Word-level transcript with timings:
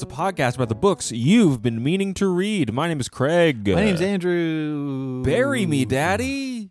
It's 0.00 0.10
a 0.10 0.16
podcast 0.16 0.54
about 0.54 0.70
the 0.70 0.74
books 0.74 1.12
you've 1.12 1.60
been 1.60 1.82
meaning 1.82 2.14
to 2.14 2.26
read. 2.26 2.72
My 2.72 2.88
name 2.88 3.00
is 3.00 3.10
Craig. 3.10 3.68
My 3.68 3.84
name's 3.84 4.00
Andrew. 4.00 5.22
Bury 5.22 5.66
me, 5.66 5.84
Daddy. 5.84 6.70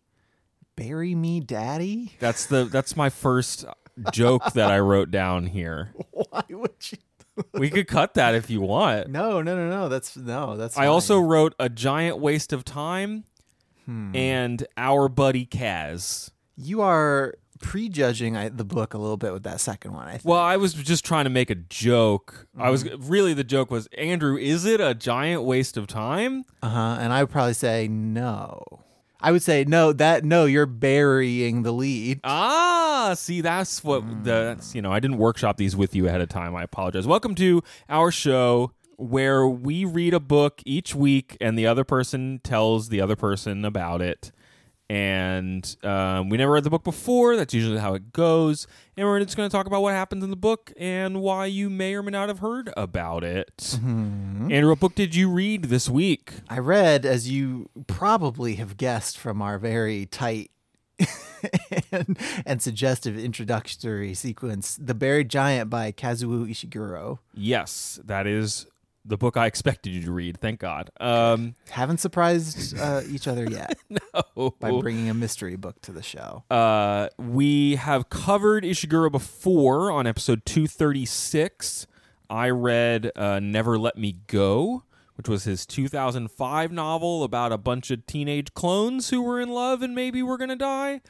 Bury 0.76 1.14
me, 1.14 1.40
Daddy. 1.40 2.14
That's 2.20 2.48
the 2.48 2.64
that's 2.66 2.96
my 2.98 3.12
first 3.12 3.66
joke 4.12 4.54
that 4.54 4.72
I 4.72 4.80
wrote 4.80 5.12
down 5.12 5.46
here. 5.46 5.94
Why 6.12 6.42
would 6.50 6.72
you? 6.92 6.98
We 7.54 7.70
could 7.70 7.88
cut 7.88 8.16
that 8.16 8.34
if 8.34 8.50
you 8.50 8.62
want. 8.62 9.10
No, 9.10 9.44
no, 9.44 9.56
no, 9.56 9.70
no. 9.70 9.90
That's 9.90 10.18
no. 10.18 10.58
That's. 10.58 10.76
I 10.76 10.82
fine. 10.82 10.88
also 10.90 11.20
wrote 11.20 11.54
a 11.60 11.70
giant 11.70 12.18
waste 12.18 12.52
of 12.52 12.66
time 12.66 13.26
Hmm. 13.86 14.16
and 14.16 14.66
our 14.76 15.08
buddy 15.08 15.46
Kaz. 15.46 16.32
You 16.58 16.82
are 16.82 17.36
prejudging 17.60 18.36
I, 18.38 18.50
the 18.50 18.64
book 18.66 18.94
a 18.94 18.98
little 18.98 19.18
bit 19.18 19.34
with 19.34 19.44
that 19.44 19.60
second 19.60 19.94
one. 19.94 20.08
I 20.08 20.12
think. 20.14 20.26
Well, 20.26 20.40
I 20.40 20.58
was 20.58 20.74
just 20.74 21.06
trying 21.06 21.26
to 21.26 21.30
make 21.30 21.50
a 21.50 21.56
joke. 21.56 22.48
I 22.58 22.70
was 22.70 22.84
Mm-hmm. 22.84 23.08
really 23.10 23.34
the 23.34 23.44
joke 23.44 23.70
was 23.72 23.88
Andrew. 23.98 24.38
Is 24.38 24.66
it 24.66 24.80
a 24.82 24.94
giant 24.94 25.44
waste 25.44 25.78
of 25.78 25.88
time? 25.88 26.46
Uh 26.64 26.70
huh. 26.70 26.98
And 27.00 27.14
I 27.14 27.24
would 27.24 27.30
probably 27.32 27.54
say 27.54 27.88
no. 27.88 28.64
I 29.22 29.32
would 29.34 29.44
say 29.44 29.66
no. 29.66 29.92
That 29.92 30.24
no. 30.24 30.46
You're 30.46 30.66
burying 30.66 31.64
the 31.64 31.74
lead. 31.74 32.22
Ah, 32.24 33.14
see, 33.18 33.42
that's 33.42 33.84
what 33.84 34.08
the 34.24 34.56
that's, 34.56 34.74
you 34.74 34.82
know. 34.82 34.92
I 34.94 35.00
didn't 35.02 35.18
workshop 35.18 35.58
these 35.58 35.76
with 35.76 35.94
you 35.94 36.08
ahead 36.08 36.22
of 36.22 36.30
time. 36.30 36.56
I 36.56 36.64
apologize. 36.64 37.06
Welcome 37.06 37.36
to 37.36 37.62
our 37.90 38.12
show 38.12 38.72
where 38.96 39.48
we 39.48 39.86
read 39.86 40.14
a 40.14 40.20
book 40.20 40.62
each 40.66 40.94
week, 40.96 41.36
and 41.40 41.58
the 41.58 41.66
other 41.68 41.84
person 41.84 42.40
tells 42.44 42.90
the 42.90 43.00
other 43.02 43.16
person 43.18 43.64
about 43.66 44.02
it. 44.02 44.32
And 44.90 45.76
um, 45.84 46.30
we 46.30 46.38
never 46.38 46.52
read 46.52 46.64
the 46.64 46.72
book 46.72 46.84
before. 46.84 47.36
That's 47.36 47.54
usually 47.54 47.78
how 47.78 47.94
it 47.94 48.12
goes. 48.12 48.66
And 48.98 49.06
we're 49.06 49.20
just 49.24 49.38
going 49.38 49.48
to 49.48 49.56
talk 49.56 49.68
about 49.68 49.84
what 49.84 49.94
happens 49.94 50.24
in 50.24 50.32
the 50.32 50.36
book 50.36 50.74
and 50.78 51.22
why 51.22 51.46
you 51.46 51.70
may 51.70 51.94
or 51.94 52.02
may 52.02 52.12
not 52.12 52.28
have 52.28 52.40
heard 52.40 52.74
about 52.76 53.24
it. 53.24 53.56
Mm-hmm. 53.58 54.52
Andrew, 54.52 54.72
what 54.72 54.80
book 54.80 54.96
did 54.96 55.14
you 55.14 55.30
read 55.30 55.66
this 55.66 55.88
week? 55.88 56.34
I 56.50 56.58
read, 56.58 57.06
as 57.06 57.30
you 57.30 57.70
probably 57.86 58.56
have 58.56 58.78
guessed 58.78 59.18
from 59.20 59.44
our 59.44 59.60
very 59.60 60.08
tight 60.08 60.50
and, 61.92 62.18
and 62.46 62.62
suggestive 62.62 63.18
introductory 63.18 64.14
sequence, 64.14 64.78
"The 64.82 64.94
Buried 64.94 65.30
Giant" 65.30 65.70
by 65.70 65.92
Kazuo 65.92 66.50
Ishiguro. 66.50 67.20
Yes, 67.34 68.00
that 68.04 68.28
is 68.28 68.66
the 69.10 69.18
book 69.18 69.36
I 69.36 69.48
expected 69.48 69.92
you 69.92 70.02
to 70.04 70.12
read. 70.12 70.40
Thank 70.40 70.60
God. 70.60 70.92
Um, 71.00 71.56
Haven't 71.70 72.00
surprised 72.00 72.78
uh, 72.78 73.02
each 73.10 73.28
other 73.28 73.50
yet 73.50 73.78
oh. 74.38 74.52
by 74.60 74.72
bringing 74.80 75.10
a 75.10 75.14
mystery 75.14 75.56
book 75.56 75.82
to 75.82 75.92
the 75.92 76.04
show. 76.04 76.44
Uh, 76.50 77.10
we 77.18 77.76
have 77.76 78.10
covered 78.10 78.64
Ishiguro 78.64 79.12
before 79.12 79.92
on 79.92 80.08
episode 80.08 80.46
236. 80.46 81.88
I 82.30 82.50
read 82.50 83.12
uh, 83.16 83.40
Never 83.40 83.80
Let 83.80 83.98
Me 83.98 84.18
Go, 84.28 84.84
which 85.16 85.28
was 85.28 85.44
his 85.44 85.66
2005 85.66 86.72
novel 86.72 87.24
about 87.24 87.52
a 87.52 87.58
bunch 87.58 87.90
of 87.90 88.06
teenage 88.06 88.54
clones 88.54 89.10
who 89.10 89.24
were 89.24 89.42
in 89.42 89.50
love 89.50 89.82
and 89.82 89.96
maybe 89.96 90.22
were 90.22 90.38
going 90.38 90.50
to 90.50 90.56
die. 90.56 91.02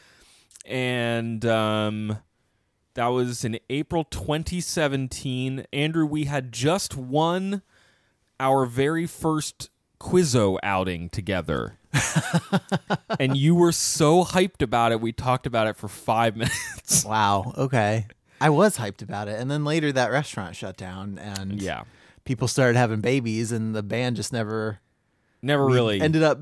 And 0.66 1.46
um, 1.46 2.20
that 2.94 3.08
was 3.08 3.44
in 3.44 3.60
April 3.70 4.06
2017. 4.06 5.66
Andrew, 5.74 6.06
we 6.06 6.26
had 6.26 6.54
just 6.54 6.96
won 6.96 7.62
our 8.40 8.66
very 8.66 9.06
first 9.06 9.70
Quizzo 10.00 10.58
outing 10.64 11.10
together. 11.10 11.78
and 13.20 13.36
you 13.36 13.56
were 13.56 13.72
so 13.72 14.24
hyped 14.24 14.62
about 14.62 14.92
it. 14.92 15.02
We 15.02 15.12
talked 15.12 15.46
about 15.46 15.68
it 15.68 15.76
for 15.76 15.88
five 15.88 16.36
minutes. 16.38 17.04
Wow. 17.04 17.54
Okay. 17.58 18.08
I 18.42 18.50
was 18.50 18.78
hyped 18.78 19.02
about 19.02 19.28
it, 19.28 19.38
and 19.38 19.52
then 19.52 19.66
later 19.66 19.92
that 19.92 20.12
restaurant 20.12 20.56
shut 20.56 20.78
down, 20.78 21.18
and 21.18 21.62
yeah. 21.62 21.84
people 22.24 22.48
started 22.48 22.78
having 22.78 23.02
babies, 23.02 23.52
and 23.52 23.76
the 23.76 23.84
band 23.84 24.16
just 24.16 24.32
never 24.32 24.80
Never 25.42 25.68
we 25.68 25.74
really. 25.74 26.02
ended 26.02 26.22
up. 26.24 26.38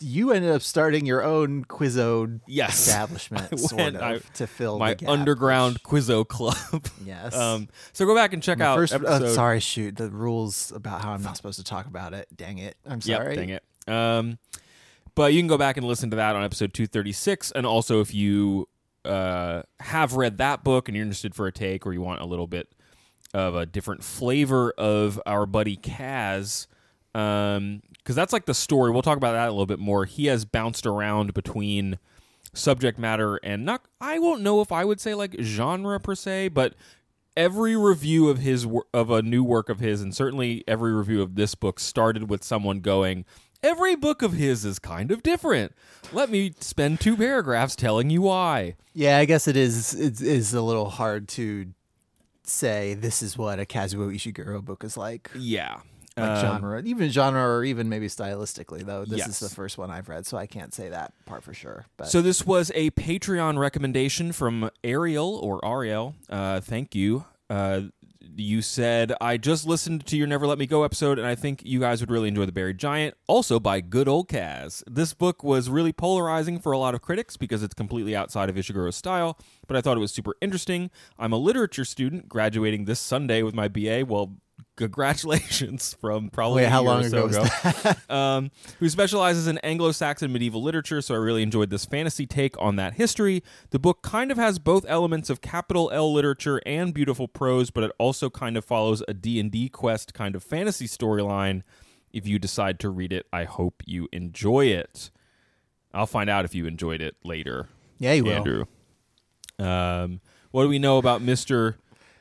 You 0.00 0.32
ended 0.32 0.50
up 0.50 0.62
starting 0.62 1.06
your 1.06 1.22
own 1.22 1.64
Quizzo 1.66 2.40
Yes. 2.48 2.78
establishment, 2.88 3.48
I 3.52 3.56
sort 3.56 3.94
of, 3.94 4.02
I- 4.02 4.18
to 4.34 4.46
fill 4.46 4.78
my 4.78 4.90
the 4.90 4.94
gap, 4.96 5.08
underground 5.10 5.82
Quizzo 5.84 6.26
club. 6.26 6.56
Yes. 7.04 7.36
um, 7.36 7.68
so 7.92 8.06
go 8.06 8.14
back 8.14 8.32
and 8.32 8.42
check 8.42 8.58
The 8.58 8.64
out 8.64 8.76
first, 8.76 8.94
oh, 8.94 9.26
sorry, 9.28 9.60
shoot. 9.60 9.96
The 9.96 10.10
rules 10.10 10.72
about 10.72 11.02
how 11.02 11.12
I'm 11.12 11.22
not 11.22 11.36
supposed 11.36 11.58
to 11.58 11.64
talk 11.64 11.86
about 11.86 12.12
it. 12.12 12.26
Dang 12.36 12.58
it. 12.58 12.76
I'm 12.86 13.00
Yep, 13.02 13.22
sorry. 13.22 13.36
dang 13.36 13.48
it. 13.50 13.62
Um, 13.88 14.38
but 15.14 15.32
you 15.32 15.40
can 15.40 15.48
go 15.48 15.58
back 15.58 15.76
and 15.76 15.86
listen 15.86 16.10
to 16.10 16.16
that 16.16 16.34
on 16.36 16.42
episode 16.44 16.72
236. 16.74 17.52
And 17.52 17.66
also, 17.66 18.00
if 18.00 18.12
you 18.14 18.68
uh, 19.04 19.62
have 19.80 20.14
read 20.14 20.38
that 20.38 20.62
book 20.64 20.88
and 20.88 20.96
you're 20.96 21.02
interested 21.04 21.34
for 21.34 21.46
a 21.46 21.52
take 21.52 21.86
or 21.86 21.92
you 21.92 22.00
want 22.00 22.20
a 22.20 22.24
little 22.26 22.46
bit 22.46 22.68
of 23.34 23.54
a 23.54 23.64
different 23.66 24.02
flavor 24.04 24.72
of 24.76 25.20
our 25.26 25.46
buddy 25.46 25.76
Kaz, 25.76 26.66
um, 27.14 27.82
because 27.98 28.16
that's 28.16 28.32
like 28.32 28.46
the 28.46 28.54
story. 28.54 28.90
We'll 28.90 29.02
talk 29.02 29.16
about 29.16 29.32
that 29.32 29.48
a 29.48 29.52
little 29.52 29.66
bit 29.66 29.78
more. 29.78 30.04
He 30.04 30.26
has 30.26 30.44
bounced 30.44 30.86
around 30.86 31.34
between 31.34 31.98
subject 32.52 32.98
matter 32.98 33.36
and 33.36 33.64
not, 33.64 33.82
I 34.00 34.18
won't 34.18 34.42
know 34.42 34.60
if 34.60 34.72
I 34.72 34.84
would 34.84 35.00
say 35.00 35.14
like 35.14 35.36
genre 35.40 36.00
per 36.00 36.14
se, 36.14 36.48
but 36.48 36.74
every 37.36 37.76
review 37.76 38.28
of 38.28 38.38
his 38.38 38.66
of 38.92 39.10
a 39.10 39.22
new 39.22 39.44
work 39.44 39.68
of 39.68 39.78
his 39.78 40.02
and 40.02 40.14
certainly 40.14 40.64
every 40.66 40.92
review 40.92 41.22
of 41.22 41.36
this 41.36 41.54
book 41.54 41.78
started 41.78 42.28
with 42.28 42.42
someone 42.42 42.80
going 42.80 43.24
every 43.62 43.94
book 43.94 44.20
of 44.20 44.32
his 44.32 44.64
is 44.64 44.80
kind 44.80 45.12
of 45.12 45.22
different 45.22 45.72
let 46.12 46.28
me 46.28 46.52
spend 46.58 46.98
two 46.98 47.16
paragraphs 47.16 47.76
telling 47.76 48.10
you 48.10 48.22
why 48.22 48.74
Yeah, 48.94 49.18
I 49.18 49.26
guess 49.26 49.46
it 49.46 49.56
is. 49.56 49.94
It 49.94 50.20
is 50.20 50.52
a 50.52 50.60
little 50.60 50.90
hard 50.90 51.28
to 51.28 51.66
say 52.42 52.94
this 52.94 53.22
is 53.22 53.38
what 53.38 53.60
a 53.60 53.64
Kazuo 53.64 54.12
Ishiguro 54.12 54.62
book 54.62 54.82
is 54.82 54.96
like. 54.96 55.30
yeah 55.36 55.80
Like 56.16 56.28
Um, 56.28 56.40
genre, 56.40 56.82
even 56.82 57.08
genre, 57.10 57.40
or 57.58 57.64
even 57.64 57.88
maybe 57.88 58.08
stylistically. 58.08 58.84
Though 58.84 59.04
this 59.04 59.18
Yes. 59.18 59.28
is 59.28 59.38
the 59.38 59.54
first 59.54 59.78
one 59.78 59.90
I've 59.90 60.08
read, 60.08 60.26
so 60.26 60.36
I 60.36 60.46
can't 60.46 60.74
say 60.74 60.88
that 60.88 61.12
part 61.24 61.42
for 61.44 61.54
sure. 61.54 61.86
But 61.96 62.08
so 62.08 62.20
this 62.20 62.44
was 62.44 62.70
a 62.74 62.90
patreon 62.90 63.58
recommendation 63.58 64.32
from 64.32 64.70
ariel 64.84 65.36
or 65.42 65.64
ariel 65.64 66.14
uh, 66.28 66.60
thank 66.60 66.94
you 66.94 67.24
uh, 67.48 67.82
you 68.36 68.62
said 68.62 69.12
i 69.20 69.36
just 69.36 69.66
listened 69.66 70.04
to 70.06 70.16
your 70.16 70.26
never 70.26 70.46
let 70.46 70.58
me 70.58 70.66
go 70.66 70.84
episode 70.84 71.18
and 71.18 71.26
i 71.26 71.34
think 71.34 71.62
you 71.64 71.80
guys 71.80 72.00
would 72.00 72.10
really 72.10 72.28
enjoy 72.28 72.46
the 72.46 72.52
buried 72.52 72.78
giant 72.78 73.14
also 73.26 73.58
by 73.58 73.80
good 73.80 74.06
old 74.08 74.28
kaz 74.28 74.82
this 74.88 75.12
book 75.14 75.42
was 75.42 75.68
really 75.68 75.92
polarizing 75.92 76.58
for 76.58 76.72
a 76.72 76.78
lot 76.78 76.94
of 76.94 77.00
critics 77.02 77.36
because 77.36 77.62
it's 77.62 77.74
completely 77.74 78.14
outside 78.14 78.48
of 78.48 78.54
ishiguro's 78.56 78.94
style 78.96 79.36
but 79.66 79.76
i 79.76 79.80
thought 79.80 79.96
it 79.96 80.00
was 80.00 80.12
super 80.12 80.34
interesting 80.40 80.90
i'm 81.18 81.32
a 81.32 81.36
literature 81.38 81.84
student 81.84 82.28
graduating 82.28 82.84
this 82.84 83.00
sunday 83.00 83.42
with 83.42 83.54
my 83.54 83.66
ba 83.68 84.04
well 84.06 84.36
congratulations 84.76 85.94
from 86.00 86.30
probably 86.30 86.62
Wait, 86.62 86.70
how 86.70 86.82
long 86.82 87.04
so 87.08 87.26
ago 87.26 87.42
was 87.42 87.96
um, 88.10 88.50
who 88.78 88.88
specializes 88.88 89.46
in 89.46 89.58
Anglo-Saxon 89.58 90.32
medieval 90.32 90.62
literature. 90.62 91.02
So 91.02 91.14
I 91.14 91.18
really 91.18 91.42
enjoyed 91.42 91.70
this 91.70 91.84
fantasy 91.84 92.26
take 92.26 92.60
on 92.60 92.76
that 92.76 92.94
history. 92.94 93.42
The 93.70 93.78
book 93.78 94.02
kind 94.02 94.30
of 94.30 94.38
has 94.38 94.58
both 94.58 94.84
elements 94.88 95.30
of 95.30 95.40
capital 95.40 95.90
L 95.92 96.12
literature 96.12 96.60
and 96.64 96.94
beautiful 96.94 97.28
prose, 97.28 97.70
but 97.70 97.84
it 97.84 97.92
also 97.98 98.30
kind 98.30 98.56
of 98.56 98.64
follows 98.64 99.02
a 99.06 99.14
D&D 99.14 99.68
quest 99.68 100.14
kind 100.14 100.34
of 100.34 100.42
fantasy 100.42 100.86
storyline. 100.86 101.62
If 102.12 102.26
you 102.26 102.38
decide 102.38 102.80
to 102.80 102.90
read 102.90 103.12
it, 103.12 103.26
I 103.32 103.44
hope 103.44 103.82
you 103.86 104.08
enjoy 104.12 104.66
it. 104.66 105.10
I'll 105.92 106.06
find 106.06 106.30
out 106.30 106.44
if 106.44 106.54
you 106.54 106.66
enjoyed 106.66 107.00
it 107.00 107.16
later. 107.24 107.68
yeah, 107.98 108.12
you 108.12 108.24
will. 108.24 108.32
Andrew. 108.32 108.64
Um, 109.58 110.20
what 110.50 110.62
do 110.62 110.68
we 110.68 110.78
know 110.78 110.98
about 110.98 111.20
Mr. 111.20 111.74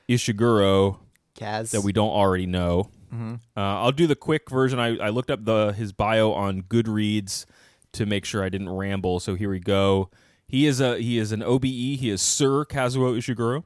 Ishiguro 0.07 0.98
Kaz. 1.39 1.71
that 1.71 1.81
we 1.81 1.91
don't 1.91 2.12
already 2.12 2.45
know. 2.45 2.89
Mm-hmm. 3.13 3.36
Uh, 3.57 3.59
I'll 3.59 3.91
do 3.91 4.07
the 4.07 4.15
quick 4.15 4.50
version. 4.50 4.80
I, 4.80 4.97
I 4.97 5.09
looked 5.09 5.31
up 5.31 5.45
the 5.45 5.71
his 5.71 5.91
bio 5.91 6.31
on 6.31 6.63
Goodreads 6.63 7.45
to 7.94 8.06
make 8.06 8.25
sure 8.25 8.44
I 8.44 8.50
didn't 8.50 8.69
ramble. 8.69 9.19
So 9.19 9.36
here 9.36 9.50
we 9.50 9.59
go. 9.59 10.09
He 10.47 10.65
is 10.65 10.80
a 10.80 11.00
he 11.00 11.18
is 11.18 11.31
an 11.31 11.44
OBE. 11.44 11.63
He 11.63 12.09
is 12.09 12.21
Sir 12.21 12.65
Kazuo 12.65 13.18
Ishiguro, 13.18 13.63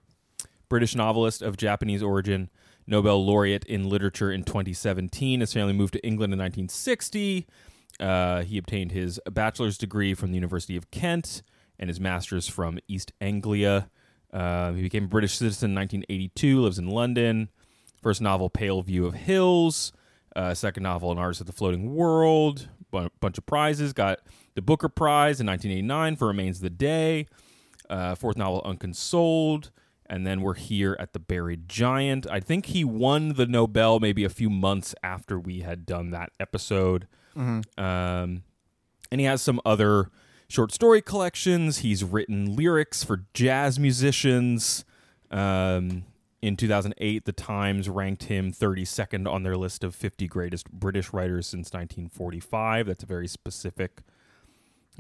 British 0.69 0.95
novelist 0.95 1.41
of 1.41 1.57
Japanese 1.57 2.03
origin. 2.03 2.49
Nobel 2.85 3.25
laureate 3.25 3.63
in 3.65 3.87
literature 3.87 4.31
in 4.31 4.43
2017. 4.43 5.39
His 5.39 5.53
family 5.53 5.71
moved 5.71 5.93
to 5.93 6.05
England 6.05 6.33
in 6.33 6.39
1960. 6.39 7.47
Uh, 7.99 8.41
he 8.41 8.57
obtained 8.57 8.91
his 8.91 9.19
bachelor's 9.31 9.77
degree 9.77 10.13
from 10.13 10.31
the 10.31 10.35
University 10.35 10.75
of 10.75 10.91
Kent 10.91 11.43
and 11.79 11.89
his 11.89 11.99
master's 11.99 12.47
from 12.47 12.79
East 12.87 13.13
Anglia. 13.21 13.89
Uh, 14.33 14.73
he 14.73 14.81
became 14.81 15.05
a 15.05 15.07
British 15.07 15.37
citizen 15.37 15.71
in 15.71 15.75
1982, 15.75 16.61
lives 16.61 16.79
in 16.79 16.87
London. 16.87 17.49
First 18.03 18.21
novel, 18.21 18.50
Pale 18.50 18.81
View 18.83 19.05
of 19.05 19.13
Hills. 19.13 19.94
Uh, 20.35 20.53
second 20.53 20.83
novel, 20.83 21.11
An 21.11 21.17
Artist 21.17 21.41
of 21.41 21.47
the 21.47 21.53
Floating 21.53 21.95
World. 21.95 22.67
B- 22.91 23.07
bunch 23.19 23.38
of 23.38 23.45
prizes. 23.45 23.94
Got 23.94 24.19
the 24.55 24.61
Booker 24.61 24.89
Prize 24.89 25.39
in 25.39 25.47
1989 25.47 26.15
for 26.17 26.27
Remains 26.27 26.57
of 26.57 26.63
the 26.63 26.69
Day. 26.69 27.27
Uh, 27.89 28.15
fourth 28.15 28.35
novel, 28.38 28.61
Unconsoled. 28.65 29.71
And 30.07 30.27
then 30.27 30.41
we're 30.41 30.53
here 30.55 30.97
at 31.00 31.13
The 31.13 31.19
Buried 31.19 31.69
Giant. 31.69 32.27
I 32.29 32.39
think 32.41 32.67
he 32.67 32.83
won 32.83 33.29
the 33.33 33.45
Nobel 33.45 34.00
maybe 34.00 34.23
a 34.25 34.29
few 34.29 34.50
months 34.50 34.94
after 35.01 35.39
we 35.39 35.61
had 35.61 35.85
done 35.85 36.11
that 36.11 36.31
episode. 36.39 37.07
Um, 37.77 38.44
and 39.11 39.19
he 39.19 39.23
has 39.23 39.41
some 39.41 39.61
other 39.65 40.09
short 40.50 40.71
story 40.71 41.01
collections. 41.01 41.79
He's 41.79 42.03
written 42.03 42.55
lyrics 42.55 43.03
for 43.03 43.23
jazz 43.33 43.79
musicians. 43.79 44.83
Um, 45.31 46.03
in 46.43 46.57
2008, 46.57 47.23
The 47.23 47.31
Times 47.31 47.87
ranked 47.87 48.23
him 48.23 48.51
32nd 48.51 49.31
on 49.31 49.43
their 49.43 49.55
list 49.55 49.81
of 49.81 49.95
50 49.95 50.27
greatest 50.27 50.69
British 50.69 51.13
writers 51.13 51.47
since 51.47 51.71
1945. 51.71 52.85
That's 52.85 53.03
a 53.03 53.05
very 53.05 53.29
specific. 53.29 54.01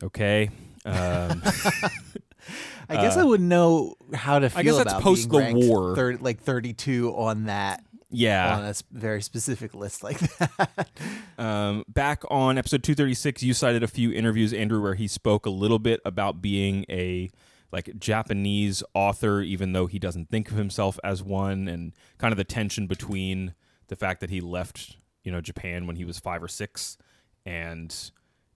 Okay. 0.01 0.49
Um, 0.85 1.43
I 2.89 2.95
guess 2.95 3.17
I 3.17 3.23
wouldn't 3.23 3.49
know 3.49 3.95
how 4.13 4.39
to 4.39 4.49
feel 4.49 4.59
I 4.59 4.63
guess 4.63 4.77
that's 4.77 4.93
about 4.93 5.01
post 5.01 5.29
the 5.29 5.51
war. 5.53 5.95
thir- 5.97 6.17
like 6.21 6.39
32 6.41 7.13
on 7.13 7.43
that 7.45 7.83
yeah. 8.09 8.57
on 8.57 8.63
a 8.63 8.73
very 8.93 9.21
specific 9.21 9.73
list 9.73 10.01
like 10.01 10.19
that. 10.19 10.89
Um, 11.35 11.83
back 11.89 12.23
on 12.29 12.59
episode 12.59 12.83
236, 12.83 13.41
you 13.41 13.55
cited 13.55 13.81
a 13.81 13.87
few 13.87 14.13
interviews, 14.13 14.53
Andrew, 14.53 14.81
where 14.81 14.93
he 14.93 15.07
spoke 15.07 15.47
a 15.47 15.49
little 15.49 15.79
bit 15.79 15.99
about 16.05 16.41
being 16.41 16.85
a 16.89 17.31
like 17.73 17.89
Japanese 17.99 18.81
author, 18.93 19.41
even 19.41 19.73
though 19.73 19.87
he 19.87 19.99
doesn't 19.99 20.29
think 20.29 20.49
of 20.51 20.55
himself 20.57 20.97
as 21.03 21.21
one, 21.21 21.67
and 21.67 21.91
kind 22.17 22.31
of 22.31 22.37
the 22.37 22.43
tension 22.45 22.87
between 22.87 23.53
the 23.87 23.95
fact 23.97 24.21
that 24.21 24.29
he 24.29 24.39
left, 24.39 24.95
you 25.25 25.31
know, 25.31 25.41
Japan 25.41 25.85
when 25.87 25.97
he 25.97 26.05
was 26.05 26.19
five 26.19 26.41
or 26.41 26.47
six, 26.47 26.97
and 27.45 28.11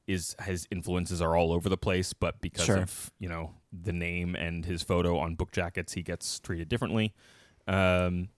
is 0.07 0.35
his 0.45 0.65
influences 0.71 1.21
are 1.21 1.35
all 1.35 1.51
over 1.51 1.67
the 1.67 1.75
place, 1.77 2.13
but 2.13 2.39
because 2.39 2.65
Sure. 2.65 2.77
of 2.77 3.11
you 3.19 3.27
know 3.27 3.55
the 3.73 3.91
name 3.91 4.35
and 4.35 4.63
his 4.65 4.81
photo 4.83 5.17
on 5.17 5.35
book 5.35 5.51
jackets, 5.51 5.93
he 5.93 6.01
gets 6.03 6.39
treated 6.39 6.69
differently. 6.69 7.13
Um, 7.67 8.29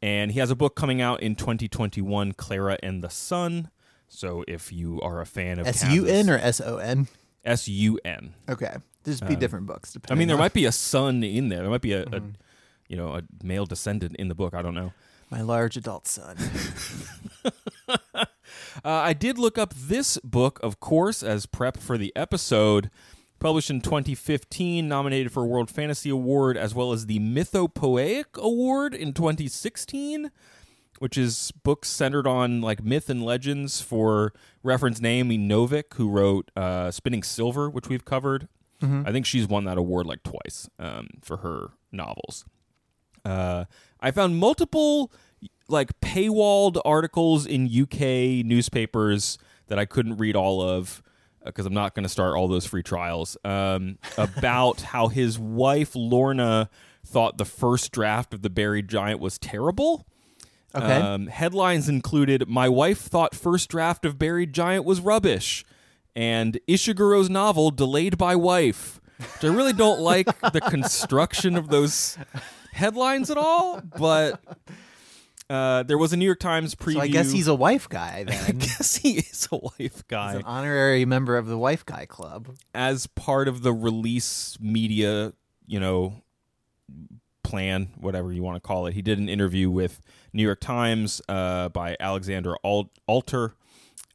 and 0.00 0.32
he 0.32 0.38
has 0.38 0.50
a 0.50 0.56
book 0.56 0.76
coming 0.76 1.02
out 1.02 1.20
in 1.22 1.34
2021, 1.34 2.32
Clara 2.32 2.78
and 2.82 3.02
the 3.04 3.10
Sun. 3.10 3.68
So 4.08 4.44
if 4.48 4.72
you 4.72 4.98
are 5.02 5.20
a 5.20 5.26
fan 5.26 5.58
of 5.58 5.66
S 5.66 5.84
U 5.90 6.06
N 6.06 6.30
or 6.30 6.38
S 6.38 6.60
O 6.62 6.78
N? 6.78 7.06
S 7.44 7.68
U 7.68 7.98
N, 8.04 8.34
Okay. 8.48 8.76
There's 9.04 9.20
be 9.20 9.36
different 9.36 9.66
books. 9.66 9.96
I 10.10 10.14
mean, 10.14 10.28
there 10.28 10.36
on- 10.36 10.40
might 10.40 10.52
be 10.52 10.64
a 10.66 10.72
son 10.72 11.22
in 11.24 11.48
there. 11.48 11.60
There 11.62 11.70
might 11.70 11.80
be 11.80 11.92
a, 11.94 12.04
Mm-hmm. 12.04 12.14
a 12.14 12.32
you 12.88 12.96
know 12.96 13.14
a 13.14 13.22
male 13.42 13.66
descendant 13.66 14.16
in 14.16 14.28
the 14.28 14.34
book. 14.34 14.52
I 14.54 14.62
don't 14.62 14.74
know. 14.74 14.92
my 15.30 15.40
large 15.42 15.76
adult 15.76 16.06
son. 16.08 16.36
Uh, 18.84 18.88
I 18.90 19.12
did 19.12 19.36
look 19.38 19.58
up 19.58 19.74
this 19.74 20.16
book, 20.24 20.58
of 20.62 20.80
course, 20.80 21.22
as 21.22 21.44
prep 21.46 21.76
for 21.76 21.98
the 21.98 22.12
episode. 22.16 22.90
Published 23.38 23.68
in 23.70 23.80
2015, 23.80 24.86
nominated 24.88 25.32
for 25.32 25.42
a 25.42 25.46
World 25.46 25.70
Fantasy 25.70 26.08
Award, 26.10 26.56
as 26.56 26.74
well 26.74 26.92
as 26.92 27.06
the 27.06 27.18
Mythopoeic 27.18 28.36
Award 28.36 28.94
in 28.94 29.12
2016, 29.12 30.30
which 30.98 31.18
is 31.18 31.52
books 31.62 31.88
centered 31.88 32.26
on 32.26 32.60
like 32.60 32.82
myth 32.82 33.10
and 33.10 33.22
legends. 33.24 33.80
For 33.80 34.32
reference, 34.62 35.00
Naomi 35.00 35.36
Novik, 35.38 35.94
who 35.94 36.08
wrote 36.08 36.50
uh, 36.56 36.90
Spinning 36.90 37.22
Silver, 37.22 37.68
which 37.68 37.88
we've 37.88 38.04
covered. 38.04 38.48
I 38.82 39.12
think 39.12 39.26
she's 39.26 39.46
won 39.46 39.64
that 39.64 39.78
award 39.78 40.06
like 40.06 40.22
twice 40.22 40.68
um, 40.78 41.08
for 41.22 41.38
her 41.38 41.70
novels. 41.92 42.44
Uh, 43.24 43.66
I 44.00 44.10
found 44.10 44.38
multiple 44.38 45.12
like 45.68 46.00
paywalled 46.00 46.80
articles 46.84 47.46
in 47.46 47.66
UK 47.66 48.44
newspapers 48.44 49.38
that 49.68 49.78
I 49.78 49.84
couldn't 49.84 50.16
read 50.16 50.36
all 50.36 50.62
of 50.62 51.02
because 51.44 51.64
I'm 51.66 51.74
not 51.74 51.94
going 51.94 52.02
to 52.02 52.08
start 52.08 52.36
all 52.36 52.48
those 52.48 52.66
free 52.66 52.82
trials 52.82 53.36
um, 53.44 53.98
about 54.18 54.80
how 54.92 55.08
his 55.08 55.38
wife 55.38 55.92
Lorna 55.94 56.68
thought 57.04 57.38
the 57.38 57.44
first 57.44 57.92
draft 57.92 58.34
of 58.34 58.42
the 58.42 58.50
Buried 58.50 58.88
Giant 58.88 59.20
was 59.20 59.38
terrible. 59.38 60.06
Okay. 60.74 60.84
Um, 60.96 61.26
headlines 61.26 61.88
included 61.88 62.48
My 62.48 62.68
wife 62.68 63.00
thought 63.00 63.34
first 63.34 63.68
draft 63.70 64.04
of 64.04 64.18
Buried 64.18 64.52
Giant 64.52 64.84
was 64.84 65.00
rubbish, 65.00 65.64
and 66.16 66.58
Ishiguro's 66.68 67.30
novel 67.30 67.70
delayed 67.70 68.18
by 68.18 68.36
wife. 68.36 69.00
Which 69.18 69.44
I 69.44 69.54
really 69.54 69.72
don't 69.74 70.00
like 70.00 70.26
the 70.52 70.60
construction 70.62 71.56
of 71.56 71.68
those 71.68 72.16
headlines 72.72 73.30
at 73.30 73.36
all, 73.36 73.82
but 73.98 74.40
uh, 75.50 75.82
there 75.82 75.98
was 75.98 76.12
a 76.12 76.16
New 76.16 76.24
York 76.24 76.38
Times 76.40 76.74
preview. 76.74 76.94
so 76.94 77.00
I 77.00 77.08
guess 77.08 77.30
he's 77.30 77.48
a 77.48 77.54
wife 77.54 77.88
guy 77.88 78.24
I 78.48 78.52
guess 78.52 78.96
he 78.96 79.18
is 79.18 79.48
a 79.52 79.56
wife 79.56 80.06
guy. 80.08 80.28
He's 80.28 80.36
an 80.40 80.44
honorary 80.46 81.04
member 81.04 81.36
of 81.36 81.46
the 81.46 81.58
wife 81.58 81.84
guy 81.84 82.06
club. 82.06 82.54
as 82.74 83.06
part 83.08 83.46
of 83.48 83.62
the 83.62 83.72
release 83.72 84.56
media, 84.60 85.34
you 85.66 85.80
know, 85.80 86.22
plan, 87.42 87.88
whatever 87.98 88.32
you 88.32 88.42
want 88.42 88.56
to 88.56 88.60
call 88.60 88.86
it. 88.86 88.94
He 88.94 89.02
did 89.02 89.18
an 89.18 89.28
interview 89.28 89.68
with 89.70 90.00
New 90.32 90.42
York 90.42 90.60
Times 90.60 91.20
uh, 91.28 91.68
by 91.70 91.96
Alexandra 91.98 92.56
Al- 92.64 92.90
Alter, 93.06 93.54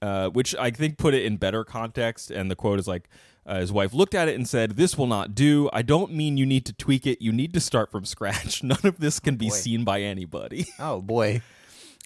uh, 0.06 0.30
which 0.30 0.56
I 0.68 0.69
think 0.72 0.98
put 0.98 1.13
it 1.13 1.24
in 1.25 1.38
better 1.38 1.63
context. 1.63 2.31
And 2.31 2.50
the 2.52 2.56
quote 2.56 2.80
is 2.80 2.88
like, 2.88 3.10
uh, 3.48 3.60
his 3.60 3.72
wife 3.72 3.94
looked 3.94 4.16
at 4.16 4.28
it 4.28 4.36
and 4.36 4.48
said, 4.48 4.72
"This 4.75 4.98
will 4.98 5.07
not 5.07 5.36
do. 5.36 5.69
I 5.72 5.81
don't 5.81 6.12
mean 6.13 6.36
you 6.38 6.46
need 6.46 6.66
to 6.66 6.74
tweak 6.74 7.06
it. 7.06 7.22
You 7.22 7.31
need 7.31 7.54
to 7.54 7.60
start 7.60 7.92
from 7.92 8.04
scratch. 8.06 8.63
None 8.72 8.86
of 8.86 9.00
this 9.00 9.19
can 9.19 9.36
be 9.36 9.50
seen 9.50 9.84
by 9.84 10.02
anybody." 10.02 10.66
Oh 10.80 11.02
boy. 11.02 11.42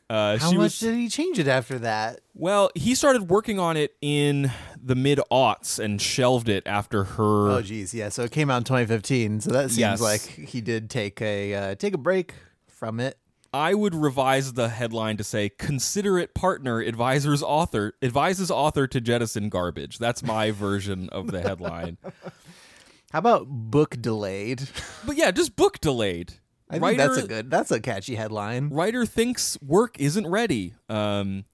Uh, 0.09 0.37
How 0.39 0.49
much 0.49 0.57
was 0.57 0.79
did 0.79 0.95
he 0.95 1.07
change 1.07 1.37
it 1.37 1.47
after 1.47 1.77
that? 1.79 2.21
well. 2.33 2.71
He 2.73 2.95
started 2.95 3.29
working 3.29 3.59
on 3.59 3.77
it 3.77 3.95
in 4.01 4.51
the 4.83 4.95
mid 4.95 5.19
aughts 5.31 5.77
and 5.77 6.01
shelved 6.01 6.49
it 6.49 6.63
after 6.65 7.03
her. 7.03 7.49
Oh 7.51 7.61
geez, 7.61 7.93
yeah. 7.93 8.09
So 8.09 8.23
it 8.23 8.31
came 8.31 8.49
out 8.49 8.57
in 8.57 8.63
2015. 8.63 9.41
So 9.41 9.51
that 9.51 9.69
seems 9.69 9.77
Yes. 9.77 10.01
like 10.01 10.21
he 10.21 10.61
did 10.61 10.89
take 10.89 11.21
a 11.21 11.53
uh, 11.53 11.75
take 11.75 11.93
a 11.93 11.97
break 11.99 12.33
from 12.67 12.99
it. 12.99 13.17
I 13.53 13.73
would 13.73 13.95
revise 13.95 14.53
the 14.53 14.69
headline 14.69 15.17
to 15.17 15.23
say 15.23 15.49
"Considerate 15.49 16.33
partner 16.33 16.81
advisors 16.81 17.41
author 17.41 17.93
advises 18.01 18.51
author 18.51 18.87
to 18.87 19.01
jettison 19.01 19.49
garbage." 19.49 19.97
That's 19.97 20.23
my 20.23 20.51
version 20.51 21.09
of 21.09 21.27
the 21.27 21.41
headline. 21.41 21.97
How 23.11 23.19
about 23.19 23.47
book 23.47 23.99
delayed? 23.99 24.69
But 25.05 25.17
yeah, 25.17 25.31
just 25.31 25.55
book 25.55 25.79
delayed. 25.79 26.33
I 26.69 26.73
think 26.73 26.83
writer, 26.83 26.97
that's 26.97 27.17
a 27.17 27.27
good. 27.27 27.49
That's 27.49 27.71
a 27.71 27.79
catchy 27.79 28.15
headline. 28.15 28.69
writer 28.69 29.05
thinks 29.05 29.57
work 29.61 29.99
isn't 29.99 30.27
ready. 30.27 30.75
Um, 30.87 31.45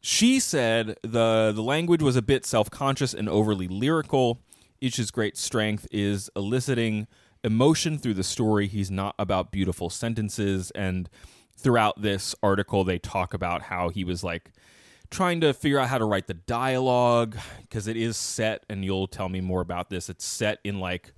she 0.00 0.40
said 0.40 0.96
the 1.02 1.52
the 1.54 1.62
language 1.62 2.02
was 2.02 2.16
a 2.16 2.22
bit 2.22 2.46
self 2.46 2.70
conscious 2.70 3.12
and 3.12 3.28
overly 3.28 3.68
lyrical. 3.68 4.40
Ish's 4.80 5.10
great 5.10 5.36
strength 5.36 5.86
is 5.92 6.28
eliciting 6.34 7.06
emotion 7.44 7.98
through 7.98 8.14
the 8.14 8.24
story. 8.24 8.66
He's 8.66 8.90
not 8.90 9.14
about 9.18 9.52
beautiful 9.52 9.90
sentences. 9.90 10.70
And 10.72 11.08
throughout 11.62 12.02
this 12.02 12.34
article, 12.42 12.84
they 12.84 12.98
talk 12.98 13.34
about 13.34 13.62
how 13.62 13.88
he 13.88 14.04
was 14.04 14.22
like 14.22 14.52
trying 15.10 15.40
to 15.42 15.52
figure 15.52 15.78
out 15.78 15.88
how 15.88 15.98
to 15.98 16.04
write 16.04 16.26
the 16.26 16.34
dialogue 16.34 17.36
because 17.60 17.86
it 17.86 17.96
is 17.96 18.16
set, 18.16 18.64
and 18.68 18.84
you'll 18.84 19.06
tell 19.06 19.28
me 19.28 19.40
more 19.40 19.60
about 19.60 19.90
this. 19.90 20.08
It's 20.08 20.24
set 20.24 20.58
in 20.64 20.80
like 20.80 21.12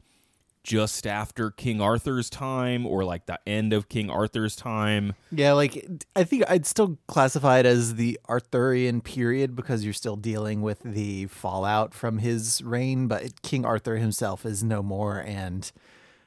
just 0.64 1.06
after 1.06 1.50
King 1.50 1.80
Arthur's 1.80 2.30
time 2.30 2.86
or 2.86 3.04
like 3.04 3.26
the 3.26 3.38
end 3.46 3.72
of 3.74 3.88
King 3.88 4.08
Arthur's 4.10 4.56
time. 4.56 5.14
Yeah, 5.30 5.52
like 5.52 5.86
I 6.16 6.24
think 6.24 6.44
I'd 6.48 6.66
still 6.66 6.98
classify 7.06 7.58
it 7.58 7.66
as 7.66 7.96
the 7.96 8.18
Arthurian 8.28 9.02
period 9.02 9.54
because 9.54 9.84
you're 9.84 9.92
still 9.92 10.16
dealing 10.16 10.62
with 10.62 10.80
the 10.80 11.26
fallout 11.26 11.92
from 11.94 12.18
his 12.18 12.62
reign, 12.62 13.06
but 13.06 13.42
King 13.42 13.64
Arthur 13.64 13.96
himself 13.96 14.46
is 14.46 14.64
no 14.64 14.82
more 14.82 15.18
and 15.18 15.70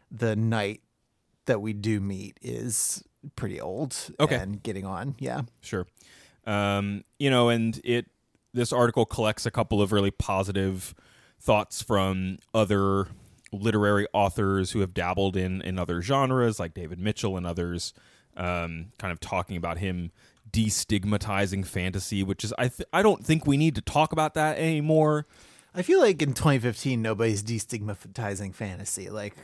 the 0.09 0.35
knight 0.35 0.81
that 1.47 1.61
we 1.61 1.73
do 1.73 1.99
meet 1.99 2.37
is 2.41 3.03
pretty 3.35 3.59
old 3.61 3.95
Okay. 4.19 4.35
and 4.35 4.61
getting 4.63 4.85
on. 4.85 5.15
Yeah. 5.19 5.41
Sure. 5.61 5.85
Um, 6.45 7.03
you 7.19 7.29
know, 7.29 7.49
and 7.49 7.79
it 7.83 8.05
this 8.53 8.71
article 8.73 9.05
collects 9.05 9.45
a 9.45 9.51
couple 9.51 9.81
of 9.81 9.91
really 9.91 10.11
positive 10.11 10.95
thoughts 11.39 11.81
from 11.81 12.37
other 12.53 13.07
literary 13.51 14.07
authors 14.13 14.71
who 14.71 14.79
have 14.79 14.93
dabbled 14.93 15.35
in 15.37 15.61
in 15.61 15.77
other 15.77 16.01
genres, 16.01 16.59
like 16.59 16.73
David 16.73 16.99
Mitchell 16.99 17.37
and 17.37 17.45
others, 17.45 17.93
um, 18.35 18.87
kind 18.97 19.11
of 19.11 19.19
talking 19.19 19.57
about 19.57 19.77
him 19.77 20.11
destigmatizing 20.49 21.65
fantasy, 21.65 22.23
which 22.23 22.43
is 22.43 22.53
I 22.57 22.69
th- 22.69 22.87
I 22.93 23.01
don't 23.01 23.25
think 23.25 23.45
we 23.45 23.57
need 23.57 23.75
to 23.75 23.81
talk 23.81 24.11
about 24.11 24.33
that 24.35 24.57
anymore. 24.57 25.25
I 25.75 25.81
feel 25.81 25.99
like 25.99 26.21
in 26.21 26.33
2015 26.33 27.01
nobody's 27.01 27.43
destigmatizing 27.43 28.55
fantasy. 28.55 29.09
Like 29.09 29.35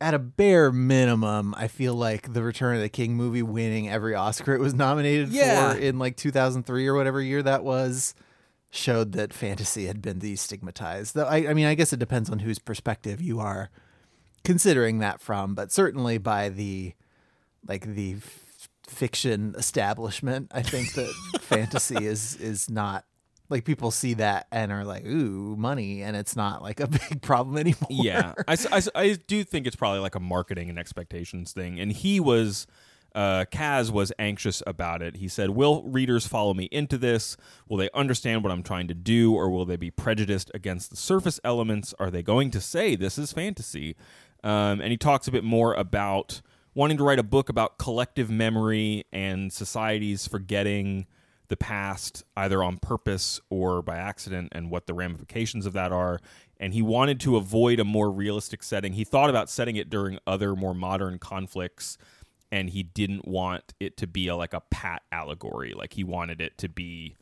at 0.00 0.14
a 0.14 0.18
bare 0.18 0.72
minimum, 0.72 1.54
I 1.56 1.68
feel 1.68 1.94
like 1.94 2.32
the 2.32 2.42
Return 2.42 2.76
of 2.76 2.82
the 2.82 2.88
King 2.88 3.14
movie 3.14 3.42
winning 3.42 3.88
every 3.88 4.14
Oscar 4.14 4.54
it 4.54 4.60
was 4.60 4.74
nominated 4.74 5.28
Yeah. 5.30 5.72
for 5.72 5.78
in 5.78 5.98
like 5.98 6.16
2003 6.16 6.86
or 6.86 6.94
whatever 6.94 7.20
year 7.22 7.42
that 7.42 7.64
was 7.64 8.14
showed 8.70 9.12
that 9.12 9.32
fantasy 9.32 9.86
had 9.86 10.02
been 10.02 10.18
destigmatized. 10.18 11.12
Though 11.12 11.26
I, 11.26 11.48
I 11.48 11.54
mean, 11.54 11.66
I 11.66 11.74
guess 11.74 11.92
it 11.92 11.98
depends 12.00 12.28
on 12.28 12.40
whose 12.40 12.58
perspective 12.58 13.20
you 13.22 13.38
are 13.40 13.70
considering 14.42 14.98
that 14.98 15.20
from, 15.20 15.54
but 15.54 15.70
certainly 15.72 16.18
by 16.18 16.48
the 16.48 16.92
like 17.66 17.94
the 17.94 18.14
f- 18.16 18.68
fiction 18.86 19.54
establishment, 19.56 20.50
I 20.52 20.62
think 20.62 20.92
that 20.94 21.12
fantasy 21.40 22.04
is 22.04 22.36
is 22.36 22.68
not 22.68 23.04
like 23.48 23.64
people 23.64 23.90
see 23.90 24.14
that 24.14 24.46
and 24.50 24.72
are 24.72 24.84
like, 24.84 25.04
ooh, 25.04 25.56
money, 25.56 26.02
and 26.02 26.16
it's 26.16 26.36
not 26.36 26.62
like 26.62 26.80
a 26.80 26.86
big 27.08 27.22
problem 27.22 27.56
anymore. 27.58 27.88
yeah 27.90 28.34
I 28.48 28.56
I 28.94 29.18
do 29.26 29.44
think 29.44 29.66
it's 29.66 29.76
probably 29.76 30.00
like 30.00 30.14
a 30.14 30.20
marketing 30.20 30.70
and 30.70 30.78
expectations 30.78 31.52
thing 31.52 31.78
and 31.78 31.92
he 31.92 32.20
was 32.20 32.66
uh, 33.14 33.44
Kaz 33.44 33.92
was 33.92 34.12
anxious 34.18 34.62
about 34.66 35.00
it. 35.00 35.16
He 35.16 35.28
said, 35.28 35.50
Will 35.50 35.84
readers 35.84 36.26
follow 36.26 36.52
me 36.52 36.64
into 36.72 36.98
this? 36.98 37.36
Will 37.68 37.76
they 37.76 37.88
understand 37.94 38.42
what 38.42 38.52
I'm 38.52 38.62
trying 38.62 38.88
to 38.88 38.94
do, 38.94 39.32
or 39.34 39.48
will 39.50 39.64
they 39.64 39.76
be 39.76 39.90
prejudiced 39.90 40.50
against 40.52 40.90
the 40.90 40.96
surface 40.96 41.38
elements? 41.44 41.94
Are 42.00 42.10
they 42.10 42.22
going 42.22 42.50
to 42.50 42.60
say 42.60 42.96
this 42.96 43.16
is 43.16 43.32
fantasy? 43.32 43.94
Um, 44.42 44.80
and 44.80 44.90
he 44.90 44.96
talks 44.96 45.28
a 45.28 45.30
bit 45.30 45.44
more 45.44 45.74
about 45.74 46.42
wanting 46.74 46.96
to 46.96 47.04
write 47.04 47.20
a 47.20 47.24
book 47.24 47.48
about 47.48 47.78
collective 47.78 48.30
memory 48.30 49.04
and 49.12 49.52
societies 49.52 50.26
forgetting 50.26 51.06
the 51.48 51.56
past 51.56 52.24
either 52.36 52.62
on 52.62 52.78
purpose 52.78 53.40
or 53.50 53.82
by 53.82 53.96
accident 53.96 54.48
and 54.52 54.70
what 54.70 54.86
the 54.86 54.94
ramifications 54.94 55.66
of 55.66 55.72
that 55.72 55.92
are 55.92 56.20
and 56.58 56.72
he 56.72 56.82
wanted 56.82 57.20
to 57.20 57.36
avoid 57.36 57.78
a 57.80 57.84
more 57.84 58.10
realistic 58.10 58.62
setting 58.62 58.92
he 58.94 59.04
thought 59.04 59.30
about 59.30 59.50
setting 59.50 59.76
it 59.76 59.90
during 59.90 60.18
other 60.26 60.54
more 60.54 60.74
modern 60.74 61.18
conflicts 61.18 61.98
and 62.50 62.70
he 62.70 62.82
didn't 62.82 63.26
want 63.26 63.74
it 63.80 63.96
to 63.96 64.06
be 64.06 64.28
a, 64.28 64.36
like 64.36 64.54
a 64.54 64.62
pat 64.70 65.02
allegory 65.12 65.74
like 65.74 65.92
he 65.92 66.04
wanted 66.04 66.40
it 66.40 66.56
to 66.56 66.68
be 66.68 67.16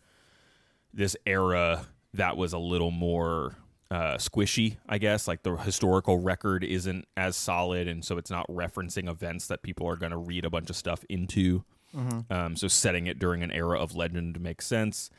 this 0.95 1.17
era 1.27 1.87
that 2.15 2.37
was 2.37 2.53
a 2.53 2.59
little 2.59 2.91
more 2.91 3.57
uh, 3.93 4.17
squishy, 4.17 4.79
I 4.89 4.97
guess. 4.97 5.29
Like 5.29 5.43
the 5.43 5.57
historical 5.57 6.19
record 6.19 6.65
isn't 6.65 7.07
as 7.17 7.37
solid, 7.37 7.87
and 7.87 8.03
so 8.03 8.17
it's 8.17 8.31
not 8.31 8.47
referencing 8.49 9.09
events 9.09 9.47
that 9.49 9.63
people 9.63 9.87
are 9.87 9.97
going 9.97 10.13
to 10.13 10.19
read 10.19 10.45
a 10.45 10.51
bunch 10.51 10.71
of 10.71 10.77
stuff 10.77 11.05
into. 11.11 11.65
Um, 11.95 12.57
so 12.57 12.69
setting 12.69 13.07
it 13.07 13.19
during 13.19 13.43
an 13.43 13.51
era 13.51 13.79
of 13.79 13.95
legend 13.95 14.41
makes 14.41 14.67
sense. 14.67 15.11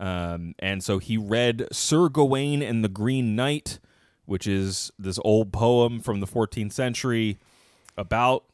Um, 0.00 0.54
and 0.58 0.82
so 0.82 0.98
he 0.98 1.16
read 1.16 1.68
Sir 1.70 2.08
Gawain 2.08 2.62
and 2.62 2.82
the 2.82 2.88
Green 2.88 3.36
Knight, 3.36 3.78
which 4.24 4.46
is 4.46 4.90
this 4.98 5.18
old 5.24 5.52
poem 5.52 6.00
from 6.00 6.20
the 6.20 6.26
14th 6.26 6.72
century 6.72 7.38
about 7.96 8.44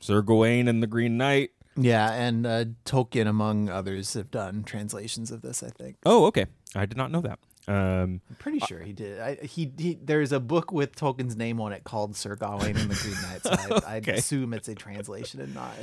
Sir 0.00 0.22
Gawain 0.22 0.68
and 0.68 0.82
the 0.82 0.86
Green 0.86 1.16
Knight. 1.16 1.50
Yeah, 1.76 2.10
and 2.12 2.46
uh, 2.46 2.64
Tolkien, 2.86 3.26
among 3.26 3.68
others, 3.68 4.14
have 4.14 4.30
done 4.30 4.64
translations 4.64 5.30
of 5.30 5.42
this. 5.42 5.62
I 5.62 5.68
think. 5.68 5.96
Oh, 6.06 6.24
okay. 6.26 6.46
I 6.74 6.86
did 6.86 6.96
not 6.96 7.10
know 7.10 7.20
that. 7.20 7.38
Um, 7.68 8.20
I'm 8.30 8.36
pretty 8.38 8.60
sure 8.60 8.80
he 8.80 8.92
did. 8.92 9.20
I, 9.20 9.34
he, 9.34 9.72
he 9.76 9.98
there's 10.00 10.32
a 10.32 10.40
book 10.40 10.72
with 10.72 10.94
Tolkien's 10.94 11.36
name 11.36 11.60
on 11.60 11.72
it 11.72 11.84
called 11.84 12.16
Sir 12.16 12.36
Gawain 12.36 12.76
and 12.76 12.90
the 12.90 12.94
Green 12.94 13.20
Knight. 13.22 13.42
So 13.42 13.80
I, 13.86 13.96
I'd 13.96 14.08
assume 14.08 14.54
it's 14.54 14.68
a 14.68 14.74
translation 14.74 15.40
and 15.40 15.54
not, 15.54 15.74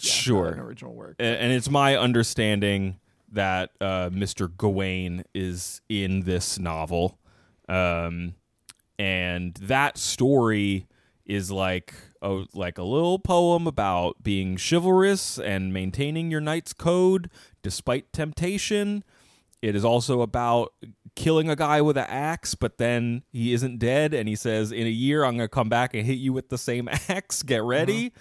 yeah, 0.00 0.10
sure. 0.10 0.48
an 0.48 0.58
original 0.60 0.94
work. 0.94 1.16
A- 1.18 1.22
and 1.22 1.52
it's 1.52 1.70
my 1.70 1.96
understanding 1.96 2.98
that 3.32 3.70
uh, 3.80 4.10
Mr. 4.10 4.50
Gawain 4.56 5.24
is 5.34 5.80
in 5.88 6.22
this 6.22 6.58
novel, 6.58 7.18
um, 7.68 8.34
and 8.98 9.54
that 9.54 9.98
story 9.98 10.86
is 11.26 11.50
like 11.50 11.94
a 12.22 12.44
like 12.54 12.76
a 12.78 12.82
little 12.82 13.18
poem 13.18 13.66
about 13.66 14.22
being 14.22 14.56
chivalrous 14.58 15.38
and 15.38 15.72
maintaining 15.72 16.30
your 16.30 16.40
knight's 16.40 16.72
code 16.72 17.30
despite 17.62 18.12
temptation. 18.12 19.02
It 19.62 19.74
is 19.74 19.84
also 19.84 20.20
about 20.20 20.74
killing 21.16 21.48
a 21.48 21.56
guy 21.56 21.80
with 21.80 21.96
an 21.96 22.04
axe, 22.06 22.54
but 22.54 22.76
then 22.76 23.22
he 23.32 23.54
isn't 23.54 23.78
dead, 23.78 24.12
and 24.12 24.28
he 24.28 24.36
says, 24.36 24.70
"In 24.70 24.86
a 24.86 24.90
year, 24.90 25.24
I'm 25.24 25.36
gonna 25.38 25.48
come 25.48 25.70
back 25.70 25.94
and 25.94 26.04
hit 26.06 26.18
you 26.18 26.32
with 26.34 26.50
the 26.50 26.58
same 26.58 26.88
axe. 27.08 27.42
Get 27.42 27.62
ready." 27.62 28.12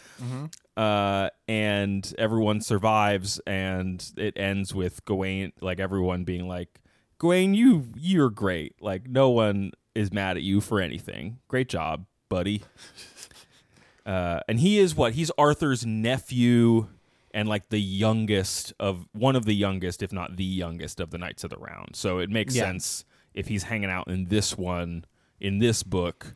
Uh, 0.77 1.29
and 1.47 2.13
everyone 2.17 2.61
survives, 2.61 3.39
and 3.45 4.11
it 4.17 4.33
ends 4.37 4.73
with 4.73 5.03
Gawain, 5.05 5.53
like 5.61 5.79
everyone 5.79 6.23
being 6.23 6.47
like, 6.47 6.81
"Gawain, 7.19 7.53
you 7.53 7.87
you're 7.95 8.29
great. 8.29 8.75
Like 8.81 9.07
no 9.09 9.29
one 9.29 9.71
is 9.95 10.11
mad 10.11 10.37
at 10.37 10.43
you 10.43 10.61
for 10.61 10.79
anything. 10.81 11.39
Great 11.47 11.69
job, 11.69 12.05
buddy." 12.29 12.61
Uh, 14.05 14.41
and 14.49 14.59
he 14.59 14.79
is 14.79 14.95
what? 14.95 15.13
He's 15.13 15.31
Arthur's 15.37 15.85
nephew 15.85 16.87
and 17.33 17.47
like 17.47 17.69
the 17.69 17.79
youngest 17.79 18.73
of 18.77 19.07
one 19.13 19.37
of 19.37 19.45
the 19.45 19.55
youngest, 19.55 20.03
if 20.03 20.11
not 20.11 20.35
the 20.35 20.43
youngest, 20.43 20.99
of 20.99 21.09
the 21.11 21.17
Knights 21.17 21.45
of 21.45 21.49
the 21.51 21.57
Round. 21.57 21.95
So 21.95 22.19
it 22.19 22.29
makes 22.29 22.53
Yeah. 22.53 22.63
sense 22.63 23.05
if 23.33 23.47
he's 23.47 23.63
hanging 23.63 23.89
out 23.89 24.09
in 24.09 24.25
this 24.25 24.57
one, 24.57 25.05
in 25.39 25.59
this 25.59 25.83
book, 25.83 26.35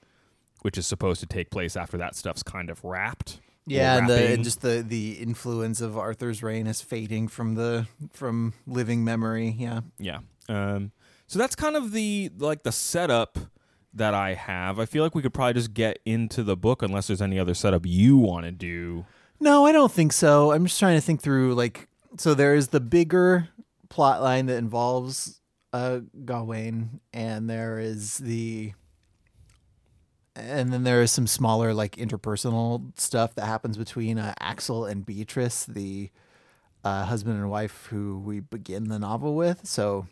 which 0.61 0.77
is 0.77 0.87
supposed 0.87 1.19
to 1.19 1.25
take 1.25 1.51
place 1.51 1.75
after 1.75 1.97
that 1.97 2.15
stuff's 2.15 2.41
kind 2.41 2.69
of 2.69 2.85
wrapped. 2.85 3.41
Yeah, 3.67 3.97
and, 3.97 4.09
the, 4.09 4.27
and 4.33 4.43
just 4.43 4.61
the 4.61 4.83
the 4.87 5.13
influence 5.13 5.81
of 5.81 5.97
Arthur's 5.97 6.41
reign 6.41 6.67
is 6.67 6.81
fading 6.81 7.27
from 7.27 7.55
the 7.55 7.87
from 8.13 8.53
living 8.65 9.03
memory. 9.03 9.55
Yeah. 9.57 9.81
Yeah. 9.99 10.19
Um, 10.47 10.91
so 11.27 11.37
that's 11.37 11.55
kind 11.55 11.75
of 11.75 11.91
the 11.91 12.31
like 12.37 12.63
the 12.63 12.71
setup 12.71 13.37
that 13.93 14.13
I 14.13 14.35
have. 14.35 14.79
I 14.79 14.85
feel 14.85 15.03
like 15.03 15.15
we 15.15 15.21
could 15.21 15.33
probably 15.33 15.53
just 15.53 15.73
get 15.73 15.99
into 16.05 16.43
the 16.43 16.55
book 16.55 16.81
unless 16.81 17.07
there's 17.07 17.21
any 17.21 17.37
other 17.37 17.53
setup 17.53 17.85
you 17.85 18.17
want 18.17 18.45
to 18.45 18.51
do. 18.51 19.05
No, 19.39 19.65
I 19.65 19.71
don't 19.71 19.91
think 19.91 20.13
so. 20.13 20.51
I'm 20.51 20.65
just 20.65 20.79
trying 20.79 20.95
to 20.97 21.01
think 21.01 21.21
through 21.21 21.53
like 21.55 21.87
so 22.17 22.33
there 22.33 22.55
is 22.55 22.69
the 22.69 22.79
bigger 22.79 23.49
plot 23.89 24.21
line 24.21 24.45
that 24.47 24.57
involves 24.57 25.41
uh 25.73 25.99
Gawain 26.23 27.01
and 27.11 27.49
there 27.49 27.79
is 27.79 28.17
the 28.19 28.73
and 30.37 30.71
then 30.71 30.83
there 30.83 31.01
is 31.01 31.11
some 31.11 31.27
smaller 31.27 31.73
like 31.73 31.95
interpersonal 31.95 32.97
stuff 32.99 33.35
that 33.35 33.45
happens 33.45 33.77
between 33.77 34.17
uh, 34.17 34.33
Axl 34.41 34.89
and 34.89 35.05
Beatrice, 35.05 35.65
the 35.65 36.09
uh, 36.83 37.05
husband 37.05 37.37
and 37.37 37.49
wife 37.49 37.87
who 37.89 38.19
we 38.19 38.39
begin 38.39 38.89
the 38.89 38.99
novel 38.99 39.35
with. 39.35 39.65
So 39.65 40.07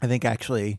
I 0.00 0.06
think 0.06 0.24
actually 0.24 0.78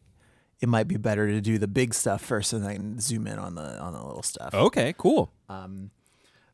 it 0.59 0.69
might 0.69 0.87
be 0.87 0.97
better 0.97 1.27
to 1.27 1.41
do 1.41 1.57
the 1.57 1.67
big 1.67 1.93
stuff 1.93 2.21
first 2.21 2.53
and 2.53 2.63
then 2.65 2.99
zoom 2.99 3.27
in 3.27 3.39
on 3.39 3.55
the 3.55 3.79
on 3.79 3.93
the 3.93 4.03
little 4.03 4.23
stuff. 4.23 4.53
Okay, 4.53 4.93
cool. 4.97 5.31
Um, 5.49 5.91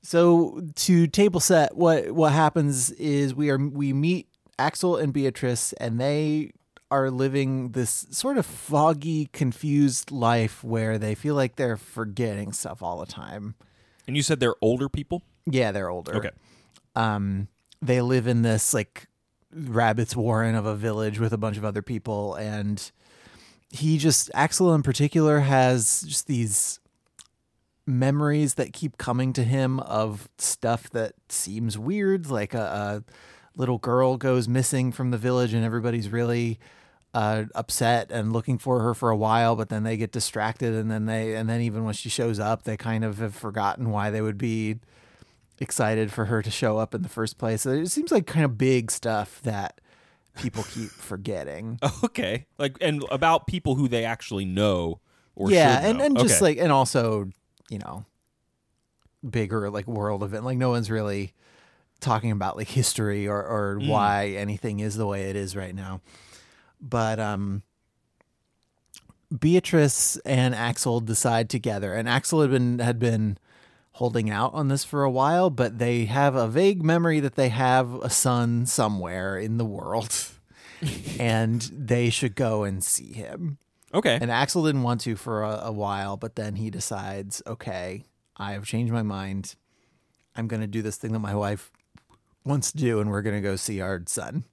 So 0.01 0.61
to 0.75 1.07
table 1.07 1.39
set, 1.39 1.75
what 1.75 2.11
what 2.11 2.31
happens 2.31 2.91
is 2.91 3.35
we 3.35 3.49
are 3.49 3.57
we 3.57 3.93
meet 3.93 4.27
Axl 4.57 5.01
and 5.01 5.11
Beatrice, 5.13 5.73
and 5.73 5.99
they 5.99 6.51
are 6.89 7.11
living 7.11 7.71
this 7.71 8.07
sort 8.11 8.37
of 8.37 8.45
foggy, 8.45 9.29
confused 9.33 10.11
life 10.11 10.63
where 10.63 10.97
they 10.97 11.15
feel 11.15 11.35
like 11.35 11.55
they're 11.55 11.77
forgetting 11.77 12.53
stuff 12.53 12.81
all 12.81 12.99
the 12.99 13.05
time. 13.05 13.55
And 14.07 14.15
you 14.15 14.23
said 14.23 14.39
they're 14.39 14.55
older 14.61 14.87
people? 14.87 15.21
Yeah, 15.45 15.71
they're 15.71 15.89
older. 15.89 16.15
Okay. 16.15 16.31
Um, 16.95 17.49
they 17.81 18.01
live 18.01 18.27
in 18.27 18.41
this 18.41 18.73
like 18.73 19.07
rabbit's 19.53 20.15
warren 20.15 20.55
of 20.55 20.65
a 20.65 20.75
village 20.75 21.19
with 21.19 21.33
a 21.33 21.37
bunch 21.37 21.57
of 21.57 21.65
other 21.65 21.81
people, 21.81 22.35
and 22.35 22.91
he 23.69 23.97
just 23.97 24.31
Axl 24.33 24.73
in 24.73 24.83
particular 24.83 25.41
has 25.41 26.03
just 26.07 26.27
these 26.27 26.79
memories 27.85 28.55
that 28.55 28.73
keep 28.73 28.97
coming 28.97 29.31
to 29.33 29.43
him 29.43 29.79
of 29.81 30.29
stuff 30.37 30.89
that 30.91 31.13
seems 31.29 31.77
weird, 31.77 32.29
like 32.29 32.53
a, 32.53 33.03
a 33.07 33.59
little 33.59 33.77
girl 33.77 34.17
goes 34.17 34.47
missing 34.47 34.91
from 34.91 35.11
the 35.11 35.17
village, 35.17 35.53
and 35.53 35.63
everybody's 35.63 36.09
really 36.09 36.59
uh, 37.17 37.45
upset 37.55 38.11
and 38.11 38.31
looking 38.31 38.57
for 38.59 38.81
her 38.81 38.93
for 38.93 39.09
a 39.09 39.17
while, 39.17 39.55
but 39.55 39.69
then 39.69 39.81
they 39.83 39.97
get 39.97 40.11
distracted, 40.11 40.73
and 40.75 40.91
then 40.91 41.05
they 41.07 41.35
and 41.35 41.49
then 41.49 41.61
even 41.61 41.83
when 41.83 41.93
she 41.95 42.09
shows 42.09 42.39
up, 42.39 42.63
they 42.63 42.77
kind 42.77 43.03
of 43.03 43.17
have 43.17 43.33
forgotten 43.33 43.89
why 43.89 44.09
they 44.11 44.21
would 44.21 44.37
be 44.37 44.77
excited 45.59 46.11
for 46.11 46.25
her 46.25 46.43
to 46.43 46.51
show 46.51 46.77
up 46.77 46.93
in 46.93 47.01
the 47.01 47.09
first 47.09 47.37
place. 47.39 47.63
So 47.63 47.71
it 47.71 47.87
seems 47.87 48.11
like 48.11 48.27
kind 48.27 48.45
of 48.45 48.57
big 48.57 48.91
stuff 48.91 49.41
that 49.41 49.81
people 50.37 50.63
keep 50.63 50.91
forgetting. 51.01 51.79
Okay. 52.03 52.45
Like 52.59 52.77
and 52.81 53.03
about 53.09 53.47
people 53.47 53.73
who 53.75 53.87
they 53.87 54.05
actually 54.05 54.45
know 54.45 54.99
or 55.35 55.49
yeah, 55.51 55.79
and, 55.83 55.99
and 56.01 56.17
just 56.19 56.39
Okay. 56.41 56.51
like 56.53 56.57
and 56.63 56.71
also, 56.71 57.29
you 57.69 57.79
know, 57.79 58.05
bigger 59.27 59.69
like 59.69 59.87
world 59.87 60.23
event. 60.23 60.45
Like 60.45 60.57
no 60.57 60.69
one's 60.69 60.91
really 60.91 61.33
talking 61.99 62.29
about 62.31 62.55
like 62.57 62.67
history 62.67 63.27
or 63.27 63.37
or 63.43 63.79
Mm. 63.79 63.87
why 63.87 64.27
anything 64.37 64.79
is 64.81 64.95
the 64.95 65.07
way 65.07 65.29
it 65.29 65.35
is 65.35 65.55
right 65.55 65.73
now. 65.73 66.01
But 66.79 67.19
um 67.19 67.63
Beatrice 69.37 70.17
and 70.17 70.55
Axl 70.55 71.03
decide 71.03 71.49
together, 71.49 71.93
and 71.93 72.07
Axl 72.07 72.41
had 72.41 72.51
been 72.51 72.79
had 72.79 72.99
been 72.99 73.37
holding 73.93 74.29
out 74.29 74.53
on 74.53 74.67
this 74.67 74.83
for 74.83 75.03
a 75.03 75.09
while, 75.09 75.49
but 75.49 75.79
they 75.79 76.05
have 76.05 76.35
a 76.35 76.47
vague 76.47 76.83
memory 76.83 77.19
that 77.19 77.35
they 77.35 77.49
have 77.49 77.95
a 77.95 78.09
son 78.09 78.65
somewhere 78.65 79.37
in 79.37 79.57
the 79.57 79.65
world, 79.65 80.13
and 81.19 81.61
they 81.73 82.09
should 82.09 82.35
go 82.35 82.63
and 82.63 82.83
see 82.83 83.11
him. 83.11 83.57
Okay. 83.93 84.17
And 84.21 84.29
Axl 84.29 84.65
didn't 84.65 84.83
want 84.83 85.01
to 85.01 85.15
for 85.15 85.43
a, 85.43 85.61
a 85.63 85.71
while, 85.71 86.15
but 86.15 86.35
then 86.35 86.55
he 86.55 86.69
decides, 86.69 87.41
okay, 87.47 88.03
I 88.37 88.51
have 88.51 88.65
changed 88.65 88.93
my 88.93 89.03
mind. 89.03 89.55
I'm 90.35 90.47
going 90.47 90.61
to 90.61 90.67
do 90.67 90.81
this 90.81 90.97
thing 90.97 91.13
that 91.13 91.19
my 91.19 91.33
wife 91.33 91.71
wants 92.45 92.71
to 92.71 92.77
do, 92.77 92.99
and 92.99 93.09
we're 93.09 93.23
going 93.23 93.35
to 93.35 93.41
go 93.41 93.55
see 93.55 93.81
our 93.81 94.01
son. 94.05 94.43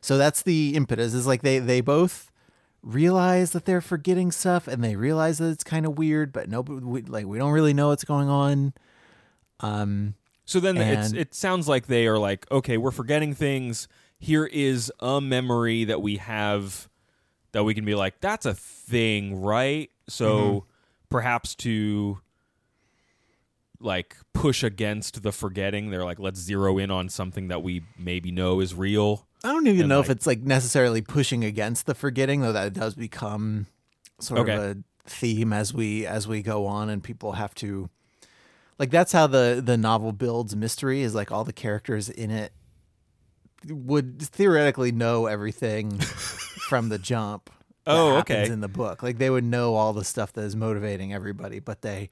So 0.00 0.16
that's 0.18 0.42
the 0.42 0.74
impetus. 0.74 1.14
Is 1.14 1.26
like 1.26 1.42
they 1.42 1.58
they 1.58 1.80
both 1.80 2.30
realize 2.82 3.52
that 3.52 3.66
they're 3.66 3.80
forgetting 3.82 4.32
stuff, 4.32 4.66
and 4.66 4.82
they 4.82 4.96
realize 4.96 5.38
that 5.38 5.50
it's 5.50 5.64
kind 5.64 5.84
of 5.84 5.98
weird, 5.98 6.32
but 6.32 6.48
no, 6.48 6.62
we, 6.62 7.02
like 7.02 7.26
we 7.26 7.38
don't 7.38 7.52
really 7.52 7.74
know 7.74 7.88
what's 7.88 8.04
going 8.04 8.28
on. 8.28 8.72
Um, 9.60 10.14
So 10.46 10.58
then 10.60 10.78
it's, 10.78 11.10
And- 11.10 11.18
it 11.18 11.34
sounds 11.34 11.68
like 11.68 11.86
they 11.86 12.06
are 12.06 12.18
like, 12.18 12.50
okay, 12.50 12.78
we're 12.78 12.90
forgetting 12.90 13.34
things. 13.34 13.86
Here 14.18 14.46
is 14.46 14.90
a 15.00 15.20
memory 15.20 15.84
that 15.84 16.00
we 16.00 16.16
have 16.16 16.88
that 17.52 17.64
we 17.64 17.74
can 17.74 17.84
be 17.84 17.94
like, 17.94 18.20
that's 18.20 18.46
a 18.46 18.54
thing, 18.54 19.42
right? 19.42 19.90
So 20.08 20.26
Mm-hmm. 20.26 20.66
perhaps 21.10 21.54
to 21.56 22.20
like 23.80 24.16
push 24.32 24.62
against 24.62 25.22
the 25.22 25.32
forgetting, 25.32 25.90
they're 25.90 26.04
like, 26.04 26.18
let's 26.18 26.38
zero 26.40 26.78
in 26.78 26.90
on 26.90 27.08
something 27.08 27.48
that 27.48 27.62
we 27.62 27.82
maybe 27.98 28.30
know 28.30 28.60
is 28.60 28.74
real. 28.74 29.26
I 29.44 29.48
don't 29.52 29.66
even 29.66 29.80
And, 29.82 29.88
know 29.88 30.00
if 30.00 30.10
it's 30.10 30.26
like 30.26 30.40
necessarily 30.40 31.00
pushing 31.02 31.44
against 31.44 31.86
the 31.86 31.94
forgetting, 31.94 32.40
though 32.42 32.52
that 32.52 32.72
does 32.72 32.94
become 32.94 33.66
sort 34.18 34.40
Okay. 34.40 34.54
of 34.54 34.62
a 34.62 34.76
theme 35.06 35.52
as 35.52 35.72
we 35.72 36.06
as 36.06 36.28
we 36.28 36.42
go 36.42 36.66
on, 36.66 36.88
and 36.90 37.02
people 37.02 37.32
have 37.32 37.54
to 37.56 37.88
like 38.78 38.90
that's 38.90 39.12
how 39.12 39.26
the 39.26 39.62
the 39.64 39.76
novel 39.76 40.12
builds 40.12 40.54
mystery 40.54 41.02
is 41.02 41.14
like 41.14 41.32
all 41.32 41.44
the 41.44 41.52
characters 41.52 42.08
in 42.08 42.30
it 42.30 42.52
would 43.68 44.20
theoretically 44.22 44.92
know 44.92 45.26
everything 45.26 45.98
from 46.68 46.88
the 46.88 46.98
jump. 46.98 47.50
Oh, 47.86 48.18
okay. 48.18 48.46
In 48.46 48.60
the 48.60 48.68
book, 48.68 49.02
like 49.02 49.18
they 49.18 49.30
would 49.30 49.44
know 49.44 49.74
all 49.74 49.92
the 49.94 50.04
stuff 50.04 50.32
that 50.34 50.42
is 50.42 50.54
motivating 50.54 51.12
everybody, 51.14 51.58
but 51.60 51.80
they 51.82 52.10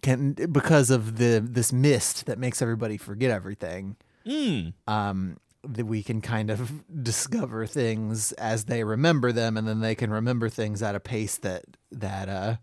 can 0.00 0.32
because 0.32 0.90
of 0.90 1.18
the 1.18 1.42
this 1.44 1.72
mist 1.72 2.26
that 2.26 2.38
makes 2.38 2.62
everybody 2.62 2.96
forget 2.96 3.30
everything 3.30 3.96
Mm. 4.24 4.72
um, 4.86 5.36
that 5.64 5.84
we 5.86 6.02
can 6.02 6.20
kind 6.20 6.50
of 6.50 6.82
discover 7.04 7.66
things 7.66 8.32
as 8.32 8.64
they 8.64 8.84
remember 8.84 9.32
them, 9.32 9.56
and 9.56 9.66
then 9.66 9.80
they 9.80 9.94
can 9.94 10.10
remember 10.10 10.48
things 10.48 10.82
at 10.82 10.94
a 10.94 11.00
pace 11.00 11.36
that 11.38 11.64
that 11.90 12.28
uh, 12.28 12.56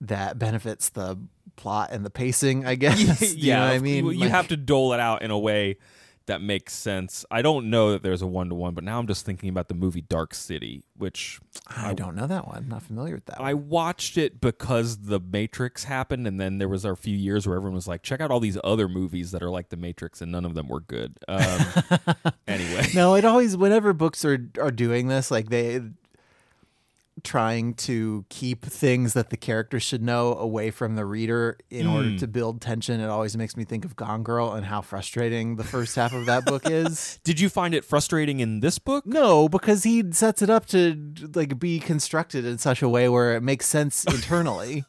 that 0.00 0.38
benefits 0.38 0.88
the 0.90 1.18
plot 1.56 1.90
and 1.92 2.04
the 2.04 2.10
pacing. 2.10 2.66
I 2.66 2.74
guess. 2.76 3.34
yeah 3.34 3.36
you 3.36 3.52
know 3.60 3.66
what 3.68 3.74
I 3.74 3.78
mean? 3.78 4.04
You, 4.06 4.10
you 4.12 4.20
Like- 4.20 4.30
have 4.30 4.48
to 4.48 4.56
dole 4.56 4.92
it 4.92 5.00
out 5.00 5.22
in 5.22 5.30
a 5.30 5.38
way 5.38 5.76
that 6.26 6.40
makes 6.42 6.72
sense. 6.72 7.24
I 7.30 7.42
don't 7.42 7.70
know 7.70 7.92
that 7.92 8.02
there's 8.02 8.22
a 8.22 8.26
one 8.26 8.48
to 8.48 8.54
one, 8.54 8.74
but 8.74 8.84
now 8.84 8.98
I'm 8.98 9.06
just 9.06 9.24
thinking 9.26 9.48
about 9.48 9.68
the 9.68 9.74
movie 9.74 10.00
Dark 10.02 10.34
City, 10.34 10.84
which 10.96 11.40
I 11.66 11.94
don't 11.94 12.14
know 12.14 12.26
that 12.26 12.46
one. 12.46 12.56
I'm 12.58 12.68
Not 12.68 12.82
familiar 12.82 13.14
with 13.14 13.26
that. 13.26 13.40
I 13.40 13.54
one. 13.54 13.68
watched 13.68 14.16
it 14.16 14.40
because 14.40 14.98
the 14.98 15.20
Matrix 15.20 15.84
happened, 15.84 16.26
and 16.26 16.40
then 16.40 16.58
there 16.58 16.68
was 16.68 16.84
a 16.84 16.94
few 16.96 17.16
years 17.16 17.46
where 17.46 17.56
everyone 17.56 17.74
was 17.74 17.88
like, 17.88 18.02
"Check 18.02 18.20
out 18.20 18.30
all 18.30 18.40
these 18.40 18.58
other 18.62 18.88
movies 18.88 19.30
that 19.32 19.42
are 19.42 19.50
like 19.50 19.68
the 19.70 19.76
Matrix," 19.76 20.20
and 20.20 20.30
none 20.32 20.44
of 20.44 20.54
them 20.54 20.68
were 20.68 20.80
good. 20.80 21.18
Um, 21.28 21.66
anyway, 22.46 22.86
no, 22.94 23.14
it 23.14 23.24
always 23.24 23.56
whenever 23.56 23.92
books 23.92 24.24
are 24.24 24.38
are 24.60 24.70
doing 24.70 25.08
this, 25.08 25.30
like 25.30 25.48
they 25.50 25.80
trying 27.24 27.72
to 27.74 28.24
keep 28.28 28.64
things 28.64 29.12
that 29.12 29.30
the 29.30 29.36
character 29.36 29.78
should 29.78 30.02
know 30.02 30.34
away 30.34 30.70
from 30.70 30.96
the 30.96 31.04
reader 31.04 31.56
in 31.70 31.86
order 31.86 32.08
Mm. 32.10 32.18
to 32.18 32.26
build 32.26 32.60
tension. 32.60 33.00
It 33.00 33.08
always 33.08 33.36
makes 33.36 33.56
me 33.56 33.64
think 33.64 33.84
of 33.84 33.94
Gone 33.94 34.22
Girl 34.22 34.52
and 34.52 34.66
how 34.66 34.80
frustrating 34.80 35.56
the 35.56 35.64
first 35.64 35.94
half 35.96 36.12
of 36.12 36.26
that 36.26 36.44
book 36.44 36.62
is. 36.68 37.20
did 37.24 37.38
you 37.38 37.48
find 37.48 37.74
it 37.74 37.84
frustrating 37.84 38.40
in 38.40 38.60
this 38.60 38.78
book? 38.78 39.06
No, 39.06 39.48
because 39.48 39.84
he 39.84 40.02
sets 40.12 40.42
it 40.42 40.50
up 40.50 40.66
to 40.66 41.14
like 41.34 41.58
be 41.58 41.78
constructed 41.78 42.44
in 42.44 42.58
such 42.58 42.82
a 42.82 42.88
way 42.88 43.08
where 43.08 43.36
it 43.36 43.42
makes 43.42 43.66
sense 43.66 44.04
internally. 44.12 44.84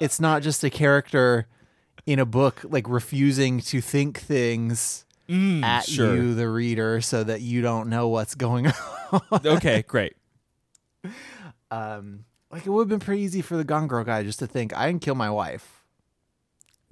it's 0.00 0.20
not 0.20 0.42
just 0.42 0.62
a 0.62 0.70
character 0.70 1.46
in 2.06 2.18
a 2.18 2.26
book 2.26 2.60
like 2.68 2.88
refusing 2.88 3.60
to 3.60 3.80
think 3.80 4.18
things 4.20 5.02
Mm, 5.28 5.64
at 5.64 5.84
sure. 5.86 6.14
you, 6.14 6.34
the 6.36 6.48
reader, 6.48 7.00
so 7.00 7.24
that 7.24 7.40
you 7.40 7.60
don't 7.60 7.88
know 7.88 8.06
what's 8.06 8.36
going 8.36 8.68
on. 9.10 9.20
okay, 9.44 9.82
great. 9.88 10.12
um, 11.70 12.24
like 12.50 12.66
it 12.66 12.70
would 12.70 12.82
have 12.82 12.88
been 12.88 13.00
pretty 13.04 13.22
easy 13.22 13.42
for 13.42 13.56
the 13.56 13.64
Gone 13.64 13.88
Girl 13.88 14.04
guy 14.04 14.22
just 14.22 14.38
to 14.40 14.46
think 14.46 14.76
I 14.76 14.86
didn't 14.86 15.02
kill 15.02 15.14
my 15.14 15.30
wife. 15.30 15.82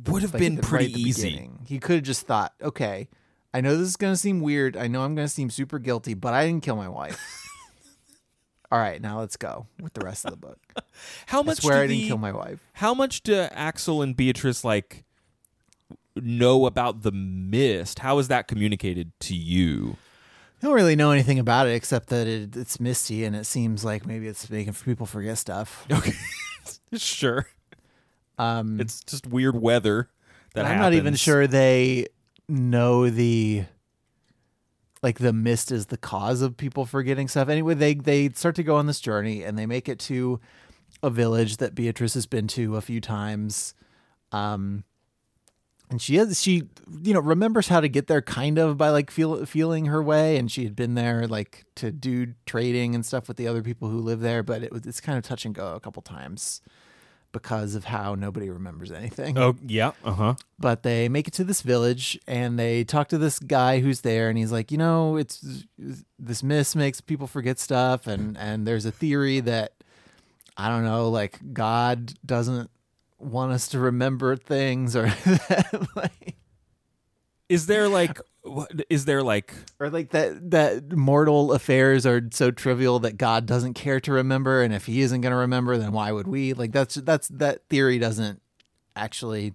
Would 0.09 0.23
have 0.23 0.35
Like, 0.35 0.41
been 0.41 0.59
pretty 0.59 0.87
right 0.87 0.97
easy. 0.97 1.31
beginning. 1.31 1.67
He 1.69 1.79
could 1.79 1.97
have 1.97 2.05
just 2.05 2.27
thought, 2.27 2.53
okay, 2.61 3.09
I 3.53 3.61
know 3.61 3.77
this 3.77 3.87
is 3.89 3.97
gonna 3.97 4.17
seem 4.17 4.41
weird. 4.41 4.77
I 4.77 4.89
know 4.89 5.03
I'm 5.03 5.15
gonna 5.15 5.29
seem 5.29 5.51
super 5.51 5.79
guilty, 5.79 6.15
but 6.15 6.35
I 6.35 6.47
didn't 6.47 6.65
kill 6.65 6.75
my 6.77 6.89
wife. 6.89 7.21
All 8.73 8.81
right, 8.81 9.01
now 9.01 9.21
let's 9.21 9.37
go 9.37 9.67
with 9.81 9.93
the 9.93 10.05
rest 10.05 10.25
of 10.25 10.33
the 10.33 10.37
book. 10.37 10.59
How 11.27 11.41
I 11.41 11.43
much? 11.45 11.59
swear 11.61 11.77
do 11.77 11.83
I 11.85 11.87
didn't 11.87 12.03
the- 12.03 12.09
kill 12.09 12.19
my 12.19 12.33
wife. 12.33 12.59
How 12.75 12.93
much 12.93 13.23
do 13.23 13.33
Axl 13.53 14.03
and 14.03 14.17
Beatrice 14.17 14.65
like 14.65 15.05
know 16.17 16.67
about 16.67 17.03
the 17.03 17.13
mist? 17.13 18.01
How 18.01 18.19
is 18.19 18.27
that 18.29 18.49
communicated 18.49 19.13
to 19.21 19.37
you? 19.37 19.97
I 20.65 20.67
don't 20.67 20.77
really 20.77 20.97
know 20.97 21.11
anything 21.11 21.39
about 21.39 21.67
it 21.67 21.75
except 21.75 22.09
that 22.09 22.27
it, 22.27 22.57
it's 22.57 22.81
misty 22.81 23.27
and 23.27 23.37
it 23.37 23.45
seems 23.45 23.85
like 23.85 24.07
maybe 24.07 24.27
it's 24.27 24.49
making 24.49 24.73
people 24.73 25.05
forget 25.05 25.37
stuff. 25.37 25.85
Okay, 25.91 26.15
sure. 26.97 27.47
Um, 28.39 28.81
It's 28.81 29.05
just 29.05 29.27
weird 29.27 29.61
weather. 29.61 30.09
That 30.55 30.65
I'm 30.65 30.79
not 30.79 30.95
even 30.95 31.17
sure 31.17 31.47
they 31.47 32.07
know 32.49 33.11
the 33.11 33.67
like 35.03 35.19
the 35.19 35.35
mist 35.35 35.71
is 35.71 35.87
the 35.87 35.99
cause 35.99 36.41
of 36.41 36.57
people 36.57 36.87
forgetting 36.87 37.29
stuff. 37.29 37.51
Anyway, 37.51 37.75
they 37.75 37.93
they 37.93 38.31
start 38.31 38.55
to 38.55 38.63
go 38.63 38.77
on 38.77 38.87
this 38.87 39.01
journey 39.01 39.43
and 39.43 39.59
they 39.59 39.67
make 39.67 39.87
it 39.87 39.99
to 39.99 40.41
a 41.03 41.11
village 41.11 41.59
that 41.59 41.75
Beatrice 41.75 42.15
has 42.15 42.25
been 42.25 42.49
to 42.49 42.77
a 42.77 42.81
few 42.81 43.03
times. 43.03 43.75
Um 44.33 44.85
and 45.95 46.03
she 46.03 46.17
has 46.17 46.43
she 46.43 46.65
you 47.03 47.15
know 47.15 47.21
remembers 47.21 47.69
how 47.69 47.81
to 47.81 47.89
get 47.89 48.09
there 48.09 48.21
kind 48.21 48.59
of 48.59 48.77
by 48.77 48.89
like 48.91 49.13
feel 49.13 49.47
feeling 49.47 49.87
her 49.87 50.03
way 50.03 50.37
and 50.37 50.51
she 50.51 50.65
had 50.65 50.75
been 50.75 50.95
there 50.95 51.29
like 51.29 51.65
to 51.77 51.93
do 51.93 52.35
trading 52.47 52.97
and 52.97 53.07
stuff 53.07 53.29
with 53.29 53.37
the 53.37 53.47
other 53.47 53.63
people 53.63 53.89
who 53.89 53.99
live 53.99 54.19
there 54.19 54.43
but 54.43 54.65
it 54.65 54.73
was 54.73 54.85
it's 54.87 55.01
kind 55.01 55.17
of 55.17 55.23
touch 55.23 55.45
and 55.45 55.55
go 55.55 55.75
a 55.77 55.79
couple 55.81 56.03
times 56.03 56.61
because 57.31 57.77
of 57.77 57.85
how 57.85 58.17
nobody 58.17 58.51
remembers 58.51 58.91
anything 58.91 59.39
Oh 59.39 59.55
yeah. 59.65 59.93
Uh 60.05 60.13
huh. 60.13 60.35
but 60.59 60.83
they 60.83 61.09
make 61.09 61.29
it 61.29 61.35
to 61.35 61.45
this 61.45 61.63
village 61.63 62.19
and 62.27 62.59
they 62.59 62.83
talk 62.83 63.07
to 63.11 63.19
this 63.19 63.39
guy 63.39 63.79
who's 63.79 64.01
there 64.01 64.29
and 64.29 64.37
he's 64.37 64.51
like 64.51 64.73
you 64.73 64.79
know 64.79 65.17
it's 65.17 65.65
this 66.19 66.43
mist 66.43 66.75
makes 66.75 67.01
people 67.01 67.29
forget 67.29 67.61
stuff 67.61 68.09
and 68.09 68.37
and 68.37 68.67
there's 68.67 68.85
a 68.85 68.91
theory 68.93 69.39
that 69.39 69.75
i 70.57 70.69
don't 70.69 70.85
know 70.85 71.09
like 71.09 71.39
god 71.53 72.13
doesn't 72.27 72.69
want 73.25 73.53
us 73.53 73.69
to 73.69 73.79
remember 73.79 74.37
things 74.37 74.95
or 74.95 75.07
that, 75.07 75.87
like 75.97 76.37
Is 77.49 77.67
there 77.67 77.89
like? 77.89 78.21
is 78.91 79.07
there 79.07 79.23
like? 79.23 79.55
or 79.81 79.89
like 79.91 80.11
that 80.11 80.51
that 80.51 80.93
mortal 80.93 81.53
affairs 81.53 82.05
are 82.05 82.21
so 82.31 82.51
trivial 82.51 82.99
that 82.99 83.17
god 83.17 83.47
doesn't 83.47 83.73
care 83.75 84.01
to 84.01 84.13
remember 84.13 84.63
and 84.63 84.75
if 84.75 84.85
he 84.87 85.01
isn't 85.01 85.23
going 85.23 85.31
to 85.33 85.37
remember 85.37 85.79
then 85.79 85.93
why 85.93 86.13
would 86.13 86.27
we 86.29 86.53
like 86.53 86.71
that's 86.71 86.97
that's 86.97 87.29
that 87.29 87.67
theory 87.71 87.99
doesn't 87.99 88.43
actually 88.95 89.55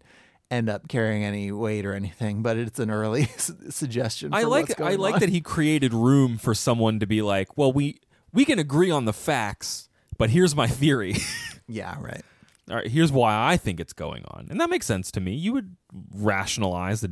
end 0.52 0.68
up 0.68 0.88
carrying 0.88 1.24
any 1.24 1.52
weight 1.52 1.86
or 1.86 1.94
anything 1.94 2.42
but 2.42 2.58
it's 2.58 2.80
an 2.80 2.90
early 2.90 3.26
suggestion 3.70 4.34
I 4.34 4.44
like. 4.44 4.82
I 4.82 4.96
like 4.96 5.16
on. 5.16 5.20
that 5.20 5.30
he 5.30 5.42
created 5.42 5.94
room 5.94 6.40
for 6.40 6.56
someone 6.56 7.00
to 7.00 7.06
be 7.06 7.22
like, 7.22 7.56
well, 7.58 7.72
we 7.72 8.00
we 8.34 8.46
can 8.46 8.58
agree 8.58 8.90
on 8.90 9.06
the 9.06 9.14
facts, 9.14 9.90
but 10.18 10.32
here's 10.32 10.56
my 10.56 10.68
theory. 10.68 11.16
yeah 11.68 11.96
right 12.02 12.24
All 12.70 12.78
right, 12.78 12.88
here's 12.88 13.12
why 13.12 13.52
I 13.52 13.58
think 13.58 13.80
it's 13.80 13.94
going 13.94 14.24
on, 14.26 14.48
and 14.50 14.60
that 14.62 14.70
makes 14.70 14.86
sense 14.86 15.12
to 15.12 15.20
me. 15.20 15.34
You 15.34 15.54
would 15.54 15.76
rationalize 16.16 17.02
that 17.02 17.12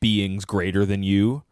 beings 0.00 0.44
greater 0.44 0.84
than 0.86 1.02
you 1.02 1.42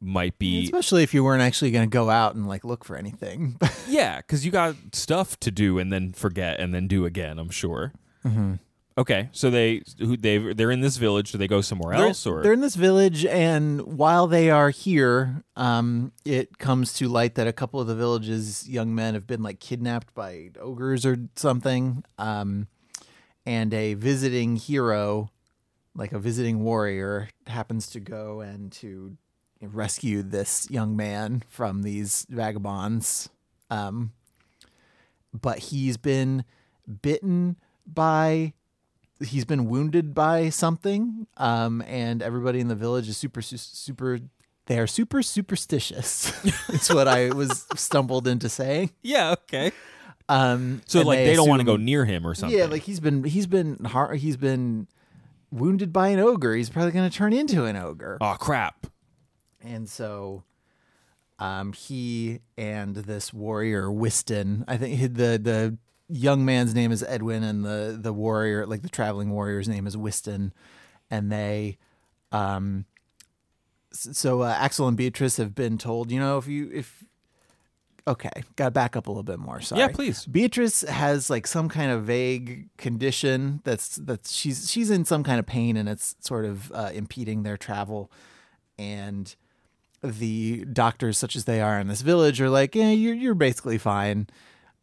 might 0.00 0.38
be 0.38 0.64
especially 0.64 1.02
if 1.02 1.12
you 1.12 1.24
weren't 1.24 1.42
actually 1.42 1.72
going 1.72 1.88
to 1.88 1.92
go 1.92 2.08
out 2.08 2.34
and 2.36 2.46
like 2.46 2.64
look 2.64 2.84
for 2.84 2.96
anything 2.96 3.56
Yeah, 3.88 4.18
because 4.18 4.44
you 4.44 4.52
got 4.52 4.76
stuff 4.92 5.38
to 5.40 5.50
do 5.50 5.78
and 5.78 5.92
then 5.92 6.12
forget 6.12 6.60
and 6.60 6.72
then 6.74 6.86
do 6.86 7.04
again. 7.04 7.38
I'm 7.38 7.50
sure. 7.50 7.92
Mm-hmm. 8.24 8.54
Okay, 8.98 9.28
so 9.30 9.48
they 9.48 9.82
who 10.00 10.16
they 10.16 10.38
they're 10.54 10.72
in 10.72 10.80
this 10.80 10.96
village. 10.96 11.30
Do 11.30 11.38
they 11.38 11.46
go 11.46 11.60
somewhere 11.60 11.94
else 11.94 12.24
they're, 12.24 12.32
or 12.32 12.42
they're 12.42 12.52
in 12.52 12.60
this 12.60 12.74
village 12.74 13.24
and 13.24 13.80
while 13.82 14.26
they 14.26 14.50
are 14.50 14.70
here 14.70 15.44
um 15.54 16.10
it 16.24 16.58
comes 16.58 16.92
to 16.94 17.08
light 17.08 17.36
that 17.36 17.46
a 17.46 17.52
couple 17.52 17.80
of 17.80 17.86
the 17.86 17.94
village's 17.94 18.68
young 18.68 18.92
men 18.92 19.14
have 19.14 19.24
been 19.24 19.40
like 19.40 19.60
kidnapped 19.60 20.12
by 20.14 20.50
ogres 20.60 21.06
or 21.06 21.16
something 21.36 22.02
um 22.18 22.66
and 23.46 23.72
a 23.72 23.94
visiting 23.94 24.56
hero 24.56 25.30
like 25.94 26.12
a 26.12 26.18
visiting 26.18 26.60
warrior 26.64 27.28
happens 27.46 27.86
to 27.90 28.00
go 28.00 28.40
and 28.40 28.72
to 28.72 29.16
rescue 29.62 30.22
this 30.22 30.68
young 30.70 30.96
man 30.96 31.44
from 31.48 31.82
these 31.82 32.26
vagabonds 32.30 33.28
um 33.70 34.10
but 35.32 35.58
he's 35.58 35.96
been 35.96 36.44
bitten 37.02 37.56
by 37.86 38.52
he's 39.20 39.44
been 39.44 39.68
wounded 39.68 40.14
by 40.14 40.48
something 40.48 41.26
um 41.36 41.82
and 41.86 42.22
everybody 42.22 42.60
in 42.60 42.68
the 42.68 42.74
village 42.74 43.08
is 43.08 43.16
super 43.16 43.42
super 43.42 44.18
they 44.66 44.78
are 44.78 44.86
super 44.86 45.22
superstitious 45.22 46.32
is 46.68 46.88
what 46.92 47.08
i 47.08 47.30
was 47.30 47.66
stumbled 47.74 48.26
into 48.28 48.48
saying 48.48 48.90
yeah 49.02 49.30
okay 49.32 49.72
Um, 50.28 50.82
So 50.86 51.00
like 51.02 51.20
they, 51.20 51.34
don't 51.34 51.48
want 51.48 51.60
to 51.60 51.64
go 51.66 51.76
near 51.76 52.04
him 52.04 52.26
or 52.26 52.34
something. 52.34 52.58
Yeah, 52.58 52.66
like 52.66 52.82
he's 52.82 53.00
been 53.00 53.24
he's 53.24 53.46
been 53.46 53.82
har- 53.86 54.12
he's 54.12 54.36
been 54.36 54.86
wounded 55.50 55.90
by 55.90 56.08
an 56.08 56.18
ogre. 56.18 56.54
He's 56.54 56.68
probably 56.68 56.92
going 56.92 57.08
to 57.08 57.16
turn 57.16 57.32
into 57.32 57.64
an 57.64 57.76
ogre. 57.76 58.18
oh 58.20 58.36
crap. 58.38 58.86
And 59.62 59.88
so 59.88 60.44
um 61.38 61.72
he 61.72 62.40
and 62.58 62.94
this 62.94 63.32
warrior 63.32 63.90
Wistan, 63.90 64.66
I 64.68 64.76
think 64.76 64.98
he- 64.98 65.06
the 65.06 65.38
the 65.42 65.78
young 66.08 66.44
man's 66.44 66.74
name 66.74 66.90
is 66.90 67.02
Edwin 67.02 67.42
and 67.42 67.64
the 67.64 67.98
the 68.00 68.12
warrior 68.12 68.66
like 68.66 68.82
the 68.82 68.88
traveling 68.88 69.30
warrior's 69.30 69.68
name 69.68 69.86
is 69.86 69.96
Wistan 69.96 70.52
and 71.10 71.30
they 71.30 71.76
um 72.32 72.86
so 73.92 74.42
uh, 74.42 74.54
Axl 74.56 74.88
and 74.88 74.96
Beatrice 74.96 75.36
have 75.38 75.54
been 75.54 75.78
told, 75.78 76.10
you 76.10 76.20
know, 76.20 76.38
if 76.38 76.46
you 76.46 76.70
if 76.72 77.04
okay, 78.06 78.30
got 78.56 78.66
to 78.66 78.70
back 78.70 78.96
up 78.96 79.06
a 79.06 79.10
little 79.10 79.22
bit 79.22 79.38
more. 79.38 79.60
Sorry. 79.60 79.80
Yeah, 79.80 79.88
please. 79.88 80.24
Beatrice 80.26 80.82
has 80.82 81.28
like 81.28 81.46
some 81.46 81.68
kind 81.68 81.90
of 81.90 82.04
vague 82.04 82.68
condition 82.76 83.60
that's 83.64 83.96
that's 83.96 84.32
she's 84.32 84.70
she's 84.70 84.90
in 84.90 85.04
some 85.04 85.22
kind 85.24 85.38
of 85.38 85.46
pain 85.46 85.76
and 85.76 85.88
it's 85.88 86.16
sort 86.20 86.44
of 86.44 86.72
uh, 86.72 86.90
impeding 86.94 87.42
their 87.42 87.56
travel 87.56 88.10
and 88.78 89.34
the 90.02 90.64
doctors 90.66 91.18
such 91.18 91.34
as 91.34 91.44
they 91.44 91.60
are 91.60 91.80
in 91.80 91.88
this 91.88 92.02
village 92.02 92.40
are 92.40 92.48
like 92.48 92.76
yeah 92.76 92.90
you're 92.90 93.16
you're 93.16 93.34
basically 93.34 93.76
fine 93.76 94.28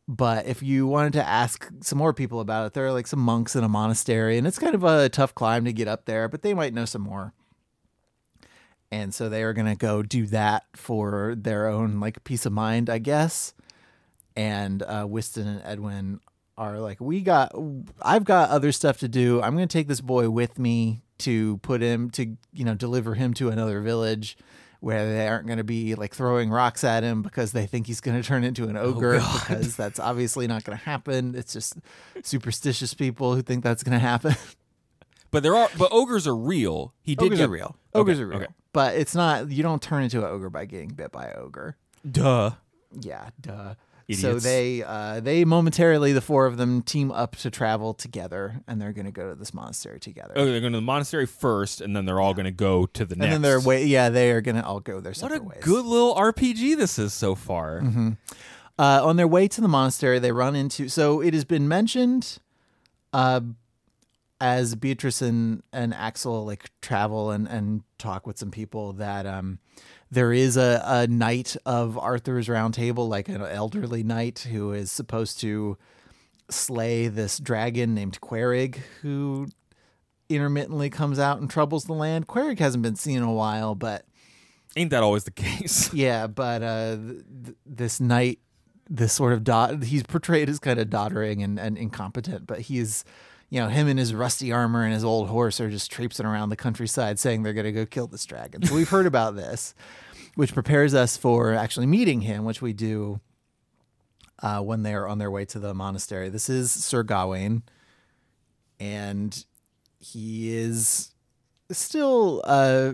but 0.07 0.45
if 0.45 0.61
you 0.61 0.85
wanted 0.85 1.13
to 1.13 1.27
ask 1.27 1.69
some 1.81 1.97
more 1.97 2.13
people 2.13 2.39
about 2.39 2.67
it 2.67 2.73
there 2.73 2.85
are 2.85 2.91
like 2.91 3.07
some 3.07 3.19
monks 3.19 3.55
in 3.55 3.63
a 3.63 3.69
monastery 3.69 4.37
and 4.37 4.45
it's 4.45 4.59
kind 4.59 4.75
of 4.75 4.83
a 4.83 5.09
tough 5.09 5.33
climb 5.33 5.65
to 5.65 5.73
get 5.73 5.87
up 5.87 6.05
there 6.05 6.27
but 6.27 6.41
they 6.41 6.53
might 6.53 6.73
know 6.73 6.85
some 6.85 7.01
more. 7.01 7.33
And 8.91 9.13
so 9.13 9.27
they 9.27 9.43
are 9.43 9.51
going 9.51 9.67
to 9.67 9.75
go 9.75 10.03
do 10.03 10.25
that 10.27 10.63
for 10.73 11.35
their 11.35 11.67
own 11.67 11.99
like 11.99 12.23
peace 12.23 12.45
of 12.45 12.53
mind 12.53 12.89
i 12.89 12.99
guess. 12.99 13.53
And 14.37 14.83
uh, 14.83 15.05
Wistan 15.09 15.47
and 15.47 15.61
Edwin 15.63 16.19
are 16.57 16.79
like, 16.79 16.99
we 16.99 17.21
got, 17.21 17.53
I've 18.01 18.25
got 18.25 18.49
other 18.49 18.71
stuff 18.71 18.99
to 18.99 19.07
do. 19.07 19.41
I'm 19.41 19.55
going 19.55 19.67
to 19.67 19.71
take 19.71 19.87
this 19.87 20.01
boy 20.01 20.29
with 20.29 20.59
me 20.59 21.03
to 21.19 21.57
put 21.57 21.81
him 21.81 22.09
to, 22.11 22.35
you 22.53 22.65
know, 22.65 22.75
deliver 22.75 23.13
him 23.15 23.33
to 23.35 23.49
another 23.49 23.81
village 23.81 24.37
where 24.85 25.11
they 25.11 25.27
aren't 25.27 25.47
going 25.47 25.57
to 25.57 25.63
be 25.63 25.95
like 25.95 26.13
throwing 26.13 26.51
rocks 26.51 26.83
at 26.83 27.01
him 27.01 27.23
because 27.23 27.53
they 27.53 27.65
think 27.65 27.87
he's 27.87 27.99
going 28.01 28.21
to 28.21 28.25
turn 28.25 28.43
into 28.43 28.65
an 28.65 28.77
oh, 28.77 28.93
ogre 28.93 29.13
because 29.15 29.75
that's 29.81 29.99
obviously 29.99 30.45
not 30.45 30.63
going 30.63 30.77
to 30.77 30.85
happen. 30.85 31.33
It's 31.33 31.53
just 31.53 31.77
superstitious 32.21 32.93
people 32.93 33.33
who 33.33 33.41
think 33.41 33.63
that's 33.63 33.81
going 33.81 33.93
to 33.93 33.99
happen. 33.99 34.35
But 35.31 35.43
there 35.43 35.55
are 35.55 35.67
but 35.77 35.91
ogres 35.91 36.27
are 36.27 36.35
real. 36.35 36.93
He 37.01 37.13
did 37.15 37.25
ogres 37.25 37.39
get 37.39 37.49
are 37.49 37.51
real. 37.51 37.75
Ogres 37.93 38.19
Okay, 38.19 38.23
are 38.23 38.27
real. 38.27 38.37
okay. 38.37 38.53
But 38.71 38.95
it's 38.95 39.13
not, 39.13 39.49
you 39.49 39.63
don't 39.63 39.81
turn 39.81 40.03
into 40.03 40.19
an 40.19 40.31
ogre 40.31 40.49
by 40.49 40.63
getting 40.63 40.89
bit 40.89 41.11
by 41.11 41.25
an 41.25 41.33
ogre. 41.37 41.75
Duh. 42.09 42.51
Yeah, 43.01 43.31
duh. 43.41 43.73
So 44.13 44.37
they 44.37 44.83
uh, 44.83 45.19
they 45.19 45.45
momentarily 45.45 46.13
the 46.13 46.21
four 46.21 46.45
of 46.45 46.57
them 46.57 46.81
team 46.83 47.11
up 47.11 47.35
to 47.37 47.49
travel 47.49 47.93
together, 47.95 48.61
and 48.67 48.79
they're 48.79 48.93
going 48.93 49.05
to 49.07 49.11
go 49.11 49.29
to 49.29 49.35
this 49.35 49.53
monastery 49.53 49.99
together. 49.99 50.33
Oh, 50.35 50.45
they're 50.45 50.59
going 50.59 50.73
to 50.73 50.77
the 50.77 50.83
monastery 50.83 51.25
first, 51.25 51.81
and 51.81 51.95
then 51.95 52.05
they're 52.05 52.19
all 52.19 52.33
going 52.35 52.45
to 52.45 52.51
go 52.51 52.85
to 52.85 53.03
the 53.05 53.13
and 53.13 53.21
next. 53.21 53.31
then 53.33 53.41
they're 53.41 53.59
way 53.59 53.85
yeah 53.85 54.09
they 54.09 54.29
are 54.31 54.41
going 54.41 54.57
to 54.57 54.65
all 54.65 54.79
go 54.79 54.99
their 54.99 55.13
What 55.19 55.31
a 55.35 55.41
ways. 55.41 55.57
good 55.61 55.85
little 55.85 56.13
RPG 56.15 56.77
this 56.77 56.99
is 56.99 57.13
so 57.13 57.33
far. 57.33 57.81
Uh, 58.77 58.99
on 59.03 59.15
their 59.15 59.27
way 59.27 59.47
to 59.47 59.61
the 59.61 59.67
monastery, 59.69 60.19
they 60.19 60.31
run 60.33 60.55
into. 60.55 60.89
So 60.89 61.21
it 61.21 61.33
has 61.33 61.45
been 61.45 61.67
mentioned, 61.67 62.39
uh, 63.13 63.39
as 64.41 64.75
Beatrice 64.75 65.21
and, 65.21 65.63
and 65.71 65.93
Axl 65.93 66.45
like 66.45 66.69
travel 66.81 67.31
and, 67.31 67.47
and 67.47 67.83
talk 67.97 68.27
with 68.27 68.37
some 68.37 68.51
people 68.51 68.91
that 68.93 69.25
um, 69.25 69.59
there 70.11 70.31
is 70.31 70.57
a, 70.57 70.81
a 70.85 71.07
knight 71.07 71.55
of 71.65 71.97
Arthur's 71.97 72.47
Round 72.47 72.73
Table, 72.73 73.07
like 73.07 73.27
an 73.27 73.41
elderly 73.41 74.03
knight 74.03 74.47
who 74.51 74.71
is 74.71 74.91
supposed 74.91 75.39
to 75.41 75.77
slay 76.49 77.07
this 77.07 77.39
dragon 77.39 77.93
named 77.93 78.21
Querig, 78.21 78.77
who 79.01 79.47
intermittently 80.29 80.89
comes 80.89 81.19
out 81.19 81.39
and 81.39 81.49
troubles 81.49 81.85
the 81.85 81.93
land. 81.93 82.27
Querig 82.27 82.59
hasn't 82.59 82.83
been 82.83 82.95
seen 82.95 83.17
in 83.17 83.23
a 83.23 83.33
while, 83.33 83.75
but 83.75 84.05
Ain't 84.75 84.89
that 84.89 85.03
always 85.03 85.23
the 85.23 85.31
case? 85.31 85.93
yeah, 85.93 86.27
but 86.27 86.61
uh, 86.61 86.97
th- 86.97 87.23
th- 87.45 87.57
this 87.65 88.01
knight, 88.01 88.39
this 88.89 89.13
sort 89.13 89.33
of 89.33 89.43
dot, 89.43 89.83
he's 89.83 90.03
portrayed 90.03 90.49
as 90.49 90.59
kind 90.59 90.79
of 90.79 90.89
doddering 90.89 91.41
and, 91.43 91.57
and 91.59 91.77
incompetent, 91.77 92.45
but 92.45 92.61
he's, 92.61 93.05
you 93.55 93.61
know, 93.61 93.69
him 93.69 93.87
and 93.87 93.97
his 93.97 94.13
rusty 94.13 94.51
armor 94.51 94.83
and 94.83 94.93
his 94.93 95.05
old 95.05 95.29
horse 95.29 95.61
are 95.61 95.69
just 95.69 95.89
traipsing 95.89 96.25
around 96.25 96.49
the 96.49 96.57
countryside 96.57 97.17
saying 97.17 97.41
they're 97.41 97.53
going 97.53 97.63
to 97.63 97.71
go 97.71 97.85
kill 97.85 98.05
this 98.05 98.25
dragon. 98.25 98.61
So 98.65 98.75
we've 98.75 98.89
heard 98.89 99.05
about 99.05 99.37
this, 99.37 99.73
which 100.35 100.53
prepares 100.53 100.93
us 100.93 101.15
for 101.15 101.53
actually 101.53 101.85
meeting 101.85 102.19
him, 102.19 102.43
which 102.43 102.61
we 102.61 102.73
do 102.73 103.21
uh, 104.43 104.59
when 104.59 104.83
they're 104.83 105.07
on 105.07 105.19
their 105.19 105.31
way 105.31 105.45
to 105.45 105.59
the 105.59 105.73
monastery. 105.73 106.27
This 106.27 106.49
is 106.49 106.69
Sir 106.69 107.03
Gawain, 107.03 107.63
and 108.77 109.45
he 109.99 110.53
is 110.53 111.13
still 111.71 112.41
uh 112.43 112.91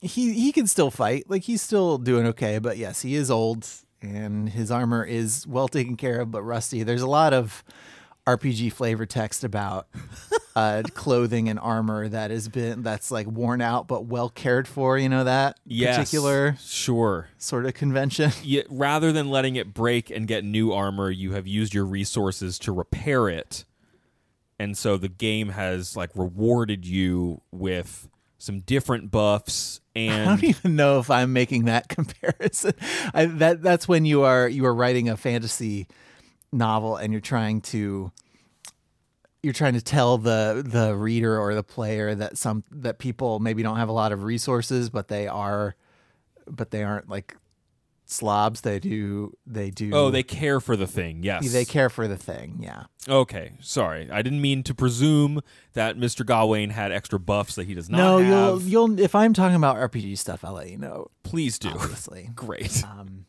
he 0.00 0.32
he 0.32 0.50
can 0.50 0.66
still 0.66 0.90
fight 0.90 1.30
like 1.30 1.44
he's 1.44 1.62
still 1.62 1.96
doing 1.96 2.26
okay 2.26 2.58
but 2.58 2.76
yes 2.76 3.00
he 3.00 3.14
is 3.14 3.30
old 3.30 3.66
and 4.02 4.50
his 4.50 4.70
armor 4.70 5.02
is 5.02 5.46
well 5.46 5.68
taken 5.68 5.96
care 5.96 6.20
of 6.20 6.30
but 6.30 6.42
rusty 6.42 6.82
there's 6.82 7.00
a 7.00 7.06
lot 7.06 7.32
of 7.32 7.64
rpg 8.36 8.72
flavor 8.72 9.06
text 9.06 9.44
about 9.44 9.86
uh 10.56 10.82
clothing 10.94 11.48
and 11.48 11.58
armor 11.58 12.08
that 12.08 12.30
has 12.30 12.48
been 12.48 12.82
that's 12.82 13.10
like 13.10 13.26
worn 13.26 13.60
out 13.60 13.86
but 13.88 14.04
well 14.06 14.28
cared 14.28 14.66
for 14.66 14.98
you 14.98 15.08
know 15.08 15.24
that 15.24 15.58
Yes, 15.64 15.96
particular 15.96 16.56
Sure. 16.60 17.28
sort 17.38 17.66
of 17.66 17.74
convention 17.74 18.32
Yet 18.42 18.66
rather 18.70 19.12
than 19.12 19.30
letting 19.30 19.56
it 19.56 19.72
break 19.72 20.10
and 20.10 20.26
get 20.26 20.44
new 20.44 20.72
armor, 20.72 21.10
you 21.10 21.32
have 21.32 21.46
used 21.46 21.72
your 21.74 21.84
resources 21.84 22.58
to 22.60 22.72
repair 22.72 23.28
it. 23.28 23.64
And 24.58 24.76
so 24.76 24.96
the 24.96 25.08
game 25.08 25.50
has 25.50 25.96
like 25.96 26.10
rewarded 26.14 26.84
you 26.84 27.40
with 27.50 28.08
some 28.38 28.60
different 28.60 29.10
buffs 29.10 29.80
and 29.94 30.22
I 30.28 30.34
don't 30.34 30.44
even 30.44 30.76
know 30.76 30.98
if 30.98 31.10
I'm 31.10 31.32
making 31.32 31.64
that 31.66 31.88
comparison. 31.88 32.72
I, 33.14 33.26
that 33.26 33.62
that's 33.62 33.86
when 33.86 34.04
you 34.04 34.22
are 34.22 34.48
you 34.48 34.66
are 34.66 34.74
writing 34.74 35.08
a 35.08 35.16
fantasy 35.16 35.86
novel 36.52 36.96
and 36.96 37.12
you're 37.12 37.20
trying 37.20 37.60
to 37.60 38.10
you're 39.42 39.52
trying 39.52 39.74
to 39.74 39.80
tell 39.80 40.18
the 40.18 40.62
the 40.64 40.94
reader 40.94 41.38
or 41.38 41.54
the 41.54 41.62
player 41.62 42.14
that 42.14 42.36
some 42.36 42.64
that 42.70 42.98
people 42.98 43.38
maybe 43.38 43.62
don't 43.62 43.76
have 43.76 43.88
a 43.88 43.92
lot 43.92 44.12
of 44.12 44.22
resources, 44.22 44.90
but 44.90 45.08
they 45.08 45.26
are, 45.26 45.76
but 46.46 46.70
they 46.70 46.82
aren't 46.82 47.08
like 47.08 47.36
slobs. 48.04 48.60
They 48.60 48.78
do 48.78 49.34
they 49.46 49.70
do. 49.70 49.92
Oh, 49.94 50.10
they 50.10 50.22
care 50.22 50.60
for 50.60 50.76
the 50.76 50.86
thing. 50.86 51.22
Yes. 51.22 51.52
they 51.52 51.64
care 51.64 51.88
for 51.88 52.06
the 52.06 52.18
thing. 52.18 52.58
Yeah. 52.60 52.84
Okay, 53.08 53.52
sorry. 53.60 54.10
I 54.10 54.20
didn't 54.20 54.42
mean 54.42 54.62
to 54.64 54.74
presume 54.74 55.40
that 55.72 55.96
Mr. 55.96 56.26
Gawain 56.26 56.70
had 56.70 56.92
extra 56.92 57.18
buffs 57.18 57.54
that 57.54 57.66
he 57.66 57.74
does 57.74 57.88
not 57.88 57.98
no, 57.98 58.18
have. 58.18 58.28
you'll 58.28 58.88
you'll 58.88 59.00
if 59.00 59.14
I'm 59.14 59.32
talking 59.32 59.56
about 59.56 59.76
RPG 59.76 60.18
stuff, 60.18 60.44
I'll 60.44 60.54
let 60.54 60.68
you 60.68 60.76
know. 60.76 61.08
Please 61.22 61.58
do. 61.58 61.70
Obviously. 61.70 62.28
Great. 62.34 62.84
Um, 62.84 63.24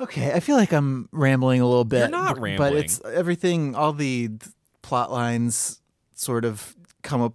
okay, 0.00 0.32
I 0.32 0.40
feel 0.40 0.56
like 0.56 0.72
I'm 0.72 1.08
rambling 1.12 1.60
a 1.60 1.66
little 1.66 1.84
bit. 1.84 2.00
You're 2.00 2.08
not 2.08 2.34
but- 2.40 2.56
but 2.58 2.72
it's 2.74 3.00
everything. 3.04 3.74
All 3.74 3.92
the 3.92 4.30
plot 4.82 5.10
lines 5.12 5.80
sort 6.14 6.44
of 6.44 6.76
come 7.02 7.20
up, 7.22 7.34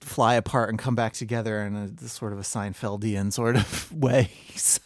fly 0.00 0.34
apart, 0.34 0.68
and 0.70 0.78
come 0.78 0.94
back 0.94 1.12
together 1.12 1.62
in 1.62 1.74
a 1.76 2.08
sort 2.08 2.32
of 2.32 2.38
a 2.38 2.42
Seinfeldian 2.42 3.32
sort 3.32 3.56
of 3.56 3.92
way. 3.96 4.30
So, 4.56 4.80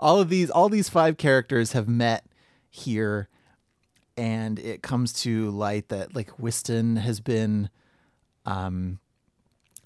all 0.00 0.20
of 0.20 0.28
these, 0.28 0.50
all 0.50 0.68
these 0.68 0.88
five 0.88 1.18
characters 1.18 1.70
have 1.72 1.86
met 1.88 2.24
here, 2.68 3.28
and 4.16 4.58
it 4.58 4.82
comes 4.82 5.12
to 5.22 5.50
light 5.50 5.88
that 5.90 6.16
like 6.16 6.36
Wistan 6.40 6.96
has 6.96 7.20
been, 7.20 7.70
um, 8.44 8.98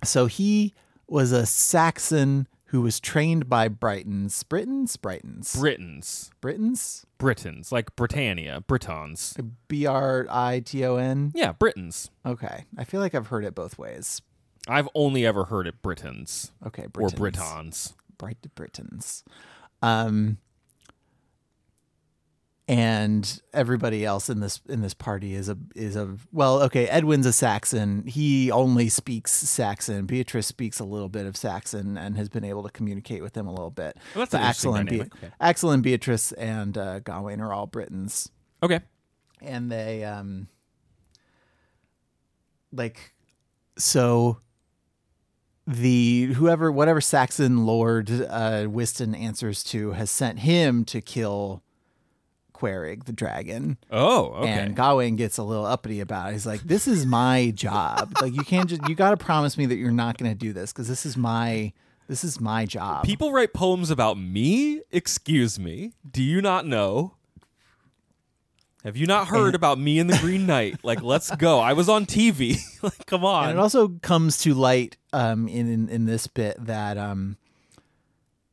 so 0.02 0.24
he 0.26 0.72
was 1.06 1.30
a 1.30 1.44
Saxon 1.44 2.48
who 2.72 2.80
was 2.80 2.98
trained 2.98 3.48
by 3.50 3.68
Britons, 3.68 4.42
Britons, 4.44 4.96
Britons, 4.96 5.52
Britons. 5.60 6.30
Britons, 6.40 7.06
Britons. 7.18 7.70
Like 7.70 7.94
Britannia. 7.96 8.62
Britons. 8.66 9.36
B 9.68 9.86
R 9.86 10.26
I 10.30 10.60
T 10.60 10.84
O 10.84 10.96
N. 10.96 11.32
Yeah, 11.34 11.52
Britons. 11.52 12.10
Okay, 12.26 12.64
I 12.76 12.84
feel 12.84 13.00
like 13.00 13.14
I've 13.14 13.26
heard 13.28 13.44
it 13.44 13.54
both 13.54 13.78
ways. 13.78 14.22
I've 14.66 14.88
only 14.94 15.26
ever 15.26 15.44
heard 15.44 15.66
it 15.66 15.82
Britons. 15.82 16.52
Okay, 16.66 16.84
Or 16.84 16.88
Britons. 16.90 17.18
Britons. 17.18 17.94
Bright 18.16 18.38
Britons. 18.54 19.24
Um, 19.82 20.38
and 22.72 23.42
everybody 23.52 24.02
else 24.04 24.30
in 24.30 24.40
this 24.40 24.60
in 24.68 24.80
this 24.80 24.94
party 24.94 25.34
is 25.34 25.48
a 25.48 25.58
is 25.74 25.94
a 25.94 26.16
well 26.32 26.62
okay 26.62 26.86
edwin's 26.86 27.26
a 27.26 27.32
saxon 27.32 28.02
he 28.06 28.50
only 28.50 28.88
speaks 28.88 29.30
saxon 29.30 30.06
beatrice 30.06 30.46
speaks 30.46 30.80
a 30.80 30.84
little 30.84 31.10
bit 31.10 31.26
of 31.26 31.36
saxon 31.36 31.98
and 31.98 32.16
has 32.16 32.30
been 32.30 32.44
able 32.44 32.62
to 32.62 32.70
communicate 32.70 33.22
with 33.22 33.36
him 33.36 33.46
a 33.46 33.50
little 33.50 33.70
bit 33.70 33.96
Well, 34.16 34.24
that's 34.24 34.62
axl 34.62 34.78
and, 34.78 34.88
Be- 34.88 35.02
Okay. 35.02 35.30
axl 35.40 35.74
and 35.74 35.82
beatrice 35.82 36.32
and 36.32 36.78
uh, 36.78 37.00
gawain 37.00 37.40
are 37.42 37.52
all 37.52 37.66
britons 37.66 38.30
Okay. 38.62 38.80
and 39.42 39.70
they 39.70 40.04
um 40.04 40.48
like 42.72 43.12
so 43.76 44.38
the 45.66 46.32
whoever 46.34 46.72
whatever 46.72 47.00
Saxon 47.00 47.66
lord 47.66 48.10
uh 48.10 48.66
Wistan 48.68 49.14
answers 49.14 49.62
to 49.64 49.92
has 49.92 50.10
sent 50.10 50.40
him 50.40 50.84
to 50.86 51.00
kill 51.00 51.62
Querig 52.62 53.04
the 53.04 53.12
dragon. 53.12 53.76
Oh, 53.90 54.26
okay. 54.34 54.50
And 54.50 54.76
Gawain 54.76 55.16
gets 55.16 55.38
a 55.38 55.42
little 55.42 55.66
uppity 55.66 56.00
about 56.00 56.30
it. 56.30 56.32
He's 56.34 56.46
like, 56.46 56.62
"This 56.62 56.86
is 56.86 57.04
my 57.04 57.50
job. 57.54 58.14
like, 58.22 58.34
you 58.34 58.44
can't 58.44 58.68
just 58.68 58.88
you 58.88 58.94
got 58.94 59.10
to 59.10 59.16
promise 59.16 59.58
me 59.58 59.66
that 59.66 59.76
you're 59.76 59.90
not 59.90 60.16
going 60.16 60.30
to 60.30 60.38
do 60.38 60.52
this 60.52 60.72
because 60.72 60.88
this 60.88 61.04
is 61.04 61.16
my 61.16 61.72
this 62.08 62.22
is 62.22 62.40
my 62.40 62.64
job." 62.64 63.04
People 63.04 63.32
write 63.32 63.52
poems 63.52 63.90
about 63.90 64.18
me? 64.18 64.82
Excuse 64.92 65.58
me. 65.58 65.92
Do 66.08 66.22
you 66.22 66.40
not 66.40 66.66
know? 66.66 67.16
Have 68.84 68.96
you 68.96 69.06
not 69.06 69.28
heard 69.28 69.54
about 69.54 69.78
me 69.78 70.00
and 70.00 70.10
the 70.10 70.18
Green 70.18 70.44
Knight? 70.44 70.80
Like, 70.82 71.02
let's 71.02 71.34
go. 71.36 71.60
I 71.60 71.72
was 71.72 71.88
on 71.88 72.04
TV. 72.04 72.58
like, 72.82 73.06
come 73.06 73.24
on. 73.24 73.50
And 73.50 73.58
it 73.58 73.62
also 73.62 73.88
comes 74.02 74.38
to 74.38 74.54
light 74.54 74.96
um, 75.12 75.46
in, 75.46 75.68
in 75.68 75.88
in 75.88 76.04
this 76.06 76.26
bit 76.26 76.56
that 76.64 76.98
um, 76.98 77.36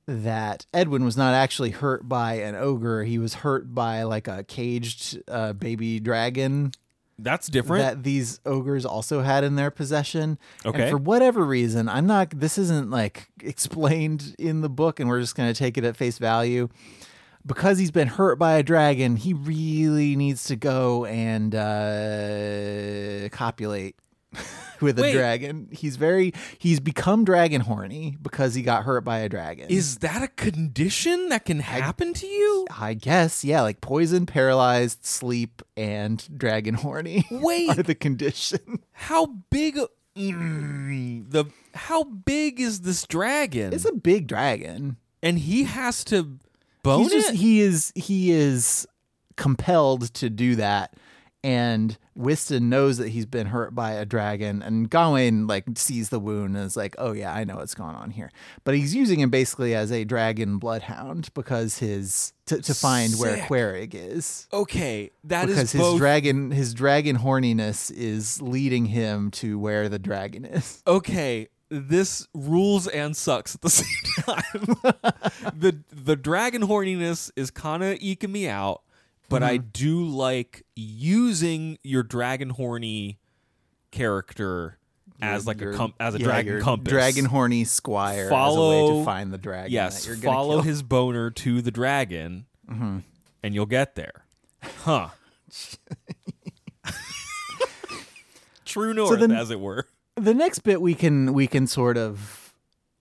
that 0.10 0.65
Edwin 0.74 1.06
was 1.06 1.15
not 1.15 1.34
actually 1.34 1.69
hurt 1.69 2.08
by 2.10 2.36
an 2.36 2.56
ogre. 2.56 3.04
He 3.04 3.19
was 3.19 3.36
hurt 3.36 3.74
by 3.74 4.04
like 4.04 4.28
a 4.28 4.43
caged 4.43 5.22
uh, 5.28 5.54
baby 5.54 6.00
dragon 6.00 6.72
That's 7.17 7.48
different. 7.48 7.84
that 7.84 8.04
these 8.04 8.39
ogres 8.45 8.86
also 8.86 9.22
had 9.22 9.43
in 9.43 9.56
their 9.56 9.72
possession. 9.72 10.39
Okay. 10.65 10.84
And 10.84 10.91
for 10.91 10.98
whatever 10.98 11.43
reason, 11.43 11.88
I'm 11.88 12.08
not. 12.08 12.32
This 12.32 12.58
isn't 12.58 12.89
like 12.89 13.30
explained 13.41 14.36
in 14.39 14.62
the 14.62 14.69
book, 14.69 15.00
and 15.00 15.08
we're 15.08 15.22
just 15.22 15.36
going 15.36 15.52
to 15.52 15.58
take 15.58 15.78
it 15.78 15.84
at 15.84 15.95
face 15.95 16.17
value. 16.17 16.69
Because 17.45 17.80
he's 17.80 17.91
been 17.91 18.10
hurt 18.10 18.38
by 18.38 18.58
a 18.58 18.63
dragon, 18.63 19.15
he 19.15 19.34
really 19.34 20.15
needs 20.17 20.43
to 20.45 20.58
go 20.58 21.06
and 21.06 21.56
uh, 21.56 23.30
copulate 23.30 23.95
with 24.82 25.00
a 25.00 25.04
Wait. 25.04 25.13
dragon. 25.13 25.68
He's 25.72 25.96
very 25.98 26.34
he's 26.58 26.80
become 26.80 27.26
dragon 27.26 27.62
horny 27.62 28.18
because 28.22 28.56
he 28.56 28.62
got 28.62 28.84
hurt 28.84 29.02
by 29.04 29.20
a 29.20 29.30
dragon. 29.30 29.68
Is 29.70 29.98
that 29.98 30.24
a 30.24 30.28
condition 30.28 31.30
that 31.30 31.46
can 31.46 31.60
happen 31.60 32.13
to 32.13 32.28
you? 32.28 32.68
I 32.78 32.94
guess 32.94 33.44
yeah, 33.44 33.62
like 33.62 33.82
poison, 33.82 34.26
paralyzed, 34.26 35.06
sleep, 35.06 35.62
and 35.76 36.28
dragon 36.38 36.76
horny. 36.76 37.26
Wait. 37.32 37.70
are 37.78 37.84
the 37.84 37.96
condition. 37.96 38.80
How 38.92 39.26
big? 39.50 39.78
Mm, 40.18 41.30
the 41.32 41.46
how 41.74 42.04
big 42.04 42.60
is 42.60 42.82
this 42.82 43.06
dragon? 43.06 43.74
It's 43.74 43.86
a 43.86 43.94
big 43.94 44.28
dragon. 44.28 44.98
and 45.24 45.39
he 45.39 45.63
has 45.63 46.04
to 46.06 46.38
bone 46.84 47.04
He's 47.04 47.12
just 47.12 47.30
it. 47.32 47.36
he 47.36 47.62
is 47.62 47.92
he 47.96 48.32
is 48.32 48.88
compelled 49.38 50.13
to 50.15 50.30
do 50.30 50.56
that. 50.56 50.94
And 51.41 51.97
Wistan 52.15 52.67
knows 52.67 52.97
that 52.97 53.10
he's 53.10 53.25
been 53.25 53.47
hurt 53.47 53.73
by 53.73 53.93
a 53.93 54.06
dragon, 54.06 54.62
and 54.62 54.89
Gawain 54.89 55.47
like 55.47 55.63
sees 55.75 56.10
the 56.10 56.19
wound 56.19 56.58
and 56.58 56.65
is 56.65 56.75
like, 56.75 56.95
"Oh 56.97 57.13
yeah, 57.13 57.34
I 57.34 57.45
know 57.45 57.56
what's 57.56 57.73
going 57.73 57.95
on 57.95 58.12
here." 58.12 58.30
But 58.65 58.75
he's 58.75 58.93
using 58.93 59.21
him 59.21 59.30
basically 59.30 59.73
as 59.73 59.89
a 59.89 60.04
dragon 60.04 60.58
bloodhound 60.58 61.30
because 61.34 61.78
his 61.78 62.34
to, 62.47 62.62
to 62.62 62.73
find 62.73 63.13
where 63.17 63.38
Sick. 63.38 63.45
Querig 63.45 63.93
is. 63.95 64.47
okay, 64.52 65.12
that 65.23 65.47
is 65.47 65.56
because 65.56 65.71
his 65.71 65.82
both. 65.82 65.97
dragon 65.97 66.52
his 66.52 66.73
dragon 66.73 67.17
horniness 67.17 67.89
is 67.89 68.41
leading 68.41 68.88
him 68.88 69.32
to 69.32 69.58
where 69.58 69.88
the 69.88 69.99
dragon 69.99 70.43
is. 70.43 70.84
okay, 70.86 71.47
this 71.69 72.28
rules 72.34 72.88
and 72.88 73.15
sucks 73.15 73.56
at 73.56 73.62
the 73.62 73.69
same 73.69 73.88
time. 74.23 74.75
the 75.58 75.78
the 75.89 76.17
dragon 76.17 76.63
horniness 76.63 77.32
is 77.38 77.49
kind 77.49 77.82
of 77.82 77.97
eking 78.02 78.32
me 78.34 78.49
out, 78.49 78.82
but 79.30 79.44
I 79.44 79.58
Mm-hmm. 79.60 79.68
do 79.72 80.06
like 80.06 80.63
using 80.76 81.78
your 81.84 82.04
dragon 82.04 82.50
horny 82.50 83.20
character 83.92 84.78
as 85.22 85.46
like 85.48 85.60
a 85.62 85.65
Your- 85.65 85.74
com- 85.74 85.94
as 86.00 86.15
a 86.15 86.20
yeah, 86.20 86.26
dragon 86.26 86.54
your 86.54 86.62
compass. 86.62 86.92
dragon 86.92 87.26
horny 87.26 87.63
squire 87.65 88.26
as 88.26 88.32
a 88.32 88.34
way 88.34 88.38
Follow- 88.38 89.00
to 89.00 89.06
find 89.06 89.32
the 89.34 89.38
dragon. 89.38 89.72
Yes, 89.72 90.02
that 90.02 90.08
you're 90.08 90.15
gonna 90.18 90.34
follow 90.36 90.62
his 90.62 90.82
boner 90.84 91.30
to 91.32 91.62
the 91.62 91.72
dragon, 91.72 92.46
and 92.70 93.04
you'll 93.44 93.65
get 93.65 93.96
there. 93.96 94.26
Huh. 94.84 95.10
True 98.65 98.94
north, 98.94 99.20
then- 99.20 99.32
as 99.32 99.50
it 99.52 99.60
were. 99.60 99.88
the 100.15 100.34
next 100.34 100.60
bit 100.60 100.82
we 100.82 100.94
can 100.94 101.34
we 101.34 101.48
can 101.48 101.65
sort 101.65 101.98
of 101.98 102.54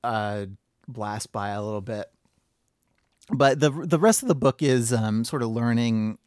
uh 0.05 0.47
blast 0.87 1.31
by 1.33 1.51
a 1.51 1.63
little 1.63 1.81
bit 1.81 2.07
but 3.31 3.61
the 3.61 3.71
the 3.71 3.99
rest 3.99 4.23
of 4.23 4.29
the 4.29 4.35
book 4.35 4.63
is 4.63 4.93
um 4.93 5.25
sort 5.25 5.43
of 5.43 5.51
learning 5.51 6.19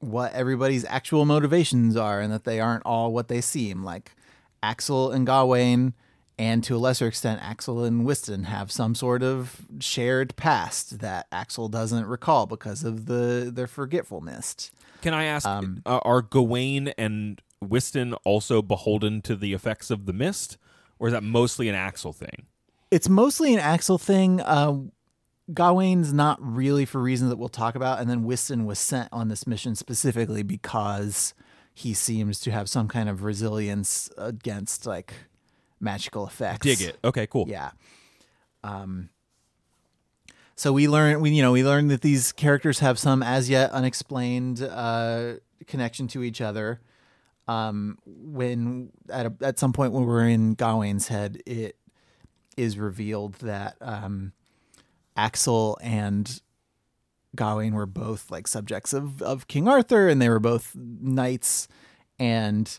what 0.00 0.32
everybody's 0.32 0.84
actual 0.86 1.24
motivations 1.24 1.96
are 1.96 2.20
and 2.20 2.32
that 2.32 2.44
they 2.44 2.58
aren't 2.60 2.84
all 2.84 3.12
what 3.12 3.28
they 3.28 3.40
seem 3.40 3.84
like 3.84 4.12
Axl 4.62 5.14
and 5.14 5.26
Gawain 5.26 5.94
and 6.38 6.64
to 6.64 6.74
a 6.76 6.78
lesser 6.78 7.06
extent 7.06 7.40
Axl 7.40 7.86
and 7.86 8.04
Wistan 8.04 8.44
have 8.44 8.72
some 8.72 8.94
sort 8.96 9.22
of 9.22 9.62
shared 9.78 10.34
past 10.34 10.98
that 11.00 11.30
Axl 11.30 11.70
doesn't 11.70 12.06
recall 12.06 12.46
because 12.46 12.82
of 12.82 13.06
the 13.06 13.50
their 13.54 13.68
forgetfulness 13.68 14.72
Can 15.02 15.14
I 15.14 15.24
ask, 15.24 15.46
Um, 15.46 15.82
uh, 15.86 16.00
are 16.02 16.22
Gawain 16.22 16.88
and 16.98 17.40
Wistan 17.60 18.14
also 18.24 18.60
beholden 18.62 19.22
to 19.22 19.36
the 19.36 19.52
effects 19.52 19.88
of 19.90 20.06
the 20.06 20.12
mist, 20.12 20.58
or 20.98 21.06
is 21.08 21.12
that 21.12 21.22
mostly 21.22 21.68
an 21.68 21.76
Axl 21.76 22.12
thing? 22.14 22.46
it's 22.90 23.08
mostly 23.08 23.54
an 23.54 23.60
Axl 23.60 23.98
thing. 24.00 24.40
Uh, 24.40 24.78
Gawain's 25.52 26.12
not 26.12 26.38
really 26.40 26.84
for 26.84 27.00
reasons 27.00 27.30
that 27.30 27.36
we'll 27.36 27.48
talk 27.48 27.74
about, 27.74 28.00
and 28.00 28.08
then 28.08 28.24
Wistan 28.24 28.64
was 28.64 28.78
sent 28.78 29.08
on 29.12 29.28
this 29.28 29.46
mission 29.46 29.74
specifically 29.74 30.42
because 30.42 31.34
he 31.74 31.94
seems 31.94 32.40
to 32.40 32.50
have 32.50 32.68
some 32.68 32.88
kind 32.88 33.08
of 33.08 33.22
resilience 33.22 34.10
against 34.18 34.86
like 34.86 35.12
magical 35.80 36.26
effects. 36.26 36.66
Dig 36.66 36.80
it. 36.82 36.98
Okay, 37.04 37.26
cool. 37.26 37.46
Yeah. 37.48 37.70
Um. 38.62 39.10
So 40.54 40.72
we 40.72 40.86
learn, 40.86 41.20
we 41.20 41.30
you 41.30 41.42
know, 41.42 41.52
we 41.52 41.64
learn 41.64 41.88
that 41.88 42.02
these 42.02 42.30
characters 42.30 42.78
have 42.80 42.98
some 42.98 43.22
as 43.22 43.50
yet 43.50 43.70
unexplained 43.72 44.62
uh, 44.62 45.34
connection 45.66 46.08
to 46.08 46.22
each 46.22 46.40
other. 46.40 46.80
Um, 47.48 47.98
when 48.06 48.90
at 49.10 49.26
a, 49.26 49.32
at 49.40 49.58
some 49.58 49.72
point 49.72 49.92
when 49.92 50.04
we're 50.04 50.28
in 50.28 50.54
Gawain's 50.54 51.08
head, 51.08 51.42
it 51.46 51.76
is 52.56 52.78
revealed 52.78 53.34
that 53.36 53.76
um, 53.80 54.32
Axl 55.16 55.76
and 55.82 56.40
Gawain 57.34 57.74
were 57.74 57.86
both 57.86 58.30
like 58.30 58.46
subjects 58.46 58.92
of 58.92 59.22
of 59.22 59.48
King 59.48 59.68
Arthur, 59.68 60.08
and 60.08 60.20
they 60.20 60.28
were 60.28 60.40
both 60.40 60.74
knights, 60.76 61.68
and 62.18 62.78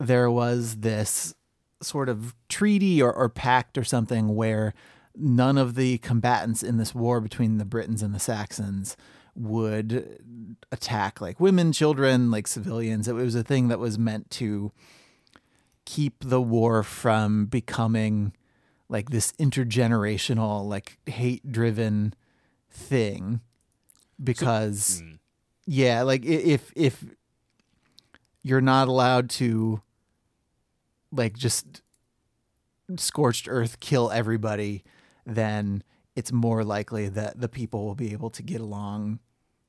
there 0.00 0.30
was 0.30 0.76
this 0.76 1.34
sort 1.82 2.08
of 2.08 2.34
treaty 2.48 3.02
or, 3.02 3.12
or 3.12 3.28
pact 3.28 3.76
or 3.76 3.84
something 3.84 4.34
where 4.34 4.72
none 5.16 5.58
of 5.58 5.74
the 5.74 5.98
combatants 5.98 6.62
in 6.62 6.76
this 6.76 6.94
war 6.94 7.20
between 7.20 7.58
the 7.58 7.64
Britons 7.64 8.02
and 8.02 8.14
the 8.14 8.20
Saxons 8.20 8.96
would 9.34 10.56
attack 10.70 11.20
like 11.20 11.40
women, 11.40 11.72
children, 11.72 12.30
like 12.30 12.46
civilians. 12.46 13.08
It 13.08 13.14
was 13.14 13.34
a 13.34 13.42
thing 13.42 13.68
that 13.68 13.78
was 13.78 13.98
meant 13.98 14.30
to 14.32 14.72
keep 15.84 16.16
the 16.20 16.40
war 16.40 16.82
from 16.82 17.46
becoming 17.46 18.32
like 18.92 19.08
this 19.08 19.32
intergenerational, 19.32 20.68
like 20.68 20.98
hate 21.06 21.50
driven 21.50 22.14
thing. 22.70 23.40
Because 24.22 25.02
mm. 25.02 25.18
yeah, 25.66 26.02
like 26.02 26.24
if 26.24 26.70
if 26.76 27.02
you're 28.42 28.60
not 28.60 28.88
allowed 28.88 29.30
to 29.30 29.80
like 31.10 31.36
just 31.36 31.80
scorched 32.96 33.48
earth 33.48 33.80
kill 33.80 34.10
everybody, 34.10 34.84
then 35.24 35.82
it's 36.14 36.30
more 36.30 36.62
likely 36.62 37.08
that 37.08 37.40
the 37.40 37.48
people 37.48 37.86
will 37.86 37.94
be 37.94 38.12
able 38.12 38.30
to 38.30 38.42
get 38.42 38.60
along 38.60 39.18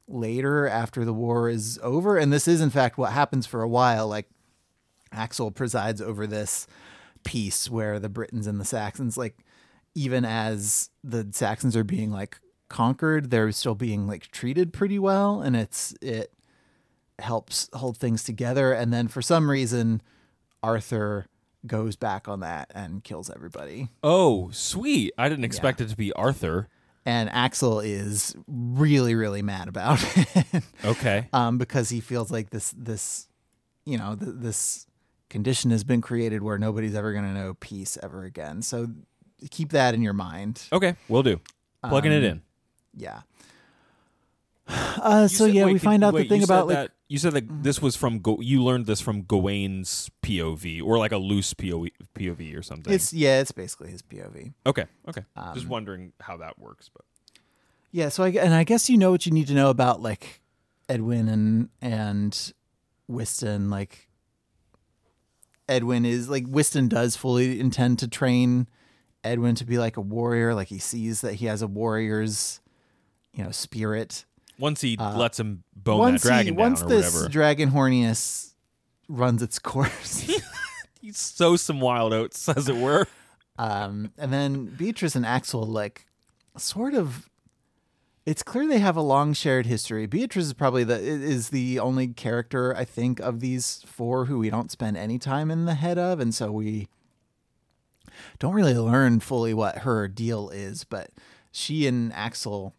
later 0.05 0.67
after 0.67 1.05
the 1.05 1.13
war 1.13 1.49
is 1.49 1.79
over. 1.81 2.17
And 2.17 2.31
this 2.31 2.45
is 2.45 2.59
in 2.59 2.69
fact 2.69 2.97
what 2.97 3.13
happens 3.13 3.45
for 3.45 3.61
a 3.61 3.69
while. 3.69 4.07
Like 4.09 4.27
Axl 5.13 5.55
presides 5.55 6.01
over 6.01 6.27
this 6.27 6.67
peace 7.23 7.69
where 7.69 7.99
the 7.99 8.09
Britons 8.09 8.47
and 8.47 8.59
the 8.59 8.65
Saxons, 8.65 9.17
like 9.17 9.37
even 9.95 10.25
as 10.25 10.89
the 11.03 11.27
Saxons 11.31 11.75
are 11.75 11.83
being 11.83 12.11
like 12.11 12.39
conquered, 12.69 13.29
they're 13.29 13.51
still 13.51 13.75
being 13.75 14.07
like 14.07 14.27
treated 14.31 14.73
pretty 14.73 14.97
well, 14.99 15.41
and 15.41 15.55
it's 15.55 15.93
it 16.01 16.33
helps 17.19 17.69
hold 17.73 17.97
things 17.97 18.23
together. 18.23 18.73
And 18.73 18.91
then 18.91 19.07
for 19.07 19.21
some 19.21 19.49
reason, 19.49 20.01
Arthur 20.61 21.27
goes 21.67 21.95
back 21.95 22.27
on 22.27 22.39
that 22.41 22.71
and 22.75 23.03
kills 23.03 23.29
everybody. 23.29 23.89
Oh, 24.03 24.49
sweet. 24.51 25.13
I 25.17 25.29
didn't 25.29 25.45
expect 25.45 25.79
it 25.79 25.89
to 25.89 25.95
be 25.95 26.11
Arthur. 26.13 26.67
And 27.05 27.29
Axl 27.29 27.85
is 27.85 28.35
really, 28.47 29.13
really 29.13 29.41
mad 29.41 29.67
about 29.67 30.03
it. 30.17 30.63
Okay. 30.85 31.27
um, 31.33 31.57
because 31.57 31.89
he 31.89 31.99
feels 31.99 32.31
like 32.31 32.49
this, 32.49 32.73
this, 32.77 33.27
you 33.85 33.97
know, 33.97 34.15
th- 34.15 34.31
this 34.35 34.87
condition 35.33 35.71
has 35.71 35.83
been 35.83 35.99
created 35.99 36.41
where 36.43 36.57
nobody's 36.57 36.95
ever 36.95 37.11
going 37.11 37.25
to 37.25 37.33
know 37.33 37.55
peace 37.55 37.97
ever 38.01 38.23
again. 38.23 38.61
So 38.61 38.87
keep 39.51 39.71
that 39.73 39.93
in 39.93 40.01
your 40.01 40.13
mind. 40.13 40.63
Okay, 40.71 40.95
we'll 41.09 41.23
do. 41.23 41.41
Plugging 41.83 42.13
it 42.13 42.19
Um, 42.19 42.23
in. 42.23 42.41
Yeah. 42.95 43.21
Uh, 44.67 45.27
so 45.27 45.45
said- 45.47 45.53
yeah, 45.53 45.65
wait, 45.65 45.73
we 45.73 45.79
find 45.79 46.03
out 46.03 46.13
wait, 46.13 46.23
the 46.23 46.29
thing 46.29 46.43
about 46.43 46.67
like 46.67 46.77
Mm-hmm. 46.77 46.83
that, 46.83 46.91
you 47.09 47.17
said 47.19 47.33
that 47.33 47.63
this 47.63 47.81
was 47.81 47.95
from 47.97 48.19
Go- 48.19 48.39
you 48.39 48.63
learned 48.63 48.85
this 48.85 49.01
from 49.01 49.23
Gawain's 49.23 50.09
POV 50.23 50.81
or 50.81 50.97
like 50.97 51.11
a 51.11 51.17
loose 51.17 51.53
POV, 51.53 51.89
POV 52.15 52.57
or 52.57 52.61
something. 52.61 52.93
it's 52.93 53.11
yeah, 53.13 53.41
it's 53.41 53.51
basically 53.51 53.91
his 53.91 54.01
POV. 54.01 54.53
okay. 54.65 54.85
Okay. 55.09 55.23
Just 55.53 55.65
Um, 55.65 55.69
wondering 55.69 56.13
how 56.21 56.37
that 56.37 56.57
works, 56.57 56.89
but 56.93 57.03
Yeah, 57.91 58.07
so 58.09 58.23
I 58.23 58.29
and 58.29 58.53
I 58.53 58.63
guess 58.63 58.89
you 58.89 58.97
know 58.97 59.11
what 59.11 59.25
you 59.25 59.31
need 59.33 59.47
to 59.47 59.53
know 59.53 59.69
about 59.69 60.01
like 60.01 60.41
Edwin 60.87 61.27
and 61.27 61.69
and 61.81 62.53
Wistan 63.09 63.69
like 63.69 64.07
Edwin 65.73 66.05
is 66.05 66.29
like 66.29 66.45
Wistan 66.47 66.87
does 66.87 67.15
fully 67.15 67.59
intend 67.59 67.97
to 67.99 68.07
train 68.07 68.67
Edwin 69.23 69.55
to 69.55 69.65
be 69.65 69.79
like 69.79 69.97
a 69.97 70.01
warrior. 70.01 70.53
Like 70.53 70.67
he 70.67 70.77
sees 70.77 71.21
that 71.21 71.35
he 71.35 71.47
has 71.47 71.63
a 71.63 71.67
warrior's, 71.67 72.61
you 73.33 73.43
know, 73.43 73.49
spirit. 73.49 74.25
Once 74.59 74.81
he 74.81 74.95
lets 74.97 75.39
him 75.39 75.63
bone 75.75 75.97
once 75.97 76.21
that 76.21 76.27
dragon 76.29 76.53
he, 76.53 76.57
down 76.57 76.69
once 76.69 76.83
or 76.83 76.89
this 76.89 77.13
whatever. 77.13 77.29
dragon 77.29 77.71
horniness 77.71 78.53
runs 79.09 79.41
its 79.41 79.57
course. 79.57 80.19
he 81.01 81.11
sows 81.11 81.61
some 81.61 81.81
wild 81.81 82.13
oats, 82.13 82.47
as 82.47 82.69
it 82.69 82.75
were. 82.75 83.07
um, 83.57 84.11
and 84.17 84.31
then 84.31 84.65
Beatrice 84.65 85.15
and 85.15 85.25
Axl 85.25 85.67
like 85.67 86.05
sort 86.55 86.93
of. 86.93 87.29
It's 88.25 88.43
clear 88.43 88.67
they 88.67 88.79
have 88.79 88.95
a 88.95 89.01
long 89.01 89.33
shared 89.33 89.65
history. 89.65 90.05
Beatrice 90.05 90.45
is 90.45 90.53
probably 90.53 90.85
the 90.85 90.97
is 90.97 91.49
the 91.49 91.79
only 91.79 92.07
character 92.07 92.75
I 92.75 92.85
think 92.85 93.19
of 93.19 93.41
these 93.41 93.83
four 93.85 94.25
who 94.25 94.39
we 94.39 94.49
don't 94.49 94.71
spend 94.71 94.95
any 94.95 95.19
time 95.19 95.51
in 95.51 95.65
the 95.65 95.73
head 95.73 95.97
of, 95.97 96.21
and 96.21 96.33
so 96.33 96.51
we 96.51 96.87
don't 98.39 98.53
really 98.53 98.75
learn 98.75 99.19
fully 99.19 99.53
what 99.53 99.79
her 99.79 100.07
deal 100.07 100.49
is. 100.49 100.85
But 100.85 101.09
she 101.51 101.85
and 101.85 102.13
Axl 102.13 102.71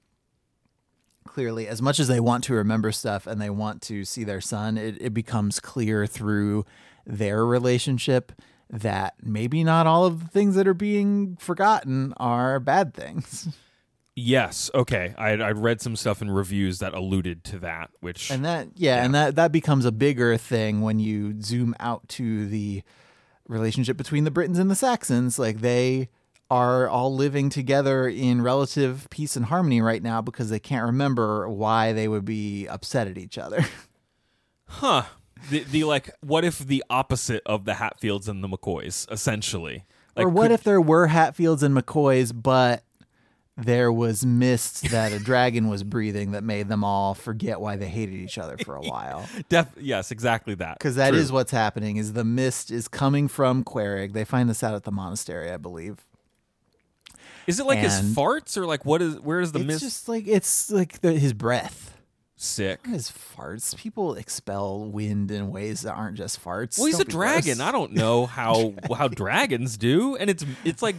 clearly, 1.26 1.68
as 1.68 1.82
much 1.82 2.00
as 2.00 2.08
they 2.08 2.20
want 2.20 2.44
to 2.44 2.54
remember 2.54 2.90
stuff 2.90 3.26
and 3.26 3.40
they 3.40 3.50
want 3.50 3.82
to 3.82 4.04
see 4.04 4.24
their 4.24 4.40
son, 4.40 4.78
it, 4.78 4.96
it 5.00 5.12
becomes 5.12 5.60
clear 5.60 6.06
through 6.06 6.64
their 7.04 7.44
relationship 7.44 8.32
that 8.70 9.14
maybe 9.22 9.62
not 9.62 9.86
all 9.86 10.06
of 10.06 10.20
the 10.20 10.28
things 10.28 10.54
that 10.54 10.66
are 10.66 10.74
being 10.74 11.36
forgotten 11.36 12.14
are 12.16 12.58
bad 12.58 12.94
things. 12.94 13.48
Yes. 14.16 14.70
Okay. 14.74 15.14
I 15.18 15.30
I 15.32 15.50
read 15.52 15.80
some 15.80 15.96
stuff 15.96 16.22
in 16.22 16.30
reviews 16.30 16.78
that 16.78 16.94
alluded 16.94 17.42
to 17.44 17.58
that, 17.60 17.90
which 18.00 18.30
And 18.30 18.44
that 18.44 18.68
yeah, 18.76 19.04
and 19.04 19.14
that 19.14 19.34
that 19.36 19.50
becomes 19.50 19.84
a 19.84 19.92
bigger 19.92 20.36
thing 20.36 20.82
when 20.82 20.98
you 21.00 21.40
zoom 21.42 21.74
out 21.80 22.08
to 22.10 22.46
the 22.46 22.82
relationship 23.48 23.96
between 23.96 24.24
the 24.24 24.30
Britons 24.30 24.58
and 24.58 24.70
the 24.70 24.76
Saxons. 24.76 25.38
Like 25.38 25.60
they 25.60 26.10
are 26.50 26.88
all 26.88 27.12
living 27.12 27.50
together 27.50 28.06
in 28.06 28.40
relative 28.40 29.08
peace 29.10 29.34
and 29.34 29.46
harmony 29.46 29.80
right 29.80 30.02
now 30.02 30.20
because 30.20 30.50
they 30.50 30.60
can't 30.60 30.86
remember 30.86 31.48
why 31.48 31.92
they 31.92 32.06
would 32.06 32.24
be 32.24 32.68
upset 32.68 33.08
at 33.08 33.18
each 33.18 33.36
other. 33.38 33.64
huh? 34.66 35.02
The 35.50 35.64
the 35.64 35.84
like, 35.84 36.10
what 36.20 36.44
if 36.44 36.58
the 36.60 36.84
opposite 36.88 37.42
of 37.46 37.64
the 37.64 37.74
Hatfields 37.74 38.28
and 38.28 38.44
the 38.44 38.48
McCoys, 38.48 39.10
essentially? 39.10 39.84
Like, 40.14 40.26
or 40.26 40.28
what 40.28 40.44
could- 40.44 40.52
if 40.52 40.62
there 40.62 40.80
were 40.80 41.08
Hatfields 41.08 41.64
and 41.64 41.76
McCoys, 41.76 42.30
but 42.32 42.84
there 43.56 43.92
was 43.92 44.26
mist 44.26 44.90
that 44.90 45.12
a 45.12 45.18
dragon 45.18 45.68
was 45.68 45.84
breathing 45.84 46.32
that 46.32 46.42
made 46.42 46.68
them 46.68 46.82
all 46.82 47.14
forget 47.14 47.60
why 47.60 47.76
they 47.76 47.86
hated 47.88 48.14
each 48.16 48.36
other 48.38 48.56
for 48.58 48.74
a 48.74 48.80
while. 48.82 49.28
Def- 49.48 49.74
yes, 49.80 50.10
exactly 50.10 50.54
that. 50.56 50.78
Because 50.78 50.96
that 50.96 51.14
is 51.14 51.28
True. 51.28 51.34
what's 51.36 51.52
happening. 51.52 51.96
Is 51.96 52.14
the 52.14 52.24
mist 52.24 52.70
is 52.70 52.88
coming 52.88 53.28
from 53.28 53.62
Querig? 53.62 54.12
They 54.12 54.24
find 54.24 54.50
this 54.50 54.62
out 54.64 54.74
at 54.74 54.82
the 54.84 54.90
monastery, 54.92 55.50
I 55.52 55.56
believe. 55.56 56.04
Is 57.46 57.60
it 57.60 57.66
like 57.66 57.78
his 57.78 58.00
farts 58.00 58.56
or 58.56 58.66
like 58.66 58.84
what 58.84 59.02
is? 59.02 59.20
Where 59.20 59.40
is 59.40 59.52
the 59.52 59.58
mist? 59.58 59.68
it's 59.76 59.82
mist? 59.82 59.94
just 59.96 60.08
like 60.08 60.26
it's 60.26 60.70
like 60.70 61.00
the, 61.00 61.12
his 61.12 61.32
breath. 61.34 61.93
Sick. 62.36 62.84
His 62.86 63.10
farts. 63.10 63.76
People 63.76 64.14
expel 64.14 64.84
wind 64.90 65.30
in 65.30 65.50
ways 65.50 65.82
that 65.82 65.92
aren't 65.94 66.16
just 66.16 66.42
farts. 66.44 66.76
Well, 66.78 66.86
he's 66.86 66.96
Don't 66.98 67.08
a 67.08 67.10
dragon. 67.10 67.56
gross. 67.58 67.68
I 67.68 67.72
don't 67.72 67.92
know 67.92 68.26
how 68.26 68.74
how 68.96 69.08
dragons 69.08 69.76
do, 69.76 70.16
and 70.16 70.28
it's 70.28 70.44
it's 70.64 70.82
like 70.82 70.96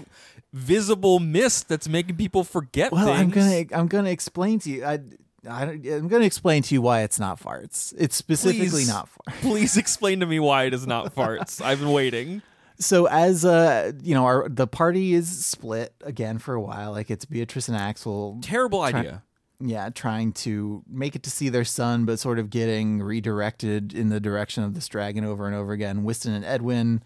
visible 0.54 1.20
mist 1.20 1.68
that's 1.68 1.88
making 1.90 2.16
people 2.16 2.44
forget 2.44 2.92
Well, 2.92 3.06
things. 3.06 3.20
I'm 3.20 3.30
gonna 3.30 3.66
I'm 3.82 3.88
gonna 3.88 4.10
explain 4.12 4.60
to 4.60 4.70
you. 4.70 4.86
I, 4.86 5.00
I 5.50 5.66
don't- 5.66 5.86
I'm 5.86 6.08
gonna 6.08 6.26
explain 6.26 6.64
to 6.64 6.74
you 6.74 6.82
why 6.82 7.02
it's 7.02 7.20
not 7.20 7.40
farts. 7.40 7.94
It's 7.98 8.16
specifically 8.16 8.70
Please. 8.70 8.88
not 8.88 9.10
farts. 9.10 9.42
Please 9.42 9.78
explain 9.86 10.22
to 10.22 10.26
me 10.26 10.40
why 10.40 10.64
it 10.64 10.74
is 10.74 10.88
not 10.88 11.14
farts. 11.14 11.62
I've 11.62 11.80
been 11.80 11.92
waiting. 11.92 12.42
So 12.80 13.08
as 13.08 13.44
uh 13.46 13.92
you 14.02 14.16
know, 14.16 14.24
our 14.26 14.48
the 14.50 14.68
party 14.68 15.14
is 15.14 15.46
split 15.46 15.94
again 16.02 16.40
for 16.40 16.54
a 16.56 16.62
while. 16.62 16.92
Like 16.92 17.12
it's 17.12 17.26
Beatrice 17.26 17.68
and 17.68 17.78
Axl. 17.78 18.40
Terrible 18.42 18.82
idea. 18.82 19.22
Yeah, 19.60 19.90
trying 19.90 20.34
to 20.34 20.84
make 20.88 21.16
it 21.16 21.24
to 21.24 21.30
see 21.30 21.50
their 21.50 21.64
son, 21.64 22.06
but 22.06 22.20
sort 22.20 22.40
of 22.40 22.50
getting 22.50 23.02
redirected 23.02 23.94
in 23.94 24.10
the 24.10 24.20
direction 24.20 24.64
of 24.64 24.74
this 24.74 24.88
dragon 24.88 25.24
over 25.24 25.48
and 25.48 25.56
over 25.56 25.72
again. 25.72 26.04
Wistan 26.04 26.34
and 26.34 26.44
Edwin 26.44 27.02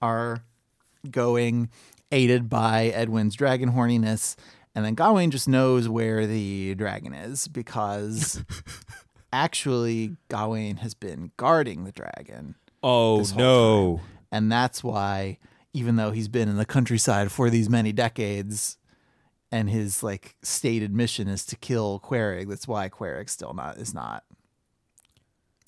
are 0.00 0.42
going, 1.10 1.68
aided 2.12 2.48
by 2.48 2.86
Edwin's 2.86 3.34
dragon 3.34 3.72
horniness. 3.72 4.36
And 4.74 4.84
then 4.84 4.94
Gawain 4.94 5.30
just 5.30 5.48
knows 5.48 5.88
where 5.88 6.26
the 6.26 6.74
dragon 6.74 7.12
is 7.12 7.48
because 7.48 8.42
actually 9.32 10.16
Gawain 10.28 10.76
has 10.76 10.94
been 10.94 11.32
guarding 11.36 11.84
the 11.84 11.92
dragon. 11.92 12.54
Oh 12.82 13.24
no. 13.36 14.00
And 14.32 14.50
that's 14.50 14.84
why, 14.84 15.38
even 15.72 15.96
though 15.96 16.12
he's 16.12 16.28
been 16.28 16.48
in 16.48 16.56
the 16.56 16.64
countryside 16.64 17.32
for 17.32 17.50
these 17.50 17.68
many 17.68 17.92
decades, 17.92 18.78
and 19.52 19.68
his 19.70 20.02
like 20.02 20.36
stated 20.42 20.94
mission 20.94 21.28
is 21.28 21.44
to 21.46 21.56
kill 21.56 22.00
Querig, 22.00 22.48
that's 22.48 22.68
why 22.68 22.88
Querig 22.88 23.28
still 23.28 23.54
not 23.54 23.78
is 23.78 23.94
not 23.94 24.24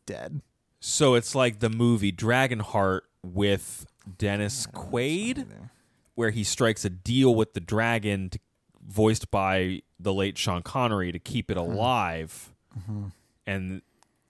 dead. 0.06 0.40
So 0.80 1.14
it's 1.14 1.34
like 1.34 1.60
the 1.60 1.70
movie 1.70 2.12
Dragonheart 2.12 3.02
with 3.22 3.86
Dennis 4.18 4.66
Quaid, 4.66 5.46
where 6.14 6.30
he 6.30 6.44
strikes 6.44 6.84
a 6.84 6.90
deal 6.90 7.34
with 7.34 7.54
the 7.54 7.60
dragon, 7.60 8.30
to, 8.30 8.38
voiced 8.84 9.30
by 9.30 9.82
the 10.00 10.12
late 10.12 10.36
Sean 10.36 10.62
Connery, 10.62 11.12
to 11.12 11.20
keep 11.20 11.50
it 11.50 11.56
alive, 11.56 12.52
and 13.46 13.82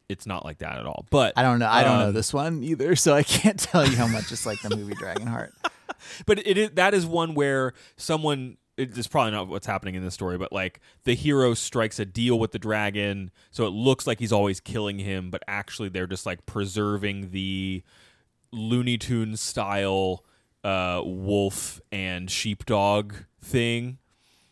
it's 0.08 0.26
not 0.26 0.44
like 0.44 0.58
that 0.58 0.78
at 0.78 0.86
all. 0.86 1.06
But 1.10 1.32
I 1.36 1.42
don't 1.42 1.58
know. 1.58 1.68
I 1.68 1.84
don't 1.84 1.98
know 1.98 2.08
um, 2.08 2.14
this 2.14 2.34
one 2.34 2.62
either, 2.62 2.96
so 2.96 3.14
I 3.14 3.22
can't 3.22 3.58
tell 3.58 3.86
you 3.86 3.96
how 3.96 4.06
much 4.06 4.30
it's 4.30 4.46
like 4.46 4.60
the 4.60 4.76
movie 4.76 4.94
Dragonheart. 4.94 5.52
But 6.26 6.44
it 6.44 6.58
is, 6.58 6.70
that 6.72 6.94
is 6.94 7.06
one 7.06 7.34
where 7.34 7.74
someone 7.96 8.56
it 8.76 8.96
is 8.96 9.06
probably 9.06 9.32
not 9.32 9.48
what's 9.48 9.66
happening 9.66 9.94
in 9.94 10.02
this 10.02 10.14
story, 10.14 10.38
but 10.38 10.52
like 10.52 10.80
the 11.04 11.14
hero 11.14 11.54
strikes 11.54 11.98
a 11.98 12.04
deal 12.04 12.38
with 12.38 12.52
the 12.52 12.58
dragon, 12.58 13.30
so 13.50 13.66
it 13.66 13.70
looks 13.70 14.06
like 14.06 14.18
he's 14.18 14.32
always 14.32 14.60
killing 14.60 14.98
him, 14.98 15.30
but 15.30 15.42
actually 15.46 15.88
they're 15.88 16.06
just 16.06 16.26
like 16.26 16.46
preserving 16.46 17.30
the 17.30 17.82
Looney 18.50 18.98
Tunes 18.98 19.40
style 19.40 20.24
uh, 20.64 21.02
wolf 21.04 21.80
and 21.90 22.30
sheepdog 22.30 23.14
thing. 23.42 23.98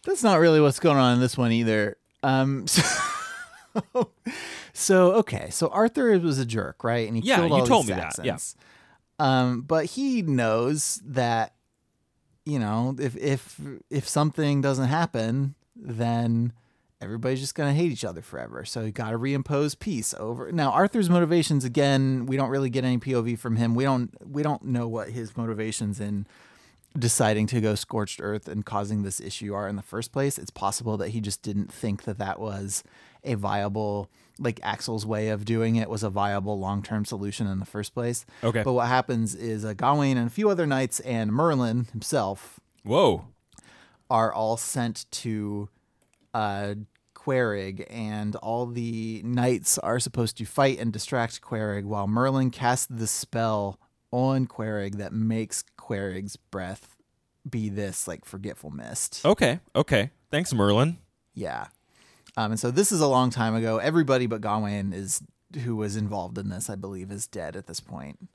That's 0.04 0.22
not 0.22 0.40
really 0.40 0.60
what's 0.60 0.80
going 0.80 0.96
on 0.96 1.14
in 1.14 1.20
this 1.20 1.36
one 1.36 1.52
either. 1.52 1.96
Um, 2.22 2.66
so, 2.66 4.10
so 4.72 5.12
okay, 5.12 5.50
so 5.50 5.68
Arthur 5.68 6.18
was 6.18 6.38
a 6.38 6.46
jerk, 6.46 6.82
right? 6.84 7.06
And 7.06 7.16
he 7.16 7.22
Yeah, 7.22 7.36
killed 7.46 7.52
you 7.60 7.66
told 7.66 7.86
me 7.86 7.94
that, 7.94 8.18
yeah. 8.24 8.36
Um, 9.18 9.62
but 9.62 9.84
he 9.84 10.22
knows 10.22 11.00
that 11.04 11.52
you 12.50 12.58
know 12.58 12.96
if 12.98 13.16
if 13.16 13.60
if 13.90 14.08
something 14.08 14.60
doesn't 14.60 14.88
happen, 14.88 15.54
then 15.76 16.52
everybody's 17.00 17.40
just 17.40 17.54
gonna 17.54 17.72
hate 17.72 17.92
each 17.92 18.04
other 18.04 18.22
forever. 18.22 18.64
So 18.64 18.82
you 18.82 18.92
got 18.92 19.10
to 19.10 19.18
reimpose 19.18 19.78
peace 19.78 20.14
over. 20.18 20.50
Now 20.52 20.70
Arthur's 20.70 21.08
motivations 21.08 21.64
again, 21.64 22.26
we 22.26 22.36
don't 22.36 22.50
really 22.50 22.70
get 22.70 22.84
any 22.84 22.98
POV 22.98 23.38
from 23.38 23.56
him. 23.56 23.74
We 23.74 23.84
don't 23.84 24.10
we 24.26 24.42
don't 24.42 24.64
know 24.64 24.88
what 24.88 25.10
his 25.10 25.36
motivations 25.36 26.00
in 26.00 26.26
deciding 26.98 27.46
to 27.46 27.60
go 27.60 27.74
scorched 27.74 28.20
earth 28.20 28.48
and 28.48 28.66
causing 28.66 29.02
this 29.02 29.20
issue 29.20 29.54
are 29.54 29.68
in 29.68 29.76
the 29.76 29.82
first 29.82 30.12
place. 30.12 30.38
It's 30.38 30.50
possible 30.50 30.96
that 30.96 31.10
he 31.10 31.20
just 31.20 31.42
didn't 31.42 31.72
think 31.72 32.04
that 32.04 32.18
that 32.18 32.40
was 32.40 32.82
a 33.22 33.34
viable, 33.34 34.10
like 34.40 34.58
Axl's 34.60 35.06
way 35.06 35.28
of 35.28 35.44
doing 35.44 35.76
it 35.76 35.88
was 35.88 36.02
a 36.02 36.10
viable 36.10 36.58
long 36.58 36.82
term 36.82 37.04
solution 37.04 37.46
in 37.46 37.60
the 37.60 37.66
first 37.66 37.94
place. 37.94 38.24
Okay. 38.42 38.62
But 38.62 38.72
what 38.72 38.88
happens 38.88 39.34
is 39.34 39.64
uh, 39.64 39.74
Gawain 39.74 40.16
and 40.16 40.26
a 40.26 40.30
few 40.30 40.50
other 40.50 40.66
knights 40.66 40.98
and 41.00 41.30
Merlin 41.30 41.86
himself 41.92 42.58
Whoa. 42.82 43.26
are 44.08 44.32
all 44.32 44.56
sent 44.56 45.06
to 45.10 45.68
uh, 46.32 46.74
Querig, 47.14 47.86
and 47.90 48.34
all 48.36 48.66
the 48.66 49.20
knights 49.24 49.78
are 49.78 50.00
supposed 50.00 50.38
to 50.38 50.46
fight 50.46 50.78
and 50.78 50.92
distract 50.92 51.42
Querig 51.42 51.84
while 51.84 52.08
Merlin 52.08 52.50
casts 52.50 52.86
the 52.88 53.06
spell 53.06 53.78
on 54.10 54.46
Querig 54.46 54.96
that 54.96 55.12
makes 55.12 55.62
Querig's 55.78 56.36
breath 56.36 56.96
be 57.48 57.68
this 57.68 58.08
like 58.08 58.24
forgetful 58.24 58.70
mist. 58.70 59.22
Okay. 59.24 59.60
Okay. 59.76 60.10
Thanks, 60.30 60.52
Merlin. 60.54 60.98
Yeah. 61.34 61.66
Um, 62.36 62.52
and 62.52 62.60
so 62.60 62.70
this 62.70 62.92
is 62.92 63.00
a 63.00 63.06
long 63.08 63.30
time 63.30 63.54
ago. 63.54 63.78
Everybody 63.78 64.26
but 64.26 64.40
Gawain 64.40 64.92
is 64.92 65.22
who 65.64 65.74
was 65.76 65.96
involved 65.96 66.38
in 66.38 66.48
this, 66.48 66.70
I 66.70 66.76
believe, 66.76 67.10
is 67.10 67.26
dead 67.26 67.56
at 67.56 67.66
this 67.66 67.80
point. 67.80 68.28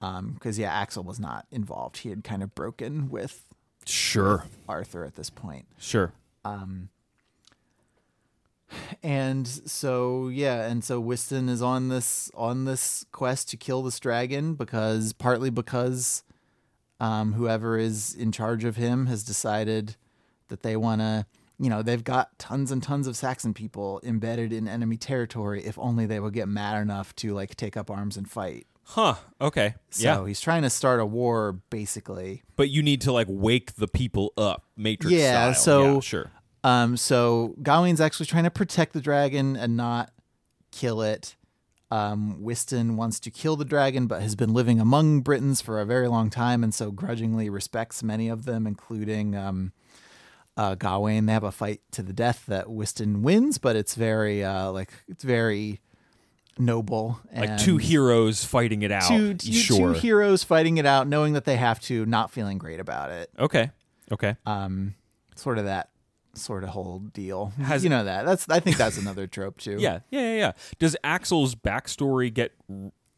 Because 0.00 0.58
yeah, 0.58 0.84
Axl 0.84 1.04
was 1.04 1.18
not 1.18 1.46
involved. 1.50 1.98
He 1.98 2.10
had 2.10 2.22
kind 2.24 2.42
of 2.42 2.54
broken 2.54 3.08
with 3.08 3.42
Sure. 3.86 4.44
Arthur 4.68 5.04
at 5.04 5.14
this 5.14 5.30
point. 5.30 5.66
Sure. 5.78 6.12
and 9.02 9.46
so 9.46 10.28
yeah 10.28 10.66
and 10.66 10.82
so 10.82 10.98
Wistan 11.00 11.48
is 11.48 11.62
on 11.62 11.88
this 11.88 12.30
on 12.34 12.64
this 12.64 13.04
quest 13.12 13.48
to 13.50 13.56
kill 13.56 13.82
this 13.82 14.00
dragon 14.00 14.54
because 14.54 15.12
partly 15.12 15.50
because 15.50 16.24
um, 17.00 17.34
whoever 17.34 17.76
is 17.78 18.14
in 18.14 18.32
charge 18.32 18.64
of 18.64 18.76
him 18.76 19.06
has 19.06 19.22
decided 19.22 19.96
that 20.48 20.62
they 20.62 20.76
want 20.76 21.00
to 21.00 21.26
you 21.58 21.70
know, 21.70 21.82
they've 21.82 22.02
got 22.02 22.38
tons 22.38 22.70
and 22.70 22.82
tons 22.82 23.06
of 23.06 23.16
Saxon 23.16 23.54
people 23.54 24.00
embedded 24.02 24.52
in 24.52 24.66
enemy 24.68 24.96
territory 24.96 25.64
if 25.64 25.78
only 25.78 26.06
they 26.06 26.20
would 26.20 26.34
get 26.34 26.48
mad 26.48 26.80
enough 26.82 27.14
to 27.16 27.32
like 27.34 27.56
take 27.56 27.76
up 27.76 27.90
arms 27.90 28.16
and 28.16 28.28
fight. 28.30 28.66
Huh. 28.86 29.14
Okay. 29.40 29.74
So 29.90 30.02
yeah. 30.02 30.26
he's 30.26 30.40
trying 30.40 30.62
to 30.62 30.70
start 30.70 31.00
a 31.00 31.06
war 31.06 31.60
basically. 31.70 32.42
But 32.56 32.70
you 32.70 32.82
need 32.82 33.00
to 33.02 33.12
like 33.12 33.28
wake 33.30 33.76
the 33.76 33.88
people 33.88 34.32
up, 34.36 34.64
Matrix 34.76 35.12
Yeah, 35.12 35.52
style. 35.52 35.62
so- 35.62 35.94
yeah, 35.94 36.00
sure. 36.00 36.30
Um, 36.64 36.96
so 36.96 37.54
Gawain's 37.62 38.00
actually 38.00 38.24
trying 38.26 38.44
to 38.44 38.50
protect 38.50 38.94
the 38.94 39.00
dragon 39.02 39.54
and 39.54 39.76
not 39.76 40.10
kill 40.72 41.02
it. 41.02 41.36
Um, 41.90 42.42
Wistan 42.42 42.96
wants 42.96 43.20
to 43.20 43.30
kill 43.30 43.54
the 43.56 43.66
dragon, 43.66 44.06
but 44.06 44.22
has 44.22 44.34
been 44.34 44.54
living 44.54 44.80
among 44.80 45.20
Britons 45.20 45.60
for 45.60 45.78
a 45.78 45.84
very 45.84 46.08
long 46.08 46.30
time, 46.30 46.64
and 46.64 46.74
so 46.74 46.90
grudgingly 46.90 47.50
respects 47.50 48.02
many 48.02 48.28
of 48.28 48.46
them, 48.46 48.66
including 48.66 49.36
um, 49.36 49.72
uh, 50.56 50.74
Gawain. 50.74 51.26
They 51.26 51.32
have 51.32 51.44
a 51.44 51.52
fight 51.52 51.80
to 51.92 52.02
the 52.02 52.12
death 52.12 52.44
that 52.46 52.70
Wistan 52.70 53.22
wins, 53.22 53.58
but 53.58 53.76
it's 53.76 53.94
very 53.94 54.44
uh, 54.44 54.70
like 54.70 54.92
it's 55.08 55.24
very 55.24 55.80
noble. 56.58 57.20
Like 57.34 57.58
two 57.58 57.76
heroes 57.78 58.44
fighting 58.44 58.82
it 58.82 58.92
out. 58.92 59.08
two, 59.08 59.34
two, 59.34 59.52
sure. 59.52 59.94
two 59.94 60.00
heroes 60.00 60.44
fighting 60.44 60.78
it 60.78 60.86
out, 60.86 61.08
knowing 61.08 61.32
that 61.34 61.44
they 61.44 61.56
have 61.56 61.80
to, 61.82 62.06
not 62.06 62.30
feeling 62.30 62.58
great 62.58 62.80
about 62.80 63.10
it. 63.10 63.30
okay. 63.38 63.70
Okay. 64.12 64.36
Um, 64.44 64.94
sort 65.34 65.56
of 65.58 65.64
that 65.64 65.88
sort 66.34 66.62
of 66.62 66.70
whole 66.70 66.98
deal. 66.98 67.52
Has- 67.58 67.84
you 67.84 67.90
know 67.90 68.04
that? 68.04 68.26
That's 68.26 68.48
I 68.48 68.60
think 68.60 68.76
that's 68.76 68.98
another 68.98 69.26
trope 69.26 69.58
too. 69.58 69.76
Yeah, 69.80 70.00
yeah, 70.10 70.20
yeah, 70.20 70.36
yeah. 70.36 70.52
Does 70.78 70.96
Axl's 71.02 71.54
backstory 71.54 72.32
get? 72.32 72.52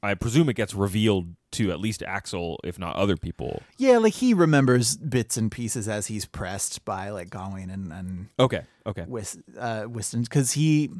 I 0.02 0.14
presume 0.14 0.48
it 0.48 0.54
gets 0.54 0.74
revealed 0.74 1.34
to 1.56 1.70
at 1.70 1.80
least 1.80 2.00
Axl, 2.00 2.56
if 2.64 2.78
not 2.78 2.96
other 2.96 3.16
people. 3.16 3.62
yeah. 3.76 3.98
Like 3.98 4.14
he 4.14 4.34
remembers 4.34 4.96
bits 4.96 5.36
and 5.36 5.50
pieces 5.50 5.88
as 5.88 6.06
he's 6.06 6.24
pressed 6.26 6.84
by 6.84 7.10
like 7.10 7.30
Gawain 7.30 7.70
and 7.70 7.92
and 7.92 8.28
Okay, 8.38 8.62
okay, 8.86 9.02
Whis, 9.02 9.36
uh, 9.58 9.86
Wistan 9.88 10.22
because 10.22 10.52
he 10.52 10.90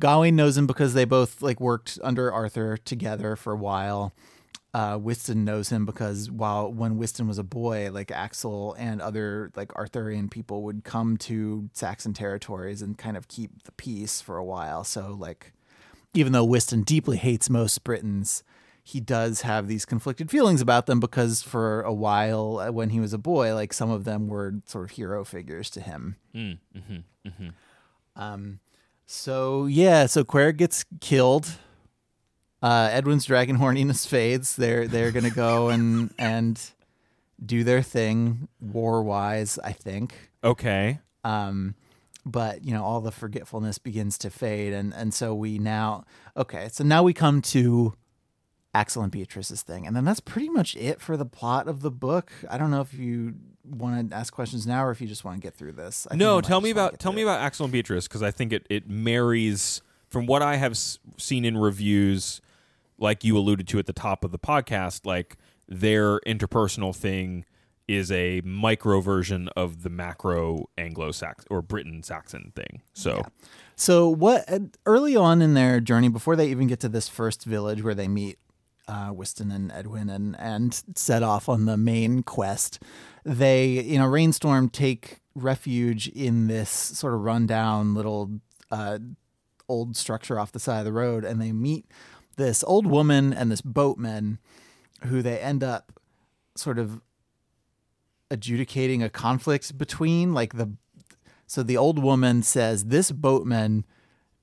Gawain 0.00 0.34
knows 0.34 0.56
him 0.56 0.66
because 0.66 0.94
they 0.94 1.04
both 1.04 1.42
like 1.42 1.60
worked 1.60 1.98
under 2.02 2.32
Arthur 2.32 2.76
together 2.76 3.36
for 3.36 3.52
a 3.52 3.56
while. 3.56 4.12
Uh, 4.72 4.96
Wistan 5.02 5.44
knows 5.44 5.70
him 5.70 5.84
because 5.84 6.30
while 6.30 6.72
when 6.72 6.96
Wistan 6.96 7.26
was 7.26 7.38
a 7.38 7.42
boy, 7.42 7.90
like 7.92 8.08
Axl 8.08 8.76
and 8.78 9.02
other 9.02 9.50
like 9.56 9.74
Arthurian 9.74 10.28
people 10.28 10.62
would 10.62 10.84
come 10.84 11.16
to 11.18 11.68
Saxon 11.72 12.14
territories 12.14 12.80
and 12.80 12.96
kind 12.96 13.16
of 13.16 13.26
keep 13.26 13.64
the 13.64 13.72
peace 13.72 14.20
for 14.20 14.36
a 14.36 14.44
while. 14.44 14.84
So 14.84 15.16
like, 15.18 15.52
even 16.14 16.32
though 16.32 16.44
Wistan 16.44 16.82
deeply 16.82 17.16
hates 17.16 17.50
most 17.50 17.82
Britons, 17.82 18.44
he 18.82 19.00
does 19.00 19.42
have 19.42 19.68
these 19.68 19.84
conflicted 19.84 20.30
feelings 20.30 20.60
about 20.60 20.86
them 20.86 21.00
because 21.00 21.42
for 21.42 21.82
a 21.82 21.92
while 21.92 22.58
uh, 22.58 22.72
when 22.72 22.90
he 22.90 23.00
was 23.00 23.12
a 23.12 23.18
boy, 23.18 23.54
like 23.54 23.72
some 23.72 23.90
of 23.90 24.04
them 24.04 24.28
were 24.28 24.54
sort 24.66 24.84
of 24.84 24.90
hero 24.92 25.24
figures 25.24 25.70
to 25.70 25.80
him. 25.80 26.16
Um, 28.16 28.60
so 29.06 29.66
yeah, 29.66 30.06
so 30.06 30.24
Quer 30.24 30.52
gets 30.52 30.84
killed. 31.00 31.48
Uh, 32.62 32.88
Edwin's 32.92 33.24
dragon 33.24 33.58
horniness 33.58 34.06
fades. 34.06 34.56
They're 34.56 34.86
they're 34.86 35.12
gonna 35.12 35.30
go 35.30 35.68
and 35.74 36.12
and 36.18 36.60
do 37.44 37.64
their 37.64 37.82
thing 37.82 38.48
war 38.60 39.02
wise. 39.02 39.58
I 39.62 39.72
think. 39.72 40.30
okay. 40.44 41.00
Um, 41.24 41.74
but 42.26 42.64
you 42.64 42.72
know 42.72 42.84
all 42.84 43.00
the 43.00 43.10
forgetfulness 43.10 43.78
begins 43.78 44.18
to 44.18 44.30
fade, 44.30 44.72
and 44.72 44.92
and 44.94 45.12
so 45.14 45.34
we 45.34 45.58
now 45.58 46.04
okay. 46.36 46.68
So 46.70 46.84
now 46.84 47.02
we 47.02 47.12
come 47.12 47.40
to 47.42 47.94
Axl 48.74 49.02
and 49.02 49.10
Beatrice's 49.10 49.62
thing, 49.62 49.86
and 49.86 49.96
then 49.96 50.04
that's 50.04 50.20
pretty 50.20 50.48
much 50.48 50.76
it 50.76 51.00
for 51.00 51.16
the 51.16 51.24
plot 51.26 51.66
of 51.66 51.80
the 51.82 51.90
book. 51.90 52.30
I 52.48 52.56
don't 52.56 52.70
know 52.70 52.80
if 52.80 52.94
you 52.94 53.34
want 53.68 54.10
to 54.10 54.16
ask 54.16 54.32
questions 54.32 54.66
now 54.66 54.84
or 54.84 54.90
if 54.92 55.00
you 55.00 55.06
just 55.08 55.24
want 55.24 55.40
to 55.40 55.42
get 55.46 55.54
through 55.54 55.72
this. 55.72 56.06
I 56.10 56.16
No, 56.16 56.40
tell 56.40 56.60
me 56.60 56.70
about 56.70 56.98
tell 57.00 57.12
me 57.12 57.22
it. 57.22 57.24
about 57.24 57.40
Axl 57.52 57.62
and 57.64 57.72
Beatrice 57.72 58.06
because 58.06 58.22
I 58.22 58.30
think 58.30 58.52
it 58.52 58.66
it 58.70 58.88
marries 58.88 59.82
from 60.08 60.26
what 60.26 60.42
I 60.42 60.56
have 60.56 60.72
s- 60.72 60.98
seen 61.18 61.44
in 61.44 61.56
reviews, 61.58 62.40
like 62.98 63.24
you 63.24 63.36
alluded 63.36 63.66
to 63.68 63.78
at 63.78 63.86
the 63.86 63.92
top 63.92 64.24
of 64.24 64.30
the 64.32 64.38
podcast, 64.38 65.04
like 65.04 65.36
their 65.68 66.20
interpersonal 66.20 66.94
thing 66.94 67.44
is 67.88 68.12
a 68.12 68.40
micro 68.44 69.00
version 69.00 69.48
of 69.56 69.82
the 69.82 69.90
macro 69.90 70.68
Anglo-Saxon 70.78 71.46
or 71.50 71.60
Britain-Saxon 71.60 72.52
thing. 72.54 72.82
So 72.92 73.22
So 73.74 74.08
what 74.08 74.48
early 74.86 75.16
on 75.16 75.42
in 75.42 75.54
their 75.54 75.80
journey, 75.80 76.08
before 76.08 76.36
they 76.36 76.48
even 76.50 76.68
get 76.68 76.78
to 76.80 76.88
this 76.88 77.08
first 77.08 77.44
village 77.44 77.82
where 77.82 77.94
they 77.94 78.06
meet 78.06 78.38
uh, 78.90 79.12
Wistan 79.12 79.50
and 79.50 79.70
Edwin 79.72 80.10
and 80.10 80.36
and 80.38 80.82
set 80.94 81.22
off 81.22 81.48
on 81.48 81.66
the 81.66 81.76
main 81.76 82.22
quest, 82.22 82.82
they 83.24 83.74
in 83.74 84.00
a 84.00 84.08
Rainstorm 84.08 84.68
take 84.68 85.20
refuge 85.34 86.08
in 86.08 86.48
this 86.48 86.70
sort 86.70 87.14
of 87.14 87.20
rundown 87.20 87.94
little 87.94 88.40
uh, 88.70 88.98
old 89.68 89.96
structure 89.96 90.38
off 90.38 90.52
the 90.52 90.58
side 90.58 90.80
of 90.80 90.84
the 90.84 90.92
road, 90.92 91.24
and 91.24 91.40
they 91.40 91.52
meet 91.52 91.86
this 92.36 92.64
old 92.64 92.86
woman 92.86 93.32
and 93.32 93.50
this 93.50 93.60
boatman, 93.60 94.38
who 95.04 95.22
they 95.22 95.38
end 95.38 95.62
up 95.62 95.92
sort 96.56 96.78
of 96.78 97.00
adjudicating 98.30 99.02
a 99.02 99.08
conflict 99.08 99.78
between. 99.78 100.34
Like 100.34 100.54
the 100.54 100.72
so 101.46 101.62
the 101.62 101.76
old 101.76 101.98
woman 102.00 102.42
says, 102.42 102.86
This 102.86 103.10
boatman 103.10 103.84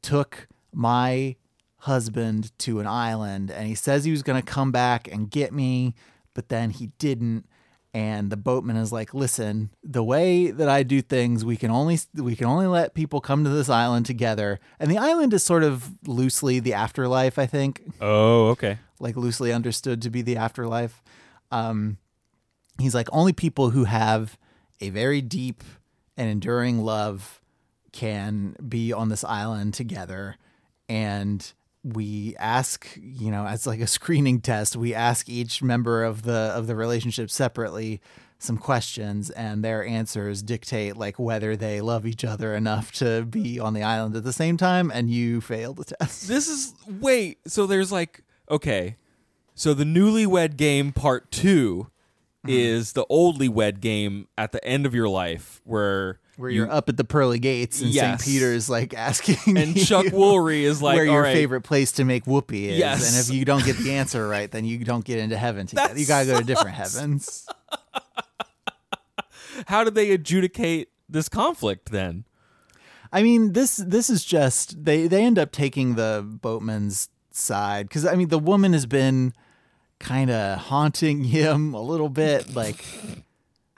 took 0.01 0.47
my 0.73 1.37
husband 1.87 2.57
to 2.59 2.79
an 2.79 2.87
island 2.87 3.49
and 3.49 3.67
he 3.67 3.75
says 3.75 4.03
he 4.03 4.11
was 4.11 4.23
going 4.23 4.39
to 4.41 4.45
come 4.45 4.71
back 4.71 5.07
and 5.11 5.31
get 5.31 5.51
me, 5.51 5.95
but 6.33 6.49
then 6.49 6.69
he 6.69 6.87
didn't. 6.99 7.45
And 7.93 8.29
the 8.29 8.37
boatman 8.37 8.75
is 8.75 8.91
like, 8.91 9.13
"Listen, 9.13 9.71
the 9.81 10.03
way 10.03 10.51
that 10.51 10.69
I 10.69 10.83
do 10.83 11.01
things, 11.01 11.43
we 11.43 11.57
can 11.57 11.71
only 11.71 11.97
we 12.13 12.35
can 12.35 12.45
only 12.45 12.67
let 12.67 12.93
people 12.93 13.21
come 13.21 13.43
to 13.43 13.49
this 13.49 13.69
island 13.69 14.05
together. 14.05 14.59
And 14.79 14.91
the 14.91 14.99
island 14.99 15.33
is 15.33 15.43
sort 15.43 15.63
of 15.63 15.89
loosely 16.05 16.59
the 16.59 16.73
afterlife, 16.73 17.39
I 17.39 17.47
think 17.47 17.81
oh, 17.99 18.49
okay. 18.49 18.77
like 18.99 19.15
loosely 19.15 19.51
understood 19.51 20.01
to 20.03 20.11
be 20.11 20.21
the 20.21 20.37
afterlife. 20.37 21.01
Um, 21.49 21.97
he's 22.77 22.93
like 22.93 23.07
only 23.11 23.33
people 23.33 23.71
who 23.71 23.85
have 23.85 24.37
a 24.79 24.89
very 24.89 25.21
deep 25.21 25.63
and 26.17 26.29
enduring 26.29 26.79
love 26.83 27.41
can 27.93 28.55
be 28.67 28.93
on 28.93 29.09
this 29.09 29.23
island 29.23 29.73
together, 29.73 30.35
and 30.87 31.53
we 31.93 32.35
ask, 32.37 32.87
you 33.01 33.31
know, 33.31 33.45
as 33.45 33.65
like 33.67 33.79
a 33.79 33.87
screening 33.97 34.41
test, 34.41 34.75
we 34.75 34.93
ask 34.93 35.29
each 35.29 35.61
member 35.61 36.03
of 36.03 36.23
the 36.23 36.51
of 36.55 36.67
the 36.67 36.75
relationship 36.75 37.29
separately 37.29 38.01
some 38.39 38.57
questions 38.57 39.31
and 39.31 39.63
their 39.63 39.83
answers 39.83 40.43
dictate 40.43 40.95
like 40.95 41.17
whether 41.17 41.55
they 41.55 41.81
love 41.81 42.05
each 42.05 42.23
other 42.23 42.53
enough 42.53 42.91
to 42.91 43.23
be 43.25 43.59
on 43.59 43.73
the 43.73 43.81
island 43.81 44.15
at 44.15 44.23
the 44.23 44.31
same 44.31 44.57
time 44.57 44.91
and 44.93 45.09
you 45.09 45.41
fail 45.41 45.73
the 45.73 45.83
test. 45.85 46.27
This 46.27 46.47
is 46.47 46.75
wait. 46.87 47.39
So 47.47 47.65
there's 47.65 47.91
like 47.91 48.21
okay. 48.51 48.95
So 49.55 49.73
the 49.73 49.83
newlywed 49.85 50.55
game 50.57 50.91
part 50.91 51.31
2 51.31 51.87
Mm-hmm. 52.45 52.55
is 52.55 52.93
the 52.93 53.05
oldly 53.09 53.49
wed 53.49 53.81
game 53.81 54.27
at 54.37 54.51
the 54.51 54.63
end 54.63 54.85
of 54.85 54.93
your 54.93 55.09
life 55.09 55.59
where 55.65 56.19
where 56.37 56.49
you- 56.49 56.57
you're 56.61 56.71
up 56.71 56.87
at 56.89 56.95
the 56.97 57.03
pearly 57.03 57.39
gates 57.39 57.81
and 57.81 57.89
Yes. 57.91 58.23
St. 58.23 58.33
Peter's 58.33 58.69
like 58.69 58.93
asking 58.93 59.57
and 59.57 59.75
you 59.75 59.83
Chuck 59.85 60.05
Woolery 60.07 60.61
is 60.61 60.81
like 60.81 60.95
where 60.95 61.07
all 61.07 61.13
your 61.13 61.21
right, 61.23 61.33
favorite 61.33 61.61
place 61.61 61.91
to 61.93 62.05
make 62.05 62.25
whoopee 62.25 62.69
is. 62.69 62.77
Yes. 62.77 63.07
And 63.11 63.19
if 63.29 63.35
you 63.35 63.43
don't 63.45 63.65
get 63.65 63.77
the 63.77 63.93
answer 63.93 64.27
right, 64.27 64.49
then 64.49 64.63
you 64.65 64.77
don't 64.85 65.03
get 65.03 65.19
into 65.19 65.37
heaven 65.37 65.67
together. 65.67 65.97
You 65.99 66.05
gotta 66.05 66.25
go 66.27 66.39
to 66.39 66.45
different 66.45 66.75
heavens. 66.75 67.45
How 69.67 69.83
did 69.83 69.95
they 69.95 70.11
adjudicate 70.11 70.89
this 71.09 71.27
conflict 71.29 71.91
then? 71.91 72.25
I 73.11 73.23
mean, 73.23 73.53
this 73.53 73.77
this 73.77 74.09
is 74.09 74.23
just 74.23 74.83
they 74.85 75.07
they 75.07 75.23
end 75.23 75.39
up 75.39 75.51
taking 75.51 75.95
the 75.95 76.23
boatman's 76.25 77.09
side 77.31 77.87
because 77.87 78.05
I 78.05 78.15
mean 78.15 78.27
the 78.27 78.39
woman 78.39 78.73
has 78.73 78.85
been 78.85 79.33
kind 79.99 80.29
of 80.29 80.59
haunting 80.59 81.23
him 81.35 81.73
a 81.73 81.81
little 81.81 82.09
bit, 82.09 82.53
like 82.53 82.83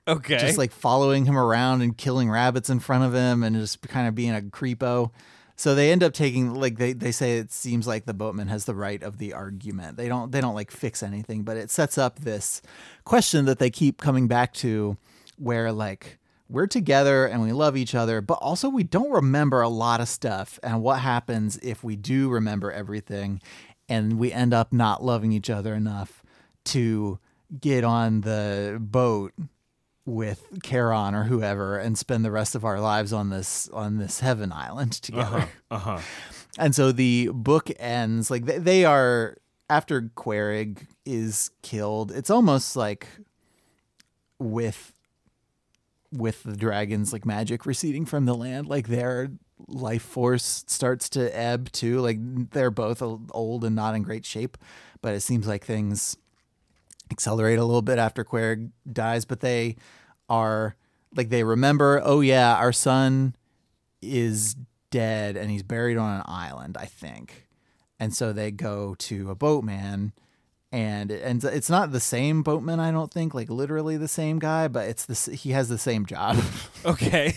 Okay. 0.09 0.37
just 0.39 0.57
like 0.57 0.71
following 0.71 1.25
him 1.25 1.37
around 1.37 1.81
and 1.81 1.95
killing 1.95 2.29
rabbits 2.29 2.69
in 2.69 2.79
front 2.79 3.03
of 3.03 3.13
him 3.13 3.43
and 3.43 3.55
just 3.55 3.81
kind 3.87 4.07
of 4.07 4.15
being 4.15 4.35
a 4.35 4.41
creepo. 4.41 5.11
So 5.55 5.75
they 5.75 5.91
end 5.91 6.03
up 6.03 6.13
taking 6.13 6.53
like 6.53 6.77
they, 6.77 6.93
they 6.93 7.11
say 7.11 7.37
it 7.37 7.51
seems 7.51 7.85
like 7.85 8.05
the 8.05 8.13
boatman 8.13 8.47
has 8.47 8.65
the 8.65 8.73
right 8.73 9.03
of 9.03 9.17
the 9.17 9.33
argument. 9.33 9.97
They 9.97 10.07
don't 10.07 10.31
they 10.31 10.41
don't 10.41 10.55
like 10.55 10.71
fix 10.71 11.03
anything, 11.03 11.43
but 11.43 11.57
it 11.57 11.69
sets 11.69 11.97
up 11.97 12.19
this 12.19 12.61
question 13.03 13.45
that 13.45 13.59
they 13.59 13.69
keep 13.69 13.99
coming 13.99 14.27
back 14.27 14.53
to 14.55 14.97
where 15.37 15.71
like 15.71 16.17
we're 16.47 16.65
together 16.65 17.25
and 17.25 17.41
we 17.41 17.51
love 17.51 17.77
each 17.77 17.93
other, 17.93 18.21
but 18.21 18.39
also 18.41 18.69
we 18.69 18.83
don't 18.83 19.11
remember 19.11 19.61
a 19.61 19.69
lot 19.69 20.01
of 20.01 20.07
stuff. 20.07 20.59
And 20.63 20.81
what 20.81 20.99
happens 20.99 21.57
if 21.61 21.83
we 21.83 21.95
do 21.95 22.29
remember 22.29 22.71
everything 22.71 23.41
and 23.87 24.17
we 24.17 24.31
end 24.31 24.53
up 24.53 24.71
not 24.73 25.03
loving 25.03 25.31
each 25.31 25.49
other 25.49 25.73
enough 25.73 26.23
to 26.65 27.19
get 27.59 27.83
on 27.83 28.21
the 28.21 28.77
boat 28.79 29.33
with 30.09 30.43
Charon 30.63 31.13
or 31.13 31.23
whoever 31.25 31.77
and 31.77 31.97
spend 31.97 32.25
the 32.25 32.31
rest 32.31 32.55
of 32.55 32.65
our 32.65 32.79
lives 32.79 33.13
on 33.13 33.29
this 33.29 33.69
on 33.69 33.97
this 33.97 34.19
heaven 34.19 34.51
island 34.51 34.91
together. 35.01 35.47
uh-huh. 35.71 35.99
And 36.57 36.75
so 36.75 36.91
the 36.91 37.29
book 37.33 37.69
ends 37.79 38.29
like 38.29 38.45
they, 38.45 38.57
they 38.57 38.85
are 38.85 39.37
after 39.69 40.01
Querig 40.01 40.87
is 41.05 41.51
killed. 41.61 42.11
It's 42.11 42.29
almost 42.29 42.75
like 42.75 43.07
with 44.39 44.93
with 46.11 46.41
the 46.43 46.57
dragons 46.57 47.13
like 47.13 47.25
magic 47.25 47.65
receding 47.65 48.05
from 48.05 48.25
the 48.25 48.33
land, 48.33 48.67
like 48.67 48.87
their 48.87 49.29
life 49.67 50.01
force 50.01 50.63
starts 50.67 51.07
to 51.09 51.37
ebb 51.37 51.71
too. 51.71 51.99
Like 51.99 52.17
they're 52.51 52.71
both 52.71 53.01
old 53.01 53.63
and 53.63 53.75
not 53.75 53.95
in 53.95 54.01
great 54.01 54.25
shape, 54.25 54.57
but 55.01 55.13
it 55.13 55.21
seems 55.21 55.47
like 55.47 55.63
things 55.63 56.17
accelerate 57.11 57.59
a 57.59 57.65
little 57.65 57.81
bit 57.81 57.99
after 57.99 58.23
Querig 58.23 58.71
dies, 58.91 59.25
but 59.25 59.41
they 59.41 59.75
are 60.29 60.75
like 61.15 61.29
they 61.29 61.43
remember, 61.43 62.01
oh 62.03 62.21
yeah, 62.21 62.55
our 62.55 62.71
son 62.71 63.35
is 64.01 64.55
dead 64.91 65.35
and 65.37 65.51
he's 65.51 65.63
buried 65.63 65.97
on 65.97 66.17
an 66.17 66.23
island, 66.25 66.77
I 66.79 66.85
think. 66.85 67.47
And 67.99 68.13
so 68.13 68.31
they 68.31 68.51
go 68.51 68.95
to 68.95 69.29
a 69.29 69.35
boatman 69.35 70.13
and 70.71 71.11
it 71.11 71.21
ends 71.23 71.43
it's 71.43 71.69
not 71.69 71.91
the 71.91 71.99
same 71.99 72.43
boatman, 72.43 72.79
I 72.79 72.91
don't 72.91 73.11
think, 73.11 73.33
like 73.33 73.49
literally 73.49 73.97
the 73.97 74.07
same 74.07 74.39
guy, 74.39 74.67
but 74.67 74.87
it's 74.87 75.05
the 75.05 75.35
he 75.35 75.51
has 75.51 75.69
the 75.69 75.77
same 75.77 76.05
job. 76.05 76.37
Okay. 76.85 77.33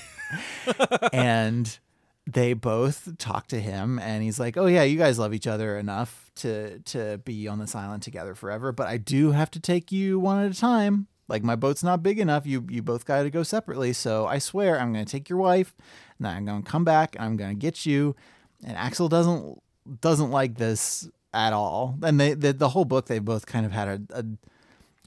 and 1.13 1.79
they 2.27 2.53
both 2.53 3.19
talk 3.19 3.49
to 3.49 3.61
him 3.61 3.99
and 3.99 4.23
he's 4.23 4.39
like, 4.39 4.57
"Oh 4.57 4.67
yeah, 4.67 4.85
you 4.85 4.97
guys 4.97 5.19
love 5.19 5.35
each 5.35 5.49
other 5.49 5.77
enough 5.77 6.31
to 6.37 6.79
to 6.81 7.19
be 7.19 7.49
on 7.49 7.59
this 7.59 7.75
island 7.75 8.03
together 8.03 8.37
forever, 8.37 8.71
but 8.71 8.87
I 8.87 8.99
do 8.99 9.33
have 9.33 9.51
to 9.53 9.61
take 9.61 9.91
you 9.91 10.21
one 10.21 10.45
at 10.45 10.53
a 10.53 10.59
time. 10.59 11.09
Like 11.33 11.43
my 11.43 11.57
boat's 11.57 11.83
not 11.83 12.03
big 12.03 12.19
enough. 12.19 12.47
You 12.47 12.67
you 12.69 12.83
both 12.83 13.07
got 13.07 13.23
to 13.23 13.31
go 13.31 13.43
separately. 13.43 13.95
So 13.95 14.27
I 14.27 14.39
swear 14.39 14.79
I'm 14.79 14.93
going 14.93 15.07
to 15.07 15.11
take 15.11 15.31
your 15.31 15.39
wife 15.39 15.75
and 16.19 16.29
I'm 16.29 16.45
going 16.45 16.63
to 16.63 16.71
come 16.71 16.85
back 16.85 17.17
and 17.17 17.25
I'm 17.25 17.39
going 17.39 17.51
to 17.51 17.59
get 17.59 17.87
you." 17.87 18.15
And 18.63 18.77
Axl 18.77 19.09
doesn't 19.09 19.63
doesn't 20.03 20.31
like 20.31 20.59
this 20.59 21.09
at 21.33 21.55
all. 21.55 21.97
And 22.03 22.21
they 22.21 22.35
the, 22.35 22.53
the 22.53 22.69
whole 22.69 22.85
book 22.85 23.07
they 23.07 23.19
both 23.19 23.47
kind 23.47 23.65
of 23.65 23.73
had 23.73 23.89
a, 23.89 24.19
a 24.19 24.25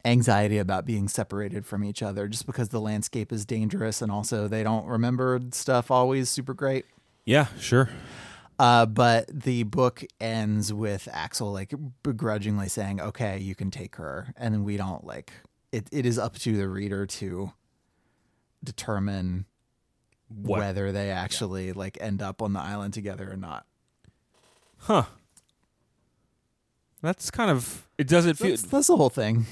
anxiety 0.04 0.58
about 0.58 0.88
being 0.88 1.08
separated 1.08 1.64
from 1.64 1.84
each 1.84 2.02
other 2.02 2.28
just 2.28 2.48
because 2.48 2.70
the 2.70 2.82
landscape 2.82 3.32
is 3.32 3.46
dangerous 3.46 4.02
and 4.02 4.12
also 4.12 4.48
they 4.48 4.64
don't 4.64 4.88
remember 4.88 5.40
stuff 5.52 5.92
always 5.92 6.28
super 6.28 6.56
great. 6.56 6.86
Yeah, 7.26 7.48
sure. 7.60 7.90
Uh, 8.58 8.88
but 8.88 9.28
the 9.28 9.62
book 9.64 10.04
ends 10.20 10.74
with 10.74 11.08
Axl 11.14 11.54
like 11.54 11.74
begrudgingly 12.02 12.70
saying, 12.70 13.00
"Okay, 13.00 13.38
you 13.38 13.54
can 13.54 13.70
take 13.70 13.98
her," 13.98 14.34
and 14.38 14.66
we 14.66 14.76
don't 14.76 15.06
like 15.06 15.34
it. 15.76 15.88
It 15.92 16.06
is 16.06 16.18
up 16.18 16.36
to 16.40 16.58
the 16.58 16.68
reader 16.68 17.06
to 17.06 17.52
determine 18.64 19.46
What? 20.30 20.60
whether 20.60 20.92
they 20.92 21.12
actually 21.12 21.74
like 21.74 21.98
end 22.02 22.22
up 22.22 22.42
on 22.42 22.54
the 22.54 22.60
island 22.60 22.94
together 22.94 23.32
or 23.32 23.38
not. 23.38 23.66
Huh. 24.78 25.04
That's 27.02 27.30
kind 27.30 27.52
of. 27.52 27.88
It 27.98 28.08
does 28.08 28.26
it 28.26 28.38
feel. 28.38 28.50
That's, 28.50 28.64
that's 28.64 28.88
the 28.88 28.98
whole 28.98 29.10
thing. 29.10 29.46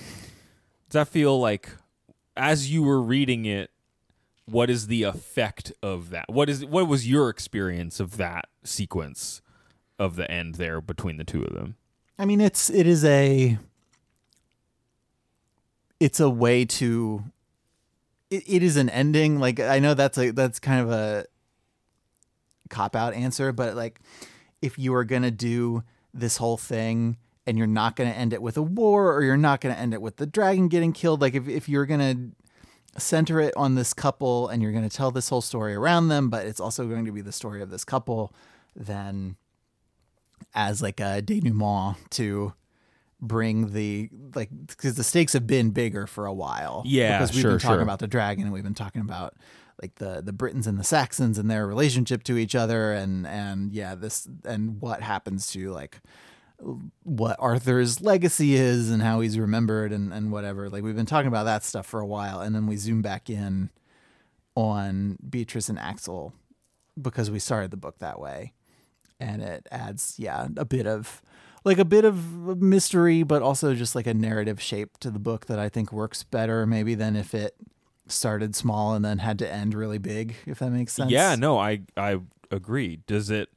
Does 0.89 0.93
that 0.93 1.07
feel 1.07 1.39
like, 1.39 1.69
as 2.35 2.71
you 2.71 2.83
were 2.83 3.01
reading 3.01 3.45
it, 3.45 3.69
what 4.45 4.69
is 4.69 4.87
the 4.87 5.03
effect 5.03 5.71
of 5.81 6.09
that? 6.09 6.25
What 6.29 6.49
is 6.49 6.65
what 6.65 6.87
was 6.87 7.07
your 7.07 7.29
experience 7.29 7.99
of 7.99 8.17
that 8.17 8.45
sequence 8.63 9.41
of 9.99 10.15
the 10.15 10.29
end 10.29 10.55
there 10.55 10.81
between 10.81 11.17
the 11.17 11.23
two 11.23 11.43
of 11.43 11.53
them? 11.53 11.75
I 12.17 12.25
mean, 12.25 12.41
it's 12.41 12.69
it 12.69 12.87
is 12.87 13.05
a 13.05 13.57
it's 15.99 16.19
a 16.19 16.29
way 16.29 16.65
to 16.65 17.23
it, 18.29 18.43
it 18.47 18.63
is 18.63 18.77
an 18.77 18.89
ending. 18.89 19.39
Like 19.39 19.59
I 19.59 19.79
know 19.79 19.93
that's 19.93 20.17
a 20.17 20.31
that's 20.31 20.59
kind 20.59 20.81
of 20.81 20.91
a 20.91 21.25
cop 22.69 22.95
out 22.95 23.13
answer, 23.13 23.51
but 23.51 23.75
like 23.75 23.99
if 24.61 24.79
you 24.79 24.93
are 24.95 25.03
gonna 25.03 25.31
do 25.31 25.83
this 26.13 26.37
whole 26.37 26.57
thing 26.57 27.17
and 27.45 27.57
you're 27.57 27.67
not 27.67 27.95
gonna 27.95 28.11
end 28.11 28.33
it 28.33 28.41
with 28.41 28.57
a 28.57 28.61
war 28.61 29.13
or 29.13 29.23
you're 29.23 29.37
not 29.37 29.61
gonna 29.61 29.75
end 29.75 29.93
it 29.93 30.01
with 30.01 30.17
the 30.17 30.25
dragon 30.25 30.67
getting 30.67 30.93
killed, 30.93 31.21
like 31.21 31.35
if 31.35 31.47
if 31.47 31.69
you're 31.69 31.85
gonna 31.85 32.31
center 32.97 33.39
it 33.39 33.53
on 33.57 33.75
this 33.75 33.93
couple 33.93 34.47
and 34.47 34.61
you're 34.61 34.71
gonna 34.71 34.89
tell 34.89 35.11
this 35.11 35.29
whole 35.29 35.41
story 35.41 35.73
around 35.73 36.07
them, 36.07 36.29
but 36.29 36.45
it's 36.45 36.59
also 36.59 36.87
going 36.87 37.05
to 37.05 37.11
be 37.11 37.21
the 37.21 37.31
story 37.31 37.61
of 37.61 37.69
this 37.69 37.83
couple, 37.83 38.33
then 38.75 39.35
as 40.53 40.81
like 40.81 40.99
a 40.99 41.21
denouement 41.21 41.97
to 42.11 42.53
bring 43.27 43.73
the 43.73 44.09
like 44.35 44.49
because 44.67 44.95
the 44.95 45.03
stakes 45.03 45.33
have 45.33 45.47
been 45.47 45.71
bigger 45.71 46.05
for 46.05 46.25
a 46.25 46.33
while. 46.33 46.83
Yeah, 46.85 47.17
because 47.17 47.33
we've 47.33 47.41
sure, 47.41 47.51
been 47.51 47.59
talking 47.59 47.75
sure. 47.77 47.81
about 47.81 47.99
the 47.99 48.07
dragon 48.07 48.43
and 48.43 48.53
we've 48.53 48.63
been 48.63 48.73
talking 48.73 49.01
about 49.01 49.35
like 49.81 49.95
the 49.95 50.21
the 50.21 50.33
Britons 50.33 50.67
and 50.67 50.77
the 50.77 50.83
Saxons 50.83 51.37
and 51.37 51.49
their 51.49 51.65
relationship 51.65 52.23
to 52.23 52.37
each 52.37 52.55
other 52.55 52.93
and 52.93 53.25
and 53.25 53.71
yeah 53.71 53.95
this 53.95 54.27
and 54.45 54.81
what 54.81 55.01
happens 55.01 55.51
to 55.51 55.71
like 55.71 56.01
what 57.03 57.35
Arthur's 57.39 58.01
legacy 58.01 58.55
is 58.55 58.89
and 58.89 59.01
how 59.01 59.19
he's 59.21 59.39
remembered 59.39 59.91
and 59.91 60.13
and 60.13 60.31
whatever. 60.31 60.69
Like 60.69 60.83
we've 60.83 60.95
been 60.95 61.05
talking 61.05 61.27
about 61.27 61.45
that 61.45 61.63
stuff 61.63 61.85
for 61.85 61.99
a 61.99 62.07
while 62.07 62.41
and 62.41 62.53
then 62.53 62.67
we 62.67 62.75
zoom 62.75 63.01
back 63.01 63.29
in 63.29 63.69
on 64.55 65.17
Beatrice 65.27 65.69
and 65.69 65.79
Axl 65.79 66.33
because 67.01 67.31
we 67.31 67.39
started 67.39 67.71
the 67.71 67.77
book 67.77 67.97
that 67.99 68.19
way 68.19 68.53
and 69.19 69.41
it 69.41 69.67
adds 69.71 70.15
yeah 70.17 70.47
a 70.57 70.65
bit 70.65 70.85
of 70.85 71.21
like 71.63 71.77
a 71.77 71.85
bit 71.85 72.05
of 72.05 72.61
mystery 72.61 73.23
but 73.23 73.41
also 73.41 73.73
just 73.73 73.95
like 73.95 74.07
a 74.07 74.13
narrative 74.13 74.61
shape 74.61 74.97
to 74.99 75.09
the 75.11 75.19
book 75.19 75.45
that 75.47 75.59
i 75.59 75.69
think 75.69 75.91
works 75.91 76.23
better 76.23 76.65
maybe 76.65 76.95
than 76.95 77.15
if 77.15 77.33
it 77.33 77.55
started 78.07 78.55
small 78.55 78.93
and 78.93 79.03
then 79.05 79.19
had 79.19 79.39
to 79.39 79.49
end 79.51 79.73
really 79.73 79.97
big 79.97 80.35
if 80.45 80.59
that 80.59 80.69
makes 80.71 80.93
sense 80.93 81.09
Yeah, 81.11 81.35
no, 81.35 81.57
I 81.57 81.81
I 81.95 82.19
agree. 82.51 82.97
Does 83.07 83.29
it 83.29 83.49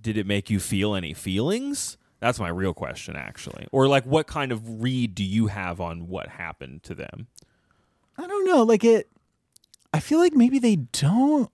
did 0.00 0.16
it 0.16 0.24
make 0.26 0.48
you 0.50 0.60
feel 0.60 0.94
any 0.94 1.12
feelings? 1.14 1.98
That's 2.20 2.38
my 2.38 2.48
real 2.48 2.72
question 2.74 3.16
actually. 3.16 3.66
Or 3.72 3.88
like 3.88 4.04
what 4.06 4.28
kind 4.28 4.52
of 4.52 4.82
read 4.82 5.16
do 5.16 5.24
you 5.24 5.48
have 5.48 5.80
on 5.80 6.06
what 6.06 6.28
happened 6.28 6.84
to 6.84 6.94
them? 6.94 7.26
i 8.18 8.26
don't 8.26 8.46
know 8.46 8.62
like 8.62 8.82
it 8.84 9.10
i 9.92 10.00
feel 10.00 10.18
like 10.20 10.32
maybe 10.32 10.58
they 10.58 10.76
don't 10.76 11.50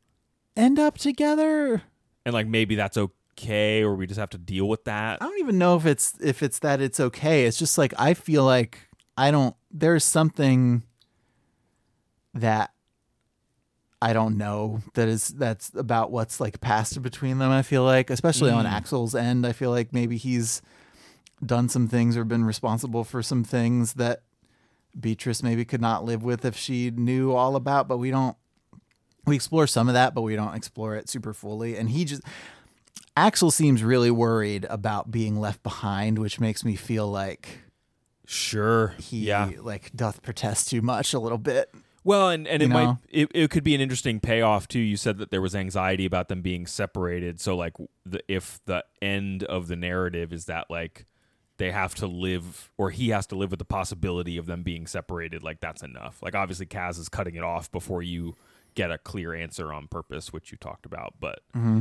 end 0.56 0.78
up 0.78 0.96
together 0.98 1.82
And 2.24 2.32
like 2.34 2.46
maybe 2.46 2.74
that's 2.76 2.96
okay 2.96 3.12
or 3.82 3.94
we 3.94 4.06
just 4.06 4.20
have 4.20 4.30
to 4.30 4.38
deal 4.38 4.68
with 4.68 4.84
that? 4.84 5.20
i 5.22 5.24
don't 5.24 5.40
even 5.40 5.58
know 5.58 5.76
if 5.76 5.86
it's 5.86 6.14
if 6.20 6.42
it's 6.42 6.58
that 6.60 6.80
it's 6.80 7.00
okay 7.00 7.44
it's 7.46 7.58
just 7.58 7.76
like 7.78 7.92
i 7.98 8.14
feel 8.14 8.44
like 8.44 8.78
i 9.16 9.30
don't 9.30 9.56
there's 9.70 10.04
something 10.04 10.82
that 12.34 12.72
I 14.02 14.12
don't 14.12 14.36
know 14.36 14.80
that 14.94 15.06
is 15.06 15.28
that's 15.28 15.70
about 15.76 16.10
what's 16.10 16.40
like 16.40 16.60
passed 16.60 17.00
between 17.02 17.38
them. 17.38 17.52
I 17.52 17.62
feel 17.62 17.84
like, 17.84 18.10
especially 18.10 18.50
on 18.50 18.64
mm. 18.64 18.70
Axl's 18.70 19.14
end, 19.14 19.46
I 19.46 19.52
feel 19.52 19.70
like 19.70 19.92
maybe 19.92 20.16
he's 20.16 20.60
done 21.44 21.68
some 21.68 21.86
things 21.86 22.16
or 22.16 22.24
been 22.24 22.44
responsible 22.44 23.04
for 23.04 23.22
some 23.22 23.44
things 23.44 23.94
that 23.94 24.22
Beatrice 24.98 25.44
maybe 25.44 25.64
could 25.64 25.80
not 25.80 26.04
live 26.04 26.24
with 26.24 26.44
if 26.44 26.56
she 26.56 26.90
knew 26.90 27.32
all 27.32 27.54
about. 27.54 27.86
But 27.86 27.98
we 27.98 28.10
don't. 28.10 28.36
We 29.24 29.36
explore 29.36 29.68
some 29.68 29.86
of 29.86 29.94
that, 29.94 30.14
but 30.14 30.22
we 30.22 30.34
don't 30.34 30.56
explore 30.56 30.96
it 30.96 31.08
super 31.08 31.32
fully. 31.32 31.76
And 31.76 31.88
he 31.88 32.04
just 32.04 32.22
Axl 33.16 33.52
seems 33.52 33.82
really 33.82 34.10
worried 34.10 34.66
about 34.70 35.10
being 35.10 35.38
left 35.40 35.62
behind, 35.62 36.18
which 36.18 36.40
makes 36.40 36.64
me 36.64 36.76
feel 36.76 37.08
like 37.10 37.60
Sure. 38.26 38.94
he 38.98 39.26
yeah. 39.26 39.50
like 39.60 39.90
doth 39.94 40.22
protest 40.22 40.70
too 40.70 40.80
much 40.82 41.12
a 41.12 41.18
little 41.18 41.38
bit. 41.38 41.70
Well, 42.04 42.30
and, 42.30 42.48
and 42.48 42.62
You 42.62 42.68
it 42.68 42.72
might 42.72 42.96
it, 43.10 43.28
it 43.34 43.50
could 43.50 43.62
be 43.64 43.74
an 43.74 43.80
interesting 43.80 44.18
payoff 44.18 44.66
too. 44.66 44.80
You 44.80 44.96
said 44.96 45.18
that 45.18 45.30
there 45.30 45.42
was 45.42 45.54
anxiety 45.54 46.04
about 46.06 46.28
them 46.28 46.40
being 46.42 46.66
separated. 46.66 47.40
So 47.40 47.56
like 47.56 47.74
the 48.06 48.20
if 48.28 48.60
the 48.64 48.84
end 49.00 49.44
of 49.44 49.68
the 49.68 49.76
narrative 49.76 50.32
is 50.32 50.46
that 50.46 50.70
like 50.70 51.06
they 51.58 51.70
have 51.70 51.94
to 51.96 52.06
live 52.06 52.72
or 52.78 52.90
he 52.90 53.10
has 53.10 53.26
to 53.28 53.36
live 53.36 53.50
with 53.50 53.58
the 53.58 53.64
possibility 53.64 54.36
of 54.36 54.46
them 54.46 54.62
being 54.62 54.86
separated, 54.86 55.42
like 55.44 55.60
that's 55.60 55.82
enough. 55.82 56.22
Like 56.22 56.34
obviously 56.34 56.66
Kaz 56.66 56.98
is 56.98 57.08
cutting 57.08 57.34
it 57.36 57.44
off 57.44 57.70
before 57.70 58.02
you 58.02 58.36
get 58.74 58.90
a 58.90 58.98
clear 58.98 59.34
answer 59.34 59.72
on 59.72 59.86
purpose, 59.86 60.32
which 60.32 60.50
you 60.50 60.56
talked 60.58 60.86
about, 60.86 61.14
but 61.20 61.40
Mm-hmm. 61.54 61.80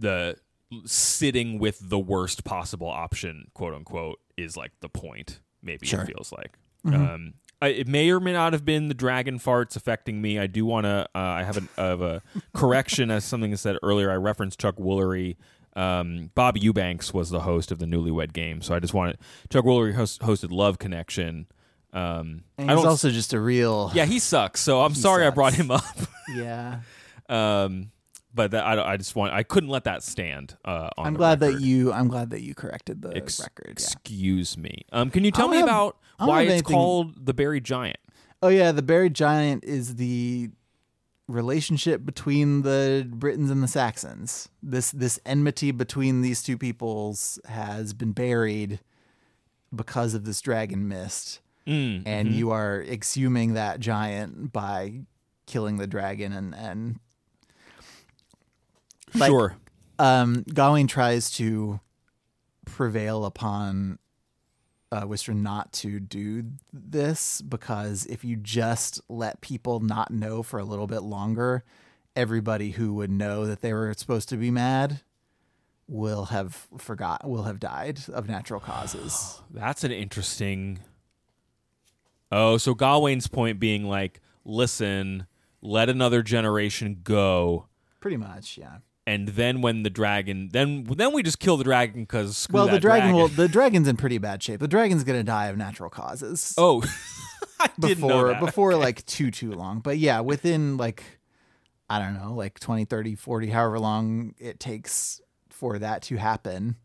The 0.00 0.36
sitting 0.84 1.58
with 1.58 1.78
the 1.82 1.98
worst 1.98 2.44
possible 2.44 2.88
option, 2.88 3.46
quote 3.54 3.74
unquote, 3.74 4.18
is 4.36 4.56
like 4.56 4.72
the 4.80 4.88
point. 4.88 5.40
Maybe 5.62 5.86
Sure. 5.86 6.02
it 6.02 6.06
feels 6.06 6.32
like. 6.32 6.56
Um, 6.86 7.34
I, 7.60 7.68
it 7.68 7.86
may 7.88 8.10
or 8.10 8.20
may 8.20 8.32
not 8.32 8.54
have 8.54 8.64
been 8.64 8.88
the 8.88 8.94
dragon 8.94 9.38
farts 9.38 9.76
affecting 9.76 10.22
me. 10.22 10.38
I 10.38 10.46
do 10.46 10.64
want 10.64 10.84
to. 10.86 11.06
Uh, 11.14 11.18
I 11.18 11.42
have, 11.42 11.58
an, 11.58 11.68
of 11.76 12.00
a 12.00 12.22
correction 12.54 13.10
as 13.10 13.24
something 13.24 13.52
I 13.52 13.56
said 13.56 13.76
earlier. 13.82 14.10
I 14.10 14.14
referenced 14.16 14.58
Chuck 14.58 14.76
Woolery. 14.76 15.36
Um, 15.76 16.30
Bob 16.34 16.56
Eubanks 16.56 17.12
was 17.12 17.28
the 17.30 17.40
host 17.40 17.70
of 17.70 17.78
the 17.78 17.86
Newlywed 17.86 18.32
Game, 18.32 18.60
so 18.62 18.74
I 18.74 18.80
just 18.80 18.94
wanted 18.94 19.18
Chuck 19.50 19.64
Woolery 19.64 19.94
host, 19.94 20.20
hosted 20.22 20.50
Love 20.50 20.78
Connection. 20.78 21.46
Um, 21.92 22.44
And 22.56 22.70
I 22.70 22.76
he's 22.76 22.84
also 22.84 23.10
just 23.10 23.32
a 23.34 23.40
real 23.40 23.90
yeah, 23.94 24.04
he 24.06 24.18
sucks. 24.20 24.60
So 24.60 24.80
I'm 24.80 24.94
sorry 24.94 25.26
I 25.26 25.30
brought 25.30 25.54
him 25.54 25.70
up. 25.70 25.84
yeah. 26.34 26.80
um, 27.28 27.90
but 28.34 28.50
that, 28.52 28.64
I, 28.64 28.92
I 28.92 28.96
just 28.96 29.14
want. 29.16 29.32
I 29.32 29.42
couldn't 29.42 29.70
let 29.70 29.84
that 29.84 30.02
stand. 30.02 30.56
Uh, 30.64 30.88
on 30.96 31.06
I'm 31.08 31.12
the 31.14 31.18
glad 31.18 31.40
record. 31.40 31.56
that 31.56 31.62
you 31.64 31.92
I'm 31.92 32.08
glad 32.08 32.30
that 32.30 32.42
you 32.42 32.54
corrected 32.54 33.02
the 33.02 33.16
Ex- 33.16 33.40
record. 33.40 33.66
Yeah. 33.66 33.72
Excuse 33.72 34.56
me. 34.56 34.84
Um, 34.92 35.10
can 35.10 35.24
you 35.24 35.30
tell 35.30 35.48
me 35.48 35.56
have- 35.58 35.66
about 35.66 35.96
why 36.18 36.42
it's 36.42 36.52
anything- 36.52 36.74
called 36.76 37.26
the 37.26 37.34
Buried 37.34 37.64
Giant? 37.64 37.98
Oh 38.42 38.48
yeah, 38.48 38.72
the 38.72 38.82
buried 38.82 39.12
giant 39.14 39.64
is 39.64 39.96
the 39.96 40.48
relationship 41.28 42.04
between 42.04 42.62
the 42.62 43.06
Britons 43.08 43.50
and 43.50 43.62
the 43.62 43.68
Saxons. 43.68 44.48
This 44.62 44.90
this 44.90 45.20
enmity 45.26 45.70
between 45.70 46.22
these 46.22 46.42
two 46.42 46.56
peoples 46.58 47.38
has 47.46 47.92
been 47.92 48.12
buried 48.12 48.80
because 49.74 50.14
of 50.14 50.24
this 50.24 50.40
dragon 50.40 50.88
mist. 50.88 51.40
Mm, 51.66 52.02
And 52.06 52.32
you 52.32 52.50
are 52.50 52.80
exhuming 52.80 53.54
that 53.54 53.78
giant 53.80 54.52
by 54.52 55.02
killing 55.46 55.76
the 55.76 55.86
dragon 55.86 56.32
and 56.32 56.54
and 56.54 56.98
Like- 59.14 59.28
sure. 59.28 59.56
um, 59.98 60.44
Gawain 60.52 60.86
tries 60.86 61.30
to 61.32 61.80
prevail 62.64 63.24
upon 63.24 63.98
uh, 64.92 65.06
Wister 65.06 65.32
not 65.34 65.72
to 65.72 66.00
do 66.00 66.44
this 66.72 67.42
because 67.42 68.06
if 68.06 68.24
you 68.24 68.36
just 68.36 69.00
let 69.08 69.40
people 69.40 69.80
not 69.80 70.10
know 70.10 70.42
for 70.42 70.58
a 70.58 70.64
little 70.64 70.86
bit 70.86 71.02
longer, 71.02 71.64
everybody 72.16 72.72
who 72.72 72.94
would 72.94 73.10
know 73.10 73.46
that 73.46 73.60
they 73.60 73.72
were 73.72 73.92
supposed 73.96 74.28
to 74.30 74.36
be 74.36 74.50
mad 74.50 75.00
will 75.86 76.26
have 76.26 76.68
forgot 76.78 77.28
will 77.28 77.44
have 77.44 77.58
died 77.60 78.00
of 78.12 78.28
natural 78.28 78.60
causes. 78.60 79.40
That's 79.50 79.84
an 79.84 79.92
interesting. 79.92 80.80
Oh, 82.32 82.58
so 82.58 82.74
Gawain's 82.74 83.26
point 83.26 83.58
being 83.58 83.84
like, 83.84 84.20
listen, 84.44 85.26
let 85.62 85.88
another 85.88 86.22
generation 86.22 87.00
go, 87.02 87.66
Pretty 88.00 88.16
much, 88.16 88.56
yeah. 88.56 88.78
And 89.10 89.28
then 89.28 89.60
when 89.60 89.82
the 89.82 89.90
dragon, 89.90 90.50
then 90.52 90.84
then 90.84 91.12
we 91.12 91.22
just 91.22 91.40
kill 91.40 91.56
the 91.56 91.64
dragon 91.64 92.02
because 92.02 92.46
Well, 92.50 92.68
the 92.68 92.78
dragon, 92.78 93.12
will 93.12 93.28
the 93.28 93.48
dragon's 93.48 93.88
in 93.88 93.96
pretty 93.96 94.18
bad 94.18 94.42
shape. 94.42 94.60
The 94.60 94.68
dragon's 94.68 95.02
gonna 95.04 95.24
die 95.24 95.46
of 95.46 95.56
natural 95.56 95.90
causes. 95.90 96.54
Oh, 96.58 96.82
I 97.60 97.68
didn't 97.78 98.06
know 98.06 98.34
before 98.34 98.34
before 98.46 98.74
like 98.76 99.04
too 99.06 99.30
too 99.30 99.52
long. 99.52 99.80
But 99.80 99.98
yeah 99.98 100.20
within 100.20 100.76
like 100.76 101.02
i 101.88 101.98
don't 101.98 102.14
know 102.14 102.34
like 102.34 102.60
20 102.60 102.84
30 102.84 103.16
40 103.16 103.48
however 103.48 103.80
long 103.80 104.34
it 104.38 104.60
takes 104.60 105.20
for 105.48 105.78
that 105.78 106.02
to 106.02 106.16
happen 106.16 106.76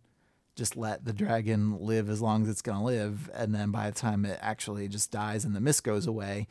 just 0.56 0.76
let 0.76 1.06
the 1.06 1.14
dragon 1.14 1.78
live 1.80 2.10
as 2.10 2.22
long 2.22 2.44
as 2.44 2.50
it's 2.50 2.62
going 2.62 2.78
to 2.78 2.84
live. 2.84 3.30
And 3.34 3.54
then 3.54 3.72
by 3.72 3.90
the 3.90 3.96
time 3.96 4.26
it 4.26 4.40
actually 4.42 4.88
just 4.88 5.12
dies 5.12 5.44
and 5.44 5.56
the 5.56 5.60
mist 5.60 5.84
goes 5.84 6.08
away 6.08 6.48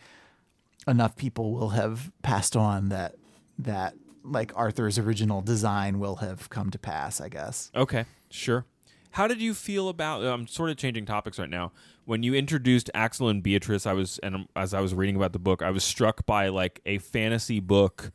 enough 0.86 1.16
people 1.16 1.54
will 1.54 1.70
have 1.70 2.12
passed 2.22 2.54
on 2.54 2.90
that 2.90 3.14
that 3.58 3.94
like 4.24 4.52
arthur's 4.56 4.98
original 4.98 5.42
design 5.42 5.98
will 5.98 6.16
have 6.16 6.48
come 6.50 6.70
to 6.70 6.78
pass 6.78 7.20
i 7.20 7.28
guess 7.28 7.70
Okay, 7.76 8.04
sure. 8.30 8.64
How 9.12 9.28
did 9.28 9.40
you 9.40 9.54
feel 9.54 9.88
about? 9.88 10.24
I'm 10.24 10.48
sort 10.48 10.70
of 10.70 10.76
changing 10.76 11.06
topics 11.06 11.38
right 11.38 11.48
now. 11.48 11.70
When 12.04 12.24
you 12.24 12.34
introduced 12.34 12.90
Axl 12.96 13.30
and 13.30 13.44
Beatrice, 13.44 13.86
I 13.86 13.92
was 13.92 14.18
and 14.24 14.48
as 14.56 14.74
I 14.74 14.80
was 14.80 14.92
reading 14.92 15.14
about 15.14 15.32
the 15.32 15.38
book, 15.38 15.62
I 15.62 15.70
was 15.70 15.84
struck 15.84 16.26
by 16.26 16.48
like 16.48 16.80
a 16.84 16.98
fantasy 16.98 17.60
book, 17.60 18.10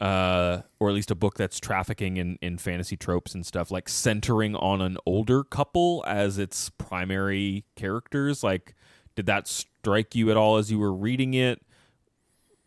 uh, 0.00 0.62
or 0.78 0.90
at 0.90 0.94
least 0.94 1.10
a 1.10 1.16
book 1.16 1.34
that's 1.36 1.58
trafficking 1.58 2.18
in 2.18 2.38
in 2.40 2.56
fantasy 2.58 2.96
tropes 2.96 3.34
and 3.34 3.44
stuff, 3.44 3.72
like 3.72 3.88
centering 3.88 4.54
on 4.54 4.80
an 4.80 4.96
older 5.06 5.42
couple 5.42 6.04
as 6.06 6.38
its 6.38 6.70
primary 6.70 7.64
characters. 7.74 8.44
Like, 8.44 8.76
did 9.16 9.26
that 9.26 9.48
strike 9.48 10.14
you 10.14 10.30
at 10.30 10.36
all 10.36 10.56
as 10.56 10.70
you 10.70 10.78
were 10.78 10.92
reading 10.92 11.34
it? 11.34 11.62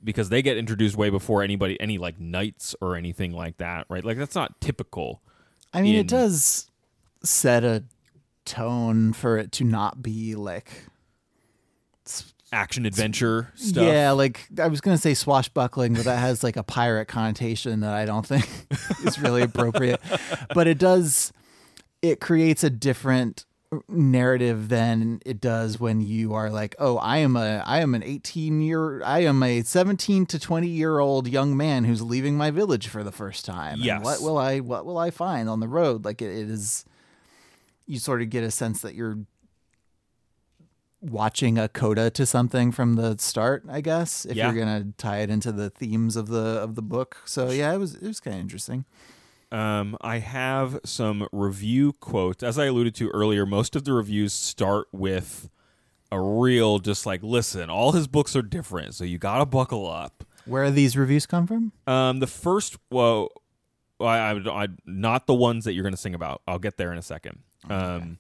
Because 0.06 0.30
they 0.30 0.42
get 0.42 0.58
introduced 0.58 0.96
way 0.96 1.10
before 1.10 1.44
anybody, 1.44 1.80
any 1.82 1.98
like 1.98 2.20
knights 2.20 2.76
or 2.80 2.96
anything 2.96 3.32
like 3.32 3.58
that, 3.58 3.88
right? 3.90 4.06
Like 4.06 4.18
that's 4.18 4.36
not 4.36 4.62
typical. 4.62 5.22
i 5.74 5.82
mean 5.82 5.96
In- 5.96 6.02
it 6.02 6.08
does 6.08 6.70
set 7.24 7.64
a 7.64 7.84
tone 8.46 9.12
for 9.12 9.38
it 9.38 9.52
to 9.54 9.64
not 9.64 10.02
be 10.04 10.36
like 10.36 10.86
action 12.54 12.86
adventure 12.86 13.52
stuff. 13.56 13.84
Yeah, 13.84 14.12
like 14.12 14.48
I 14.60 14.68
was 14.68 14.82
gonna 14.82 14.98
say 14.98 15.14
swashbuckling, 15.14 15.94
but 15.94 16.06
that 16.06 16.20
has 16.20 16.44
like 16.44 16.56
a 16.56 16.64
pirate 16.64 17.08
connotation 17.08 17.82
that 17.82 17.94
I 17.94 18.06
don't 18.06 18.26
think 18.26 18.48
is 19.06 19.20
really 19.20 19.42
appropriate. 19.42 20.00
But 20.54 20.68
it 20.68 20.78
does 20.78 21.34
it 22.02 22.22
creates 22.22 22.64
a 22.64 22.70
different 22.70 23.46
narrative 23.90 24.70
than 24.70 25.20
it 25.26 25.42
does 25.42 25.80
when 25.80 26.00
you 26.02 26.34
are 26.34 26.50
like, 26.50 26.76
oh, 26.80 26.98
I 26.98 27.18
am 27.18 27.36
a 27.36 27.64
I 27.66 27.80
am 27.80 27.94
an 27.96 28.04
18 28.04 28.62
year 28.62 29.04
I 29.04 29.20
am 29.20 29.42
a 29.44 29.62
17 29.64 30.26
to 30.28 30.40
20 30.40 30.68
year 30.68 31.00
old 31.00 31.28
young 31.28 31.58
man 31.58 31.84
who's 31.86 32.02
leaving 32.02 32.38
my 32.38 32.52
village 32.52 32.88
for 32.88 33.04
the 33.04 33.12
first 33.12 33.44
time. 33.46 33.82
And 33.82 34.04
what 34.04 34.22
will 34.22 34.38
I 34.38 34.60
what 34.60 34.86
will 34.86 34.98
I 34.98 35.10
find 35.12 35.50
on 35.50 35.60
the 35.60 35.68
road? 35.68 36.06
Like 36.06 36.22
it, 36.22 36.32
it 36.38 36.50
is 36.50 36.86
you 37.88 38.00
sort 38.00 38.22
of 38.22 38.30
get 38.30 38.44
a 38.44 38.52
sense 38.52 38.82
that 38.82 38.96
you're 38.96 39.20
watching 41.02 41.58
a 41.60 41.68
coda 41.68 42.10
to 42.10 42.26
something 42.26 42.72
from 42.72 42.96
the 42.96 43.16
start, 43.20 43.64
I 43.70 43.82
guess, 43.82 44.26
if 44.26 44.36
Yeah. 44.36 44.52
you're 44.52 44.60
gonna 44.66 44.88
tie 44.98 45.20
it 45.20 45.30
into 45.30 45.52
the 45.52 45.70
themes 45.70 46.16
of 46.16 46.28
the 46.28 46.40
of 46.62 46.76
the 46.76 46.82
book. 46.82 47.18
So 47.26 47.52
yeah, 47.52 47.74
it 47.74 47.78
was 47.78 47.96
it 47.96 48.08
was 48.08 48.20
kind 48.20 48.36
of 48.36 48.42
interesting. 48.42 48.86
Um, 49.52 49.98
I 50.02 50.20
have 50.20 50.80
some 50.84 51.28
review 51.32 51.94
quotes. 51.94 52.44
As 52.44 52.58
I 52.58 52.66
alluded 52.66 52.96
to 52.96 53.10
earlier, 53.10 53.46
most 53.46 53.76
of 53.76 53.84
the 53.84 53.94
reviews 53.94 54.34
start 54.34 54.88
with 54.92 55.50
a 56.12 56.20
real, 56.20 56.80
just 56.80 57.06
like, 57.06 57.24
listen, 57.24 57.70
all 57.70 57.92
his 57.92 58.08
books 58.08 58.36
are 58.36 58.42
different, 58.42 58.96
so 58.96 59.04
you 59.04 59.18
gotta 59.18 59.46
buckle 59.46 59.90
up. 59.90 60.24
Where 60.46 60.70
these 60.72 60.98
reviews 60.98 61.26
come 61.26 61.48
from? 61.48 61.72
Um, 61.88 62.20
the 62.20 62.28
first, 62.28 62.78
well, 62.92 63.30
I, 64.00 64.18
I, 64.18 64.64
I, 64.64 64.68
not 64.86 65.26
the 65.28 65.34
ones 65.34 65.66
that 65.66 65.74
you're 65.74 65.84
gonna 65.84 65.98
sing 65.98 66.16
about. 66.16 66.42
I'll 66.48 66.60
get 66.60 66.78
there 66.78 66.92
in 66.92 66.98
a 66.98 67.04
second. 67.04 67.40
Um, 67.70 68.20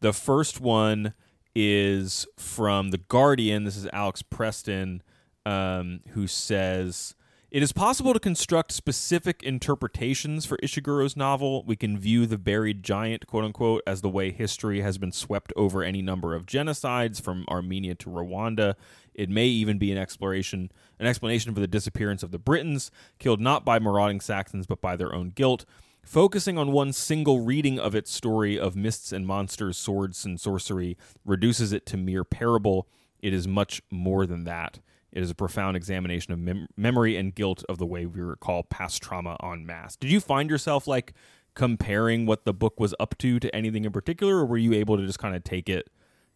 the 0.00 0.12
first 0.12 0.60
one 0.60 1.14
is 1.54 2.26
from 2.36 2.90
The 2.90 2.98
Guardian. 2.98 3.64
This 3.64 3.76
is 3.76 3.88
Alex 3.92 4.22
Preston, 4.22 5.02
um, 5.44 6.00
who 6.10 6.26
says. 6.26 7.14
It 7.56 7.62
is 7.62 7.72
possible 7.72 8.12
to 8.12 8.20
construct 8.20 8.70
specific 8.70 9.42
interpretations 9.42 10.44
for 10.44 10.58
Ishiguro's 10.58 11.16
novel. 11.16 11.64
We 11.64 11.74
can 11.74 11.96
view 11.96 12.26
the 12.26 12.36
buried 12.36 12.82
giant, 12.82 13.26
quote 13.26 13.44
unquote, 13.44 13.82
as 13.86 14.02
the 14.02 14.10
way 14.10 14.30
history 14.30 14.82
has 14.82 14.98
been 14.98 15.10
swept 15.10 15.54
over 15.56 15.82
any 15.82 16.02
number 16.02 16.34
of 16.34 16.44
genocides 16.44 17.18
from 17.18 17.46
Armenia 17.48 17.94
to 17.94 18.10
Rwanda. 18.10 18.74
It 19.14 19.30
may 19.30 19.46
even 19.46 19.78
be 19.78 19.90
an 19.90 19.96
exploration, 19.96 20.70
an 20.98 21.06
explanation 21.06 21.54
for 21.54 21.60
the 21.60 21.66
disappearance 21.66 22.22
of 22.22 22.30
the 22.30 22.38
Britons, 22.38 22.90
killed 23.18 23.40
not 23.40 23.64
by 23.64 23.78
marauding 23.78 24.20
Saxons 24.20 24.66
but 24.66 24.82
by 24.82 24.94
their 24.94 25.14
own 25.14 25.30
guilt. 25.30 25.64
Focusing 26.02 26.58
on 26.58 26.72
one 26.72 26.92
single 26.92 27.40
reading 27.40 27.80
of 27.80 27.94
its 27.94 28.10
story 28.10 28.58
of 28.60 28.76
mists 28.76 29.12
and 29.12 29.26
monsters, 29.26 29.78
swords 29.78 30.26
and 30.26 30.38
sorcery 30.38 30.98
reduces 31.24 31.72
it 31.72 31.86
to 31.86 31.96
mere 31.96 32.22
parable. 32.22 32.86
It 33.22 33.32
is 33.32 33.48
much 33.48 33.80
more 33.90 34.26
than 34.26 34.44
that. 34.44 34.80
It 35.16 35.22
is 35.22 35.30
a 35.30 35.34
profound 35.34 35.78
examination 35.78 36.34
of 36.34 36.38
mem- 36.38 36.68
memory 36.76 37.16
and 37.16 37.34
guilt 37.34 37.64
of 37.70 37.78
the 37.78 37.86
way 37.86 38.04
we 38.04 38.20
recall 38.20 38.62
past 38.62 39.02
trauma 39.02 39.38
en 39.42 39.64
masse. 39.64 39.96
Did 39.96 40.10
you 40.10 40.20
find 40.20 40.50
yourself 40.50 40.86
like 40.86 41.14
comparing 41.54 42.26
what 42.26 42.44
the 42.44 42.52
book 42.52 42.78
was 42.78 42.94
up 43.00 43.16
to 43.18 43.40
to 43.40 43.56
anything 43.56 43.86
in 43.86 43.92
particular, 43.92 44.36
or 44.36 44.44
were 44.44 44.58
you 44.58 44.74
able 44.74 44.98
to 44.98 45.06
just 45.06 45.18
kind 45.18 45.34
of 45.34 45.42
take 45.42 45.70
it 45.70 45.88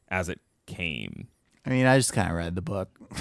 as 0.09 0.31
it 0.31 0.41
came? 0.65 1.29
I 1.67 1.69
mean, 1.69 1.85
I 1.85 1.99
just 1.99 2.15
kind 2.15 2.31
of 2.31 2.37
read 2.37 2.55
the 2.55 2.63
book. 2.63 2.89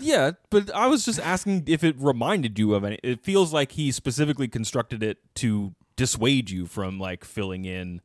Yeah, 0.00 0.32
but 0.50 0.72
I 0.72 0.86
was 0.86 1.04
just 1.04 1.18
asking 1.18 1.64
if 1.66 1.82
it 1.82 1.96
reminded 1.98 2.56
you 2.56 2.72
of 2.74 2.84
any. 2.84 3.00
It 3.02 3.20
feels 3.20 3.52
like 3.52 3.72
he 3.72 3.90
specifically 3.90 4.46
constructed 4.46 5.02
it 5.02 5.18
to 5.34 5.74
dissuade 5.96 6.50
you 6.50 6.66
from 6.66 7.00
like 7.00 7.24
filling 7.24 7.64
in 7.64 8.00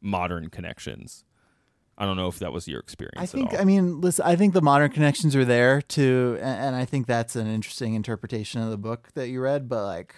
modern 0.00 0.48
connections. 0.48 1.24
I 1.96 2.04
don't 2.04 2.16
know 2.16 2.28
if 2.28 2.40
that 2.40 2.52
was 2.52 2.66
your 2.66 2.80
experience. 2.80 3.18
I 3.18 3.26
think 3.26 3.52
At 3.52 3.56
all. 3.56 3.62
I 3.62 3.64
mean, 3.64 4.00
listen, 4.00 4.24
I 4.26 4.36
think 4.36 4.52
the 4.52 4.62
modern 4.62 4.90
connections 4.90 5.36
are 5.36 5.44
there 5.44 5.80
too, 5.80 6.38
and, 6.40 6.66
and 6.66 6.76
I 6.76 6.84
think 6.84 7.06
that's 7.06 7.36
an 7.36 7.46
interesting 7.46 7.94
interpretation 7.94 8.62
of 8.62 8.70
the 8.70 8.78
book 8.78 9.10
that 9.14 9.28
you 9.28 9.40
read. 9.40 9.68
But 9.68 9.84
like, 9.84 10.14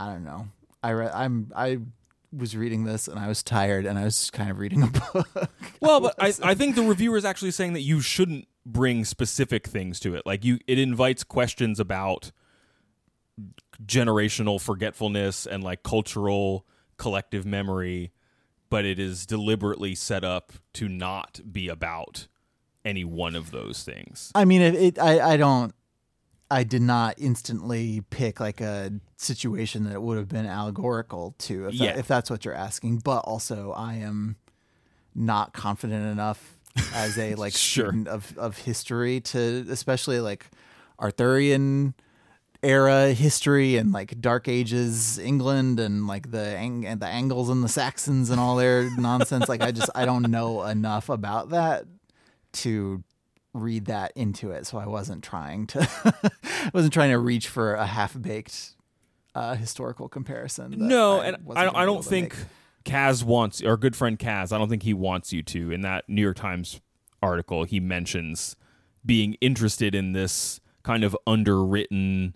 I 0.00 0.06
don't 0.06 0.24
know. 0.24 0.48
I 0.82 0.92
read. 0.92 1.12
I'm. 1.12 1.52
I 1.54 1.78
was 2.32 2.56
reading 2.56 2.84
this 2.84 3.08
and 3.08 3.18
I 3.18 3.28
was 3.28 3.42
tired 3.42 3.86
and 3.86 3.98
I 3.98 4.04
was 4.04 4.18
just 4.18 4.32
kind 4.32 4.50
of 4.50 4.58
reading 4.58 4.82
a 4.82 4.86
book. 5.12 5.50
Well, 5.80 6.00
but 6.00 6.14
I, 6.18 6.32
I 6.42 6.54
think 6.54 6.74
the 6.74 6.82
reviewer 6.82 7.16
is 7.16 7.24
actually 7.24 7.52
saying 7.52 7.72
that 7.74 7.80
you 7.80 8.00
shouldn't 8.00 8.46
bring 8.64 9.04
specific 9.04 9.66
things 9.66 10.00
to 10.00 10.14
it. 10.14 10.26
Like 10.26 10.44
you, 10.44 10.58
it 10.66 10.78
invites 10.78 11.24
questions 11.24 11.80
about 11.80 12.32
generational 13.84 14.60
forgetfulness 14.60 15.46
and 15.46 15.62
like 15.62 15.82
cultural 15.82 16.66
collective 16.96 17.44
memory, 17.44 18.12
but 18.68 18.84
it 18.84 18.98
is 18.98 19.26
deliberately 19.26 19.94
set 19.94 20.24
up 20.24 20.52
to 20.74 20.88
not 20.88 21.40
be 21.52 21.68
about 21.68 22.26
any 22.84 23.04
one 23.04 23.34
of 23.34 23.50
those 23.50 23.82
things. 23.82 24.30
I 24.34 24.44
mean, 24.44 24.62
it, 24.62 24.74
it 24.74 24.98
I, 24.98 25.32
I 25.32 25.36
don't, 25.36 25.74
I 26.50 26.62
did 26.62 26.82
not 26.82 27.14
instantly 27.18 28.02
pick 28.10 28.38
like 28.38 28.60
a 28.60 28.92
situation 29.16 29.84
that 29.90 30.00
would 30.00 30.16
have 30.18 30.28
been 30.28 30.46
allegorical 30.46 31.34
to, 31.38 31.66
if, 31.68 31.78
that- 31.78 31.98
if 31.98 32.06
that's 32.06 32.30
what 32.30 32.44
you're 32.44 32.54
asking. 32.54 32.98
But 32.98 33.18
also, 33.20 33.72
I 33.72 33.94
am 33.94 34.36
not 35.14 35.52
confident 35.52 36.06
enough 36.06 36.58
as 36.94 37.18
a 37.18 37.34
like 37.34 37.52
Sure. 37.56 37.86
student 37.86 38.06
of, 38.08 38.36
of 38.38 38.58
history 38.58 39.20
to, 39.22 39.66
especially 39.70 40.20
like 40.20 40.46
Arthurian 41.00 41.94
era 42.62 43.12
history 43.12 43.76
and 43.76 43.92
like 43.92 44.20
Dark 44.20 44.48
Ages 44.48 45.18
England 45.18 45.80
and 45.80 46.06
like 46.06 46.30
the 46.30 46.56
ang- 46.56 46.86
and 46.86 47.00
the 47.00 47.06
Angles 47.06 47.48
and 47.48 47.62
the 47.62 47.68
Saxons 47.68 48.30
and 48.30 48.40
all 48.40 48.56
their 48.56 48.90
nonsense. 48.98 49.48
Like 49.48 49.62
I 49.62 49.72
just 49.72 49.90
I 49.94 50.04
don't 50.04 50.30
know 50.30 50.62
enough 50.64 51.08
about 51.08 51.50
that 51.50 51.84
to 52.52 53.02
read 53.52 53.86
that 53.86 54.12
into 54.14 54.50
it. 54.50 54.66
So 54.66 54.78
I 54.78 54.86
wasn't 54.86 55.22
trying 55.24 55.66
to 55.68 55.88
I 56.44 56.70
wasn't 56.72 56.92
trying 56.92 57.10
to 57.10 57.18
reach 57.18 57.48
for 57.48 57.74
a 57.74 57.86
half 57.86 58.20
baked 58.20 58.74
uh, 59.34 59.54
historical 59.54 60.08
comparison. 60.08 60.74
No, 60.76 61.20
and 61.20 61.36
I, 61.54 61.82
I 61.82 61.84
don't 61.84 62.04
think 62.04 62.34
make. 62.36 62.46
Kaz 62.84 63.22
wants, 63.22 63.62
our 63.62 63.76
good 63.76 63.94
friend 63.94 64.18
Kaz, 64.18 64.50
I 64.50 64.58
don't 64.58 64.70
think 64.70 64.82
he 64.82 64.94
wants 64.94 65.32
you 65.32 65.42
to. 65.42 65.70
In 65.70 65.82
that 65.82 66.08
New 66.08 66.22
York 66.22 66.36
Times 66.36 66.80
article, 67.22 67.64
he 67.64 67.78
mentions 67.78 68.56
being 69.04 69.34
interested 69.40 69.94
in 69.94 70.12
this 70.12 70.60
kind 70.82 71.04
of 71.04 71.16
underwritten 71.26 72.34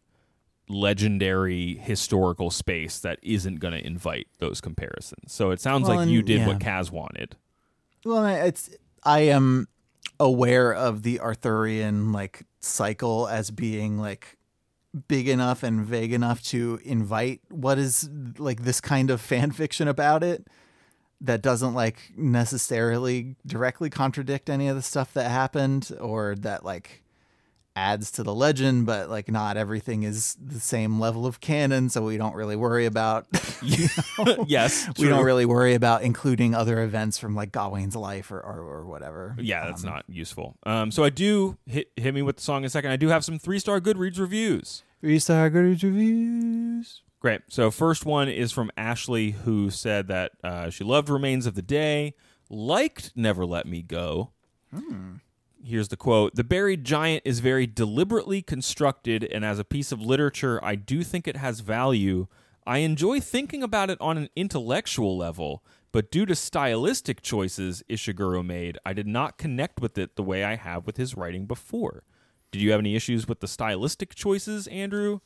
legendary 0.71 1.75
historical 1.77 2.51
space 2.51 3.01
that 3.01 3.18
isn't 3.23 3.57
going 3.57 3.75
to 3.75 3.85
invite 3.85 4.29
those 4.39 4.61
comparisons. 4.61 5.33
So 5.33 5.51
it 5.51 5.61
sounds 5.61 5.89
Well, 5.89 5.99
like 5.99 6.09
you 6.09 6.23
did 6.23 6.41
yeah. 6.41 6.47
what 6.47 6.59
Kaz 6.59 6.91
wanted. 6.91 7.37
Well, 8.05 8.25
it's 8.27 8.71
I 9.03 9.21
am 9.21 9.68
aware 10.18 10.73
of 10.73 11.03
the 11.03 11.21
Arthurian 11.21 12.12
like 12.12 12.45
cycle 12.61 13.27
as 13.29 13.51
being 13.51 13.99
like 13.99 14.37
big 15.09 15.29
enough 15.29 15.62
and 15.62 15.85
vague 15.85 16.12
enough 16.12 16.43
to 16.43 16.81
invite 16.85 17.41
what 17.49 17.79
is 17.79 18.09
like 18.39 18.62
this 18.62 18.81
kind 18.81 19.11
of 19.11 19.21
fan 19.21 19.51
fiction 19.51 19.87
about 19.89 20.23
it 20.23 20.47
that 21.21 21.43
doesn't 21.43 21.75
like 21.75 22.12
necessarily 22.16 23.37
directly 23.47 23.91
contradict 23.91 24.51
any 24.51 24.68
of 24.68 24.77
the 24.77 24.83
stuff 24.83 25.12
that 25.14 25.31
happened 25.31 25.91
or 26.01 26.35
that 26.35 26.64
like 26.64 27.03
adds 27.77 28.11
to 28.11 28.23
the 28.23 28.35
legend 28.35 28.85
but 28.85 29.09
like 29.09 29.31
not 29.31 29.57
everything 29.57 30.03
is 30.03 30.37
the 30.45 30.59
same 30.59 30.99
level 30.99 31.25
of 31.25 31.41
canon 31.41 31.89
so 31.89 32.05
we 32.05 32.16
don't 32.16 32.35
really 32.35 32.57
worry 32.57 32.85
about 32.85 33.27
yes, 34.47 34.89
we 34.99 35.07
don't 35.09 35.25
really 35.25 35.45
worry 35.45 35.75
about 35.75 36.03
including 36.03 36.55
other 36.55 36.83
events 36.83 37.18
from 37.18 37.35
like 37.35 37.53
Gawain's 37.53 37.95
life 37.95 38.31
or, 38.31 38.41
or, 38.41 38.59
or 38.61 38.87
whatever. 38.87 39.37
Yeah, 39.39 39.66
that's 39.66 39.85
Um, 39.85 39.91
not 39.91 40.05
useful. 40.09 40.57
Um, 40.64 40.91
so 40.91 41.05
I 41.05 41.11
do 41.11 41.59
hit 41.66 41.91
hit 41.97 42.14
me 42.14 42.23
with 42.23 42.37
the 42.37 42.43
song 42.43 42.62
in 42.62 42.64
a 42.64 42.71
second. 42.71 42.91
I 42.91 42.97
do 42.97 43.09
have 43.09 43.25
some 43.25 43.39
three 43.39 43.59
star 43.59 43.81
Goodreads 43.81 44.18
reviews. 44.18 44.83
Restart 45.03 45.53
Goodreads 45.53 45.83
reviews. 45.83 47.03
Great. 47.21 47.43
So 47.49 47.71
first 47.71 48.07
one 48.07 48.29
is 48.29 48.51
from 48.53 48.71
Ashley, 48.77 49.33
who 49.33 49.68
said 49.71 50.09
that 50.09 50.33
uh, 50.43 50.71
she 50.71 50.85
loved 50.85 51.11
Remains 51.11 51.45
of 51.47 51.55
the 51.55 51.62
Day, 51.62 52.14
liked 52.49 53.12
Never 53.14 53.45
Let 53.45 53.66
Me 53.66 53.83
Go. 53.83 54.31
Here's 55.62 55.88
the 55.88 55.96
quote: 55.96 56.34
"The 56.34 56.44
buried 56.44 56.84
giant 56.84 57.22
is 57.26 57.40
very 57.40 57.66
deliberately 57.66 58.40
constructed, 58.40 59.24
and 59.24 59.44
as 59.44 59.58
a 59.58 59.64
piece 59.64 59.92
of 59.92 60.00
literature, 60.00 60.62
I 60.64 60.74
do 60.74 61.04
think 61.04 61.28
it 61.28 61.36
has 61.36 61.61
value. 61.61 62.28
I 62.66 62.78
enjoy 62.78 63.20
thinking 63.20 63.62
about 63.62 63.90
it 63.90 64.00
on 64.00 64.16
an 64.16 64.28
intellectual 64.34 65.16
level." 65.16 65.62
But 65.92 66.11
due 66.11 66.24
to 66.26 66.36
stylistic 66.36 67.20
choices 67.20 67.82
Ishiguro 67.88 68.46
made, 68.46 68.78
I 68.86 68.92
did 68.92 69.08
not 69.08 69.38
connect 69.38 69.80
with 69.80 69.98
it 69.98 70.14
the 70.14 70.22
way 70.22 70.44
I 70.44 70.54
have 70.54 70.86
with 70.86 70.96
his 70.96 71.16
writing 71.16 71.46
before. 71.46 72.04
Did 72.52 72.62
you 72.62 72.70
have 72.70 72.80
any 72.80 72.94
issues 72.94 73.26
with 73.26 73.40
the 73.40 73.48
stylistic 73.48 74.14
choices, 74.14 74.66
Andrew? 74.68 75.18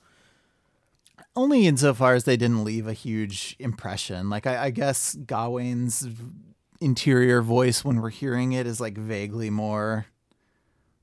Only 1.37 1.67
insofar 1.67 2.15
as 2.15 2.25
they 2.25 2.39
didn't 2.39 2.65
leave 2.65 2.87
a 2.87 2.93
huge 2.93 3.57
impression. 3.59 4.31
Like 4.31 4.47
I, 4.47 4.65
I 4.65 4.71
guess 4.71 5.15
Gawain's 5.15 6.09
interior 6.81 7.43
voice 7.43 7.85
when 7.85 8.01
we're 8.01 8.11
hearing 8.11 8.53
it 8.53 8.67
is 8.67 8.81
like 8.81 8.97
vaguely 8.97 9.51
more 9.51 10.07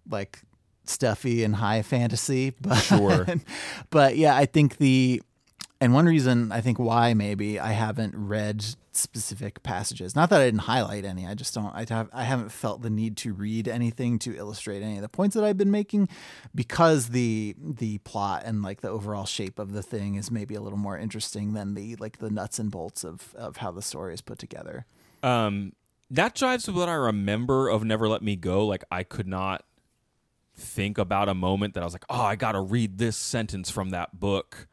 like 0.09 0.41
stuffy 0.85 1.43
and 1.43 1.55
high 1.55 1.81
fantasy. 1.81 2.53
But 2.61 2.75
Sure. 2.75 3.25
but 3.89 4.17
yeah, 4.17 4.35
I 4.35 4.45
think 4.45 4.77
the 4.77 5.21
and 5.79 5.93
one 5.93 6.05
reason 6.05 6.51
I 6.51 6.61
think 6.61 6.77
why 6.77 7.13
maybe 7.13 7.59
I 7.59 7.71
haven't 7.71 8.13
read 8.15 8.63
specific 8.91 9.63
passages. 9.63 10.15
Not 10.15 10.29
that 10.29 10.41
I 10.41 10.45
didn't 10.45 10.61
highlight 10.61 11.05
any. 11.05 11.25
I 11.25 11.33
just 11.33 11.53
don't. 11.55 11.73
I 11.73 11.85
have. 11.89 12.09
I 12.13 12.23
haven't 12.23 12.51
felt 12.51 12.81
the 12.81 12.89
need 12.89 13.17
to 13.17 13.33
read 13.33 13.67
anything 13.67 14.19
to 14.19 14.35
illustrate 14.35 14.83
any 14.83 14.97
of 14.97 15.01
the 15.01 15.09
points 15.09 15.35
that 15.35 15.43
I've 15.43 15.57
been 15.57 15.71
making, 15.71 16.09
because 16.53 17.09
the 17.09 17.55
the 17.57 17.97
plot 17.99 18.43
and 18.45 18.61
like 18.61 18.81
the 18.81 18.89
overall 18.89 19.25
shape 19.25 19.57
of 19.57 19.71
the 19.71 19.81
thing 19.81 20.15
is 20.15 20.29
maybe 20.29 20.55
a 20.55 20.61
little 20.61 20.77
more 20.77 20.97
interesting 20.97 21.53
than 21.53 21.73
the 21.73 21.95
like 21.95 22.19
the 22.19 22.29
nuts 22.29 22.59
and 22.59 22.69
bolts 22.69 23.03
of 23.03 23.33
of 23.35 23.57
how 23.57 23.71
the 23.71 23.81
story 23.81 24.13
is 24.13 24.21
put 24.21 24.37
together. 24.37 24.85
um 25.23 25.73
that 26.11 26.35
jives 26.35 26.67
with 26.67 26.75
what 26.75 26.89
I 26.89 26.93
remember 26.93 27.69
of 27.69 27.85
Never 27.85 28.09
Let 28.09 28.21
Me 28.21 28.35
Go. 28.35 28.67
Like 28.67 28.83
I 28.91 29.03
could 29.03 29.27
not 29.27 29.63
think 30.61 30.97
about 30.97 31.29
a 31.29 31.33
moment 31.33 31.73
that 31.73 31.81
I 31.81 31.83
was 31.83 31.93
like, 31.93 32.05
oh, 32.09 32.21
I 32.21 32.35
got 32.35 32.53
to 32.53 32.61
read 32.61 32.97
this 32.97 33.17
sentence 33.17 33.69
from 33.69 33.89
that 33.91 34.19
book, 34.19 34.67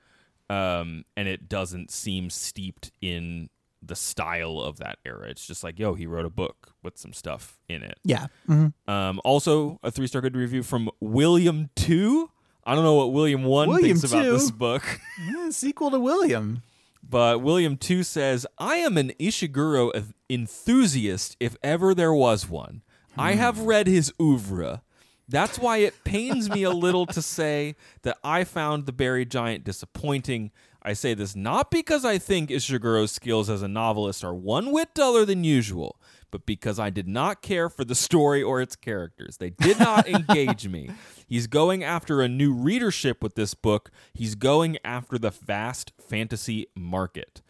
um, 0.48 1.04
and 1.16 1.28
it 1.28 1.48
doesn't 1.48 1.90
seem 1.90 2.30
steeped 2.30 2.90
in 3.00 3.50
the 3.82 3.96
style 3.96 4.60
of 4.60 4.78
that 4.78 4.98
era. 5.04 5.28
It's 5.28 5.46
just 5.46 5.62
like, 5.62 5.78
yo, 5.78 5.94
he 5.94 6.06
wrote 6.06 6.26
a 6.26 6.30
book 6.30 6.74
with 6.82 6.98
some 6.98 7.12
stuff 7.12 7.58
in 7.68 7.82
it. 7.82 7.98
Yeah. 8.04 8.26
Mm-hmm. 8.48 8.90
Um, 8.90 9.20
also, 9.24 9.78
a 9.82 9.90
three 9.90 10.06
star 10.06 10.20
good 10.20 10.36
review 10.36 10.62
from 10.62 10.90
William 11.00 11.70
Two. 11.74 12.30
I 12.64 12.74
don't 12.74 12.84
know 12.84 12.94
what 12.94 13.12
William 13.12 13.44
One 13.44 13.68
William 13.68 13.96
thinks 13.96 14.04
about 14.04 14.24
this 14.24 14.50
book. 14.50 14.82
Yeah, 15.26 15.50
sequel 15.50 15.90
to 15.90 15.98
William. 15.98 16.62
But 17.02 17.40
William 17.40 17.76
2 17.76 18.02
says, 18.02 18.46
I 18.58 18.76
am 18.76 18.98
an 18.98 19.12
Ishiguro 19.18 20.12
enthusiast 20.28 21.36
if 21.40 21.56
ever 21.62 21.94
there 21.94 22.12
was 22.12 22.48
one. 22.48 22.82
I 23.16 23.32
have 23.32 23.60
read 23.60 23.86
his 23.86 24.12
oeuvre. 24.20 24.82
That's 25.28 25.58
why 25.58 25.78
it 25.78 26.04
pains 26.04 26.48
me 26.48 26.62
a 26.62 26.70
little 26.70 27.04
to 27.06 27.20
say 27.20 27.76
that 28.02 28.16
I 28.24 28.44
found 28.44 28.86
The 28.86 28.92
Buried 28.92 29.30
Giant 29.30 29.62
disappointing. 29.64 30.50
I 30.82 30.94
say 30.94 31.12
this 31.12 31.36
not 31.36 31.70
because 31.70 32.04
I 32.04 32.16
think 32.18 32.48
Ishiguro's 32.50 33.12
skills 33.12 33.50
as 33.50 33.60
a 33.62 33.68
novelist 33.68 34.24
are 34.24 34.34
one 34.34 34.72
whit 34.72 34.94
duller 34.94 35.26
than 35.26 35.44
usual, 35.44 36.00
but 36.30 36.46
because 36.46 36.78
I 36.78 36.88
did 36.88 37.06
not 37.06 37.42
care 37.42 37.68
for 37.68 37.84
the 37.84 37.94
story 37.94 38.42
or 38.42 38.60
its 38.62 38.74
characters. 38.74 39.36
They 39.36 39.50
did 39.50 39.78
not 39.78 40.08
engage 40.08 40.66
me. 40.66 40.90
He's 41.26 41.46
going 41.46 41.84
after 41.84 42.22
a 42.22 42.28
new 42.28 42.52
readership 42.54 43.22
with 43.22 43.34
this 43.34 43.52
book. 43.52 43.90
He's 44.14 44.34
going 44.34 44.78
after 44.82 45.18
the 45.18 45.30
vast 45.30 45.92
fantasy 46.00 46.68
market. 46.74 47.42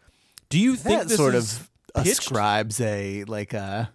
Do 0.49 0.59
you 0.59 0.75
think 0.75 1.03
this 1.03 1.15
sort 1.17 1.35
is 1.35 1.69
of 1.95 2.03
pitched? 2.03 2.19
ascribes 2.19 2.81
a 2.81 3.23
like 3.25 3.53
a 3.53 3.91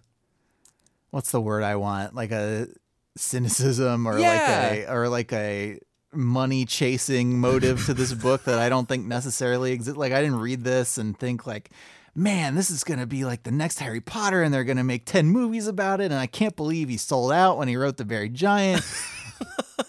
what's 1.11 1.31
the 1.31 1.41
word 1.41 1.63
I 1.63 1.75
want 1.75 2.15
like 2.15 2.31
a 2.31 2.67
cynicism 3.15 4.05
or 4.07 4.19
Yeah. 4.19 4.29
like 4.29 4.87
a 4.87 4.91
or 4.93 5.09
like 5.09 5.33
a 5.33 5.79
money 6.13 6.65
chasing 6.65 7.39
motive 7.39 7.85
to 7.85 7.93
this 7.93 8.13
book 8.13 8.45
that 8.45 8.59
I 8.59 8.69
don't 8.69 8.87
think 8.87 9.05
necessarily 9.05 9.71
exists. 9.71 9.97
Like 9.97 10.13
I 10.13 10.21
didn't 10.21 10.39
read 10.39 10.63
this 10.63 10.97
and 10.97 11.17
think 11.17 11.45
like. 11.47 11.69
Man, 12.17 12.55
this 12.55 12.69
is 12.71 12.85
going 12.85 13.01
to 13.01 13.05
be 13.05 13.25
like 13.25 13.43
the 13.43 13.51
next 13.51 13.79
Harry 13.79 13.99
Potter, 13.99 14.41
and 14.41 14.53
they're 14.53 14.63
going 14.63 14.77
to 14.77 14.85
make 14.85 15.05
10 15.05 15.27
movies 15.27 15.67
about 15.67 15.99
it. 15.99 16.05
And 16.05 16.13
I 16.13 16.27
can't 16.27 16.55
believe 16.55 16.87
he 16.87 16.95
sold 16.95 17.33
out 17.33 17.57
when 17.57 17.67
he 17.67 17.75
wrote 17.75 17.97
The 17.97 18.05
Buried 18.05 18.33
Giant. 18.33 18.85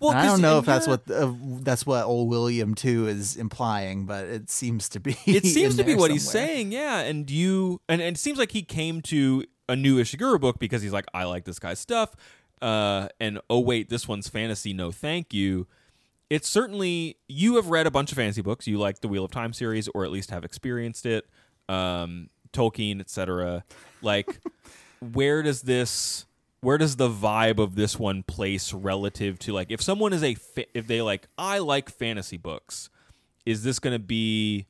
Well, 0.00 0.10
I 0.10 0.26
don't 0.26 0.42
know 0.42 0.58
if 0.58 0.66
that's 0.66 0.86
what 0.86 1.10
uh, 1.10 1.32
that's 1.60 1.86
what 1.86 2.04
old 2.04 2.28
William 2.28 2.74
too 2.74 3.06
is 3.08 3.36
implying, 3.36 4.04
but 4.04 4.26
it 4.26 4.50
seems 4.50 4.88
to 4.90 5.00
be. 5.00 5.16
it 5.26 5.44
seems 5.46 5.76
to 5.76 5.84
be 5.84 5.94
what 5.94 6.10
he's 6.10 6.28
saying. 6.28 6.72
Yeah, 6.72 7.00
and 7.00 7.30
you 7.30 7.80
and, 7.88 8.02
and 8.02 8.16
it 8.16 8.18
seems 8.20 8.38
like 8.38 8.52
he 8.52 8.62
came 8.62 9.00
to 9.02 9.44
a 9.68 9.74
new 9.76 9.96
Ishiguro 9.98 10.38
book 10.40 10.58
because 10.58 10.82
he's 10.82 10.92
like, 10.92 11.06
I 11.14 11.24
like 11.24 11.44
this 11.44 11.58
guy's 11.58 11.78
stuff. 11.78 12.14
Uh, 12.60 13.08
and 13.20 13.40
oh 13.48 13.60
wait, 13.60 13.88
this 13.88 14.08
one's 14.08 14.28
fantasy. 14.28 14.72
No, 14.72 14.90
thank 14.90 15.32
you. 15.32 15.66
It's 16.30 16.48
certainly 16.48 17.16
you 17.28 17.56
have 17.56 17.68
read 17.68 17.86
a 17.86 17.90
bunch 17.90 18.12
of 18.12 18.16
fantasy 18.16 18.42
books. 18.42 18.66
You 18.66 18.78
like 18.78 19.00
the 19.00 19.08
Wheel 19.08 19.24
of 19.24 19.30
Time 19.30 19.52
series, 19.52 19.88
or 19.88 20.04
at 20.04 20.10
least 20.10 20.30
have 20.30 20.44
experienced 20.44 21.06
it. 21.06 21.26
Um, 21.68 22.28
Tolkien, 22.52 23.00
etc. 23.00 23.64
Like, 24.02 24.40
where 25.12 25.42
does 25.42 25.62
this? 25.62 26.26
Where 26.60 26.76
does 26.76 26.96
the 26.96 27.08
vibe 27.08 27.58
of 27.58 27.76
this 27.76 27.98
one 27.98 28.24
place 28.24 28.72
relative 28.72 29.38
to 29.40 29.52
like 29.52 29.70
if 29.70 29.80
someone 29.80 30.12
is 30.12 30.24
a 30.24 30.34
fa- 30.34 30.66
if 30.74 30.86
they 30.86 31.00
like 31.02 31.28
I 31.38 31.58
like 31.58 31.88
fantasy 31.88 32.36
books, 32.36 32.90
is 33.46 33.62
this 33.62 33.78
going 33.78 33.94
to 33.94 34.04
be 34.04 34.66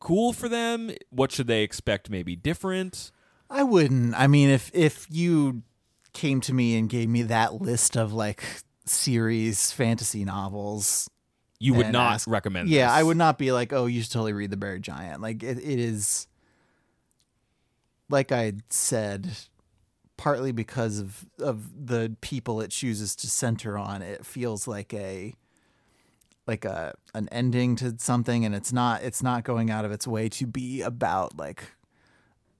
cool 0.00 0.32
for 0.32 0.48
them? 0.48 0.90
What 1.10 1.30
should 1.32 1.46
they 1.46 1.62
expect? 1.62 2.10
Maybe 2.10 2.34
different. 2.36 3.12
I 3.48 3.62
wouldn't. 3.62 4.14
I 4.18 4.26
mean, 4.26 4.50
if 4.50 4.70
if 4.74 5.06
you 5.10 5.62
came 6.16 6.40
to 6.42 6.52
me 6.54 6.76
and 6.76 6.88
gave 6.88 7.08
me 7.08 7.22
that 7.22 7.60
list 7.60 7.96
of 7.96 8.12
like 8.12 8.42
series 8.86 9.70
fantasy 9.72 10.24
novels, 10.24 11.08
You 11.60 11.74
would 11.74 11.92
not 11.92 12.14
ask- 12.14 12.28
recommend. 12.28 12.68
Yeah, 12.68 12.86
this. 12.86 12.92
I 12.96 13.02
would 13.02 13.16
not 13.16 13.38
be 13.38 13.52
like, 13.52 13.72
oh, 13.72 13.86
you 13.86 14.02
should 14.02 14.12
totally 14.12 14.32
read 14.32 14.50
The 14.50 14.56
Buried 14.56 14.82
Giant. 14.82 15.20
Like 15.20 15.42
it, 15.42 15.58
it 15.58 15.78
is, 15.78 16.26
like 18.08 18.32
I 18.32 18.54
said, 18.70 19.30
partly 20.16 20.52
because 20.52 20.98
of 20.98 21.26
of 21.38 21.86
the 21.86 22.16
people 22.20 22.60
it 22.60 22.70
chooses 22.70 23.14
to 23.16 23.26
center 23.28 23.76
on. 23.76 24.02
It 24.02 24.24
feels 24.24 24.66
like 24.66 24.94
a 24.94 25.34
like 26.46 26.64
a 26.64 26.94
an 27.14 27.28
ending 27.32 27.76
to 27.76 27.96
something, 27.98 28.44
and 28.44 28.54
it's 28.54 28.72
not. 28.72 29.02
It's 29.02 29.22
not 29.22 29.44
going 29.44 29.70
out 29.70 29.84
of 29.84 29.90
its 29.92 30.06
way 30.06 30.28
to 30.30 30.46
be 30.46 30.80
about 30.82 31.36
like 31.36 31.64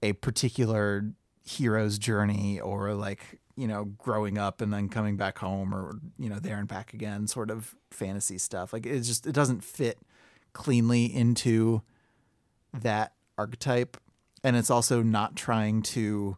a 0.03 0.13
particular 0.13 1.09
hero's 1.45 1.97
journey 1.97 2.59
or 2.59 2.93
like 2.93 3.39
you 3.57 3.67
know 3.67 3.85
growing 3.97 4.37
up 4.37 4.61
and 4.61 4.71
then 4.71 4.87
coming 4.87 5.17
back 5.17 5.39
home 5.39 5.73
or 5.73 5.99
you 6.17 6.29
know 6.29 6.37
there 6.39 6.57
and 6.57 6.67
back 6.67 6.93
again 6.93 7.25
sort 7.27 7.49
of 7.51 7.75
fantasy 7.91 8.37
stuff 8.37 8.71
like 8.71 8.85
it 8.85 8.99
just 9.01 9.25
it 9.27 9.33
doesn't 9.33 9.63
fit 9.63 9.97
cleanly 10.53 11.05
into 11.05 11.81
that 12.73 13.13
archetype 13.37 13.97
and 14.43 14.55
it's 14.55 14.69
also 14.69 15.01
not 15.01 15.35
trying 15.35 15.81
to 15.81 16.37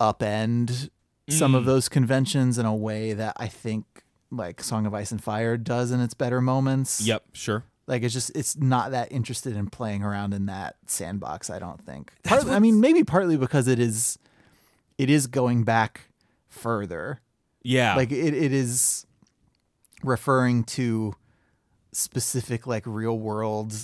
upend 0.00 0.90
some 1.28 1.54
of 1.54 1.62
Mm. 1.62 1.66
those 1.66 1.88
conventions 1.88 2.58
in 2.58 2.66
a 2.66 2.74
way 2.74 3.12
that 3.12 3.34
I 3.38 3.46
think 3.48 4.04
like 4.30 4.62
Song 4.62 4.86
of 4.86 4.94
Ice 4.94 5.12
and 5.12 5.22
Fire 5.22 5.56
does 5.56 5.90
in 5.90 6.00
its 6.00 6.14
better 6.14 6.40
moments. 6.40 7.00
Yep, 7.00 7.24
sure. 7.32 7.64
Like 7.86 8.02
it's 8.02 8.12
just 8.14 8.30
it's 8.36 8.56
not 8.56 8.90
that 8.90 9.10
interested 9.12 9.56
in 9.56 9.68
playing 9.68 10.02
around 10.02 10.34
in 10.34 10.46
that 10.46 10.76
sandbox. 10.86 11.48
I 11.50 11.58
don't 11.58 11.80
think. 11.84 12.12
That's 12.24 12.44
Part- 12.44 12.54
I 12.54 12.58
mean, 12.58 12.80
maybe 12.80 13.04
partly 13.04 13.36
because 13.36 13.68
it 13.68 13.78
is, 13.78 14.18
it 14.98 15.10
is 15.10 15.26
going 15.26 15.64
back 15.64 16.08
further. 16.48 17.20
Yeah, 17.62 17.94
Like 17.96 18.10
it, 18.10 18.34
it 18.34 18.52
is 18.52 19.06
referring 20.02 20.64
to 20.64 21.14
specific 21.92 22.66
like 22.66 22.84
real 22.86 23.18
world 23.18 23.74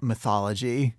mythology 0.00 0.94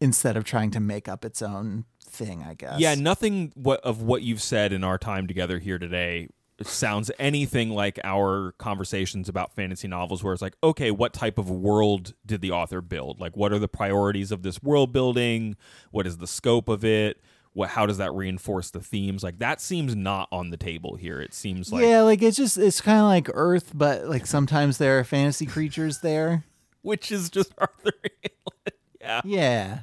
instead 0.00 0.36
of 0.36 0.44
trying 0.44 0.70
to 0.70 0.80
make 0.80 1.08
up 1.08 1.24
its 1.24 1.42
own 1.42 1.84
thing, 2.00 2.42
I 2.42 2.54
guess. 2.54 2.80
Yeah, 2.80 2.94
nothing 2.94 3.52
what 3.54 3.80
of 3.80 4.02
what 4.02 4.22
you've 4.22 4.42
said 4.42 4.72
in 4.72 4.84
our 4.84 4.98
time 4.98 5.26
together 5.26 5.58
here 5.58 5.78
today 5.78 6.28
sounds 6.62 7.08
anything 7.20 7.70
like 7.70 8.00
our 8.02 8.52
conversations 8.58 9.28
about 9.28 9.54
fantasy 9.54 9.86
novels 9.86 10.24
where 10.24 10.32
it's 10.32 10.42
like, 10.42 10.56
okay, 10.62 10.90
what 10.90 11.12
type 11.12 11.38
of 11.38 11.48
world 11.48 12.14
did 12.26 12.40
the 12.40 12.50
author 12.50 12.80
build? 12.80 13.20
Like 13.20 13.36
what 13.36 13.52
are 13.52 13.58
the 13.58 13.68
priorities 13.68 14.32
of 14.32 14.42
this 14.42 14.62
world 14.62 14.92
building? 14.92 15.56
What 15.90 16.06
is 16.06 16.18
the 16.18 16.26
scope 16.26 16.68
of 16.68 16.84
it? 16.84 17.20
What 17.58 17.70
how 17.70 17.86
does 17.86 17.98
that 17.98 18.14
reinforce 18.14 18.70
the 18.70 18.80
themes? 18.80 19.24
Like 19.24 19.40
that 19.40 19.60
seems 19.60 19.96
not 19.96 20.28
on 20.30 20.50
the 20.50 20.56
table 20.56 20.94
here. 20.94 21.20
It 21.20 21.34
seems 21.34 21.72
like 21.72 21.82
yeah, 21.82 22.02
like 22.02 22.22
it's 22.22 22.36
just 22.36 22.56
it's 22.56 22.80
kind 22.80 23.00
of 23.00 23.06
like 23.06 23.28
Earth, 23.34 23.72
but 23.74 24.06
like 24.06 24.26
sometimes 24.26 24.78
there 24.78 24.96
are 25.00 25.02
fantasy 25.02 25.44
creatures 25.44 25.98
there. 25.98 26.44
which 26.82 27.10
is 27.10 27.28
just 27.28 27.52
Arthur 27.58 27.90
Hamlin. 28.04 28.80
yeah. 29.00 29.20
Yeah, 29.24 29.78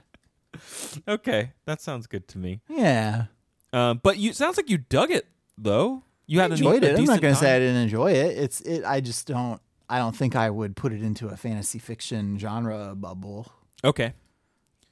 Okay, 1.05 1.51
that 1.65 1.82
sounds 1.82 2.07
good 2.07 2.28
to 2.30 2.38
me. 2.38 2.61
yeah. 2.69 3.26
Um, 3.73 3.99
but 4.01 4.17
you 4.17 4.32
sounds 4.32 4.55
like 4.55 4.69
you 4.69 4.78
dug 4.78 5.11
it 5.11 5.28
though. 5.57 6.01
You 6.28 6.39
had 6.39 6.51
enjoyed 6.51 6.82
a 6.84 6.91
it. 6.93 6.97
I'm 6.97 7.03
not 7.03 7.19
gonna 7.19 7.36
say 7.36 7.49
I 7.49 7.59
time. 7.59 7.61
didn't 7.61 7.82
enjoy 7.84 8.11
it. 8.13 8.38
It's 8.38 8.61
it. 8.61 8.86
I 8.86 9.01
just 9.01 9.28
don't. 9.28 9.59
I 9.89 9.97
don't 9.99 10.15
think 10.15 10.36
I 10.38 10.49
would 10.49 10.78
put 10.78 10.93
it 10.93 11.01
into 11.03 11.28
a 11.28 11.36
fantasy 11.36 11.78
fiction 11.80 12.39
genre 12.39 12.95
bubble. 12.95 13.51
Okay. 13.84 14.13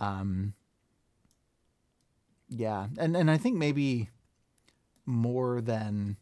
Um. 0.01 0.53
Yeah, 2.55 2.87
and 2.97 3.15
and 3.15 3.29
I 3.29 3.37
think 3.37 3.57
maybe 3.57 4.09
more 5.05 5.61
than 5.61 6.17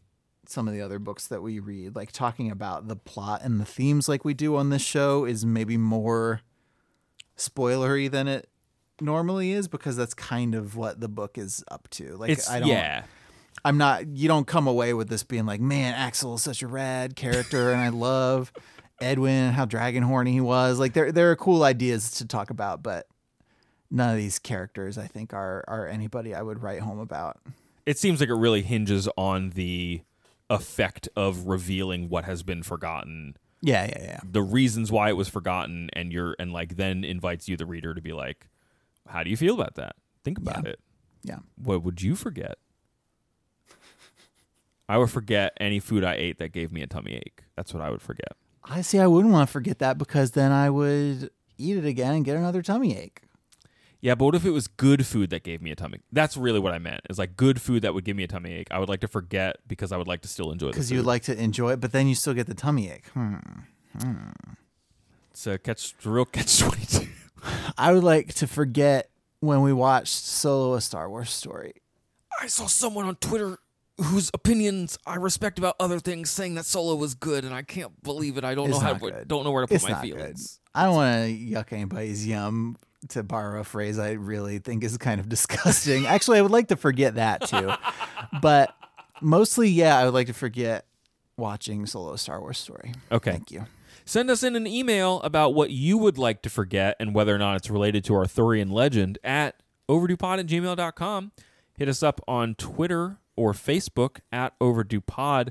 some 0.46 0.66
of 0.66 0.74
the 0.74 0.80
other 0.80 0.98
books 0.98 1.28
that 1.28 1.42
we 1.42 1.60
read, 1.60 1.94
like 1.94 2.12
talking 2.12 2.50
about 2.50 2.88
the 2.88 2.96
plot 2.96 3.42
and 3.44 3.60
the 3.60 3.64
themes, 3.64 4.08
like 4.08 4.24
we 4.24 4.34
do 4.34 4.56
on 4.56 4.70
this 4.70 4.82
show, 4.82 5.24
is 5.24 5.46
maybe 5.46 5.76
more 5.76 6.40
spoilery 7.36 8.10
than 8.10 8.28
it 8.28 8.48
normally 9.00 9.52
is 9.52 9.68
because 9.68 9.96
that's 9.96 10.14
kind 10.14 10.54
of 10.54 10.76
what 10.76 11.00
the 11.00 11.08
book 11.08 11.38
is 11.38 11.64
up 11.68 11.88
to. 11.90 12.16
Like 12.16 12.30
It's 12.30 12.48
I 12.48 12.60
don't. 12.60 12.68
yeah. 12.68 13.04
I'm 13.64 13.78
not. 13.78 14.08
You 14.08 14.26
don't 14.28 14.46
come 14.46 14.66
away 14.66 14.92
with 14.94 15.08
this 15.08 15.22
being 15.22 15.46
like, 15.46 15.60
man, 15.60 15.94
Axl 15.94 16.34
is 16.34 16.42
such 16.42 16.62
a 16.62 16.66
rad 16.66 17.14
character, 17.14 17.70
and 17.70 17.80
I 17.80 17.90
love 17.90 18.52
Edwin 19.00 19.30
and 19.34 19.54
how 19.54 19.66
dragon 19.66 20.02
horny 20.02 20.32
he 20.32 20.40
was. 20.40 20.80
Like 20.80 20.94
there, 20.94 21.12
there 21.12 21.30
are 21.30 21.36
cool 21.36 21.62
ideas 21.62 22.10
to 22.12 22.26
talk 22.26 22.50
about, 22.50 22.82
but 22.82 23.06
none 23.92 24.10
of 24.10 24.16
these 24.16 24.38
characters, 24.40 24.96
I 24.98 25.06
think, 25.06 25.32
are 25.32 25.62
are 25.68 25.86
anybody 25.86 26.34
I 26.34 26.42
would 26.42 26.62
write 26.62 26.80
home 26.80 26.98
about. 26.98 27.38
It 27.86 27.98
seems 27.98 28.18
like 28.20 28.28
it 28.30 28.34
really 28.34 28.62
hinges 28.62 29.08
on 29.16 29.50
the 29.50 30.00
effect 30.50 31.08
of 31.14 31.46
revealing 31.46 32.08
what 32.08 32.24
has 32.24 32.42
been 32.42 32.62
forgotten, 32.62 33.36
Yeah, 33.60 33.84
yeah, 33.86 34.02
yeah. 34.02 34.20
the 34.24 34.42
reasons 34.42 34.90
why 34.92 35.08
it 35.08 35.16
was 35.16 35.28
forgotten, 35.28 35.88
and 35.92 36.12
you're 36.12 36.34
and 36.38 36.52
like 36.52 36.76
then 36.76 37.04
invites 37.04 37.48
you, 37.48 37.56
the 37.56 37.66
reader, 37.66 37.94
to 37.94 38.00
be 38.00 38.12
like, 38.12 38.48
how 39.08 39.22
do 39.22 39.30
you 39.30 39.36
feel 39.36 39.54
about 39.54 39.74
that? 39.76 39.96
Think 40.24 40.38
about 40.38 40.64
Yeah. 40.64 40.70
it. 40.70 40.80
Yeah. 41.24 41.38
What 41.56 41.82
would 41.82 42.02
you 42.02 42.14
forget? 42.16 42.58
I 44.88 44.98
would 44.98 45.10
forget 45.10 45.56
any 45.60 45.78
food 45.80 46.04
I 46.04 46.14
ate 46.14 46.38
that 46.38 46.52
gave 46.52 46.70
me 46.72 46.82
a 46.82 46.86
tummy 46.86 47.14
ache. 47.14 47.44
That's 47.56 47.72
what 47.72 47.82
I 47.82 47.90
would 47.90 48.02
forget. 48.02 48.32
I 48.64 48.82
see. 48.82 48.98
I 48.98 49.06
wouldn't 49.06 49.32
want 49.32 49.48
to 49.48 49.52
forget 49.52 49.78
that 49.78 49.96
because 49.98 50.32
then 50.32 50.52
I 50.52 50.68
would 50.70 51.30
eat 51.56 51.76
it 51.76 51.84
again 51.86 52.14
and 52.14 52.24
get 52.24 52.36
another 52.36 52.62
tummy 52.62 52.96
ache. 52.96 53.22
Yeah, 54.02 54.16
but 54.16 54.24
what 54.24 54.34
if 54.34 54.44
it 54.44 54.50
was 54.50 54.66
good 54.66 55.06
food 55.06 55.30
that 55.30 55.44
gave 55.44 55.62
me 55.62 55.70
a 55.70 55.76
tummy? 55.76 56.00
That's 56.10 56.36
really 56.36 56.58
what 56.58 56.74
I 56.74 56.78
meant. 56.80 57.02
It's 57.08 57.20
like 57.20 57.36
good 57.36 57.60
food 57.60 57.82
that 57.82 57.94
would 57.94 58.04
give 58.04 58.16
me 58.16 58.24
a 58.24 58.26
tummy 58.26 58.52
ache. 58.52 58.66
I 58.72 58.80
would 58.80 58.88
like 58.88 59.00
to 59.00 59.08
forget 59.08 59.56
because 59.68 59.92
I 59.92 59.96
would 59.96 60.08
like 60.08 60.22
to 60.22 60.28
still 60.28 60.50
enjoy 60.50 60.66
the 60.66 60.72
Because 60.72 60.88
food. 60.88 60.96
you 60.96 61.02
like 61.02 61.22
to 61.24 61.40
enjoy 61.40 61.70
it, 61.72 61.80
but 61.80 61.92
then 61.92 62.08
you 62.08 62.16
still 62.16 62.34
get 62.34 62.48
the 62.48 62.54
tummy 62.54 62.90
ache. 62.90 63.06
Hmm. 63.14 63.36
it's 65.30 65.46
a 65.46 65.56
catch, 65.58 65.94
real 66.04 66.24
catch 66.24 66.58
twenty 66.58 66.84
two. 66.86 67.08
I 67.78 67.92
would 67.92 68.04
like 68.04 68.34
to 68.34 68.46
forget 68.46 69.08
when 69.40 69.62
we 69.62 69.72
watched 69.72 70.12
Solo: 70.14 70.74
A 70.74 70.80
Star 70.80 71.08
Wars 71.08 71.30
Story. 71.30 71.74
I 72.40 72.48
saw 72.48 72.66
someone 72.66 73.04
on 73.06 73.16
Twitter 73.16 73.58
whose 74.00 74.30
opinions 74.34 74.98
I 75.06 75.16
respect 75.16 75.58
about 75.58 75.76
other 75.78 76.00
things 76.00 76.30
saying 76.30 76.54
that 76.56 76.64
Solo 76.64 76.96
was 76.96 77.14
good, 77.14 77.44
and 77.44 77.54
I 77.54 77.62
can't 77.62 78.02
believe 78.02 78.36
it. 78.36 78.42
I 78.44 78.54
don't 78.56 78.68
It's 78.70 78.78
know 78.78 78.84
how 78.84 78.92
not 78.94 79.00
to, 79.02 79.10
good. 79.12 79.28
don't 79.28 79.44
know 79.44 79.50
where 79.52 79.62
to 79.62 79.68
put 79.68 79.74
It's 79.76 79.84
my 79.84 79.90
not 79.90 80.02
feelings. 80.02 80.58
good. 80.74 80.80
I 80.80 80.84
don't 80.86 80.94
want 80.96 81.26
to 81.28 81.32
yuck 81.36 81.72
anybody's 81.72 82.26
yum. 82.26 82.76
To 83.08 83.22
borrow 83.22 83.60
a 83.60 83.64
phrase 83.64 83.98
I 83.98 84.12
really 84.12 84.58
think 84.58 84.84
is 84.84 84.96
kind 84.96 85.20
of 85.20 85.28
disgusting. 85.30 86.06
Actually, 86.06 86.38
I 86.38 86.42
would 86.42 86.50
like 86.52 86.68
to 86.68 86.76
forget 86.76 87.16
that 87.16 87.48
too. 87.48 87.72
but 88.40 88.74
mostly, 89.20 89.68
yeah, 89.68 89.98
I 89.98 90.04
would 90.04 90.14
like 90.14 90.28
to 90.28 90.32
forget 90.34 90.86
watching 91.36 91.84
Solo: 91.86 92.16
Star 92.16 92.40
Wars 92.40 92.58
Story. 92.58 92.92
Okay. 93.10 93.32
Thank 93.32 93.50
you. 93.50 93.66
Send 94.04 94.30
us 94.30 94.42
in 94.42 94.56
an 94.56 94.66
email 94.66 95.20
about 95.22 95.54
what 95.54 95.70
you 95.70 95.96
would 95.98 96.18
like 96.18 96.42
to 96.42 96.50
forget 96.50 96.96
and 96.98 97.14
whether 97.14 97.34
or 97.34 97.38
not 97.38 97.56
it's 97.56 97.70
related 97.70 98.04
to 98.04 98.14
Arthurian 98.14 98.70
legend 98.70 99.18
at 99.22 99.62
overduepod 99.88 100.40
at 100.40 100.46
gmail.com. 100.46 101.32
Hit 101.78 101.88
us 101.88 102.02
up 102.02 102.20
on 102.26 102.54
Twitter 102.56 103.18
or 103.36 103.52
Facebook 103.52 104.18
at 104.32 104.58
overduepod 104.60 105.50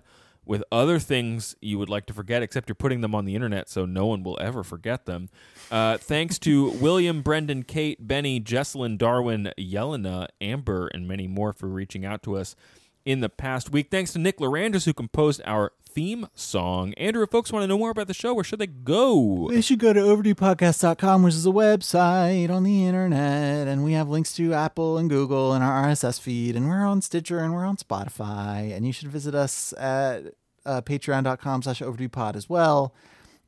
with 0.51 0.65
other 0.69 0.99
things 0.99 1.55
you 1.61 1.79
would 1.79 1.87
like 1.87 2.05
to 2.05 2.13
forget, 2.13 2.43
except 2.43 2.67
you're 2.67 2.75
putting 2.75 2.99
them 2.99 3.15
on 3.15 3.23
the 3.23 3.35
internet 3.35 3.69
so 3.69 3.85
no 3.85 4.05
one 4.05 4.21
will 4.21 4.37
ever 4.41 4.65
forget 4.65 5.05
them. 5.05 5.29
Uh, 5.71 5.97
thanks 5.97 6.37
to 6.37 6.71
William, 6.81 7.21
Brendan, 7.21 7.63
Kate, 7.63 8.05
Benny, 8.05 8.41
Jesselyn, 8.41 8.97
Darwin, 8.97 9.53
Yelena, 9.57 10.27
Amber, 10.41 10.87
and 10.87 11.07
many 11.07 11.25
more 11.25 11.53
for 11.53 11.67
reaching 11.67 12.05
out 12.05 12.21
to 12.23 12.35
us 12.35 12.57
in 13.05 13.21
the 13.21 13.29
past 13.29 13.71
week. 13.71 13.89
Thanks 13.89 14.11
to 14.11 14.19
Nick 14.19 14.39
Lerangis, 14.39 14.83
who 14.83 14.93
composed 14.93 15.41
our 15.45 15.71
theme 15.85 16.27
song. 16.33 16.93
Andrew, 16.95 17.23
if 17.23 17.29
folks 17.29 17.53
want 17.53 17.63
to 17.63 17.67
know 17.67 17.77
more 17.77 17.91
about 17.91 18.07
the 18.07 18.13
show, 18.13 18.33
where 18.33 18.43
should 18.43 18.59
they 18.59 18.67
go? 18.67 19.47
They 19.49 19.61
should 19.61 19.79
go 19.79 19.93
to 19.93 20.01
overduepodcast.com, 20.01 21.23
which 21.23 21.33
is 21.33 21.45
a 21.45 21.49
website 21.49 22.49
on 22.49 22.63
the 22.63 22.85
internet, 22.85 23.69
and 23.69 23.85
we 23.85 23.93
have 23.93 24.09
links 24.09 24.33
to 24.35 24.53
Apple 24.53 24.97
and 24.97 25.09
Google 25.09 25.53
and 25.53 25.63
our 25.63 25.87
RSS 25.87 26.19
feed, 26.19 26.57
and 26.57 26.67
we're 26.67 26.85
on 26.85 27.01
Stitcher 27.01 27.39
and 27.39 27.53
we're 27.53 27.65
on 27.65 27.77
Spotify, 27.77 28.75
and 28.75 28.85
you 28.85 28.91
should 28.91 29.07
visit 29.07 29.33
us 29.33 29.73
at 29.77 30.33
uh, 30.65 30.81
patreon.com 30.81 31.63
slash 31.63 31.81
overduepod 31.81 32.35
as 32.35 32.49
well. 32.49 32.93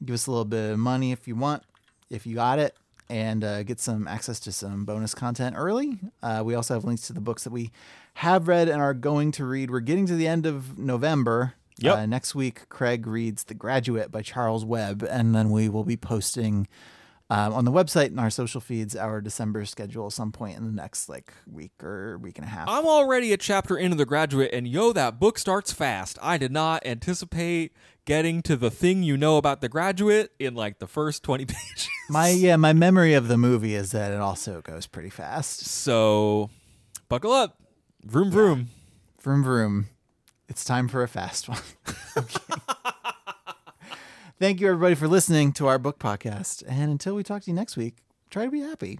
Give 0.04 0.14
us 0.14 0.28
a 0.28 0.32
little 0.32 0.46
bit 0.46 0.72
of 0.72 0.80
money 0.80 1.12
if 1.12 1.28
you 1.28 1.36
want, 1.36 1.64
if 2.10 2.26
you 2.26 2.36
got 2.36 2.60
it, 2.60 2.76
and 3.10 3.44
uh, 3.44 3.64
get 3.64 3.80
some 3.80 4.08
access 4.08 4.40
to 4.42 4.52
some 4.52 4.86
bonus 4.86 5.14
content 5.14 5.56
early. 5.58 6.00
Uh, 6.22 6.42
we 6.46 6.56
also 6.56 6.74
have 6.74 6.84
links 6.84 7.08
to 7.08 7.14
the 7.14 7.22
books 7.22 7.44
that 7.44 7.52
we 7.52 7.72
have 8.16 8.48
read 8.48 8.68
and 8.70 8.82
are 8.82 8.94
going 8.94 9.32
to 9.34 9.46
read. 9.46 9.72
We're 9.72 9.80
getting 9.80 10.06
to 10.08 10.16
the 10.16 10.28
end 10.28 10.46
of 10.46 10.78
November. 10.78 11.54
Yep. 11.80 11.96
Uh, 11.98 12.06
next 12.06 12.36
week, 12.36 12.70
Craig 12.70 13.08
reads 13.08 13.46
The 13.46 13.56
Graduate 13.56 14.12
by 14.12 14.22
Charles 14.22 14.64
Webb, 14.64 15.04
and 15.10 15.34
then 15.34 15.50
we 15.50 15.70
will 15.70 15.84
be 15.84 15.98
posting 15.98 16.68
um, 17.34 17.52
on 17.54 17.66
the 17.66 17.72
website 17.72 18.08
and 18.08 18.20
our 18.20 18.30
social 18.30 18.62
feeds 18.62 18.96
our 18.96 19.20
December 19.20 19.66
schedule 19.66 20.12
some 20.12 20.32
point 20.32 20.56
in 20.56 20.66
the 20.66 20.72
next 20.72 21.10
like 21.10 21.34
week 21.52 21.72
or 21.84 22.20
week 22.20 22.38
and 22.38 22.46
a 22.46 22.50
half. 22.50 22.70
I'm 22.70 22.86
already 22.86 23.34
a 23.34 23.38
chapter 23.38 23.76
into 23.76 23.98
The 23.98 24.06
Graduate, 24.06 24.52
and 24.54 24.68
yo, 24.68 24.94
that 24.94 25.20
book 25.20 25.40
starts 25.40 25.74
fast. 25.74 26.20
I 26.22 26.38
did 26.38 26.52
not 26.52 26.86
anticipate 26.86 27.74
getting 28.06 28.44
to 28.44 28.56
the 28.56 28.70
thing 28.70 29.02
you 29.02 29.18
know 29.18 29.38
about 29.38 29.62
The 29.62 29.70
Graduate 29.70 30.32
in 30.38 30.54
like 30.54 30.78
the 30.78 30.86
first 30.86 31.24
20 31.24 31.46
pages. 31.48 31.90
my 32.08 32.30
yeah, 32.30 32.56
my 32.56 32.72
memory 32.72 33.16
of 33.16 33.28
the 33.28 33.38
movie 33.38 33.74
is 33.74 33.94
that 33.94 34.12
it 34.12 34.20
also 34.20 34.62
goes 34.62 34.86
pretty 34.86 35.10
fast. 35.10 35.62
So, 35.62 36.52
buckle 37.10 37.32
up. 37.32 37.58
Vroom, 38.04 38.30
vroom. 38.30 38.68
Vroom 39.20 39.44
vroom. 39.44 39.88
It's 40.48 40.64
time 40.64 40.88
for 40.88 41.02
a 41.02 41.08
fast 41.08 41.50
one. 41.50 41.62
okay. 42.18 42.62
Thank 44.44 44.60
you 44.60 44.68
everybody 44.68 44.94
for 44.94 45.08
listening 45.08 45.54
to 45.54 45.68
our 45.68 45.80
book 45.80 46.00
podcast. 46.00 46.64
And 46.68 46.92
until 46.92 47.16
we 47.16 47.24
talk 47.24 47.44
to 47.44 47.50
you 47.50 47.56
next 47.56 47.78
week, 47.78 48.00
try 48.30 48.44
to 48.44 48.52
be 48.52 48.60
happy. 48.60 49.00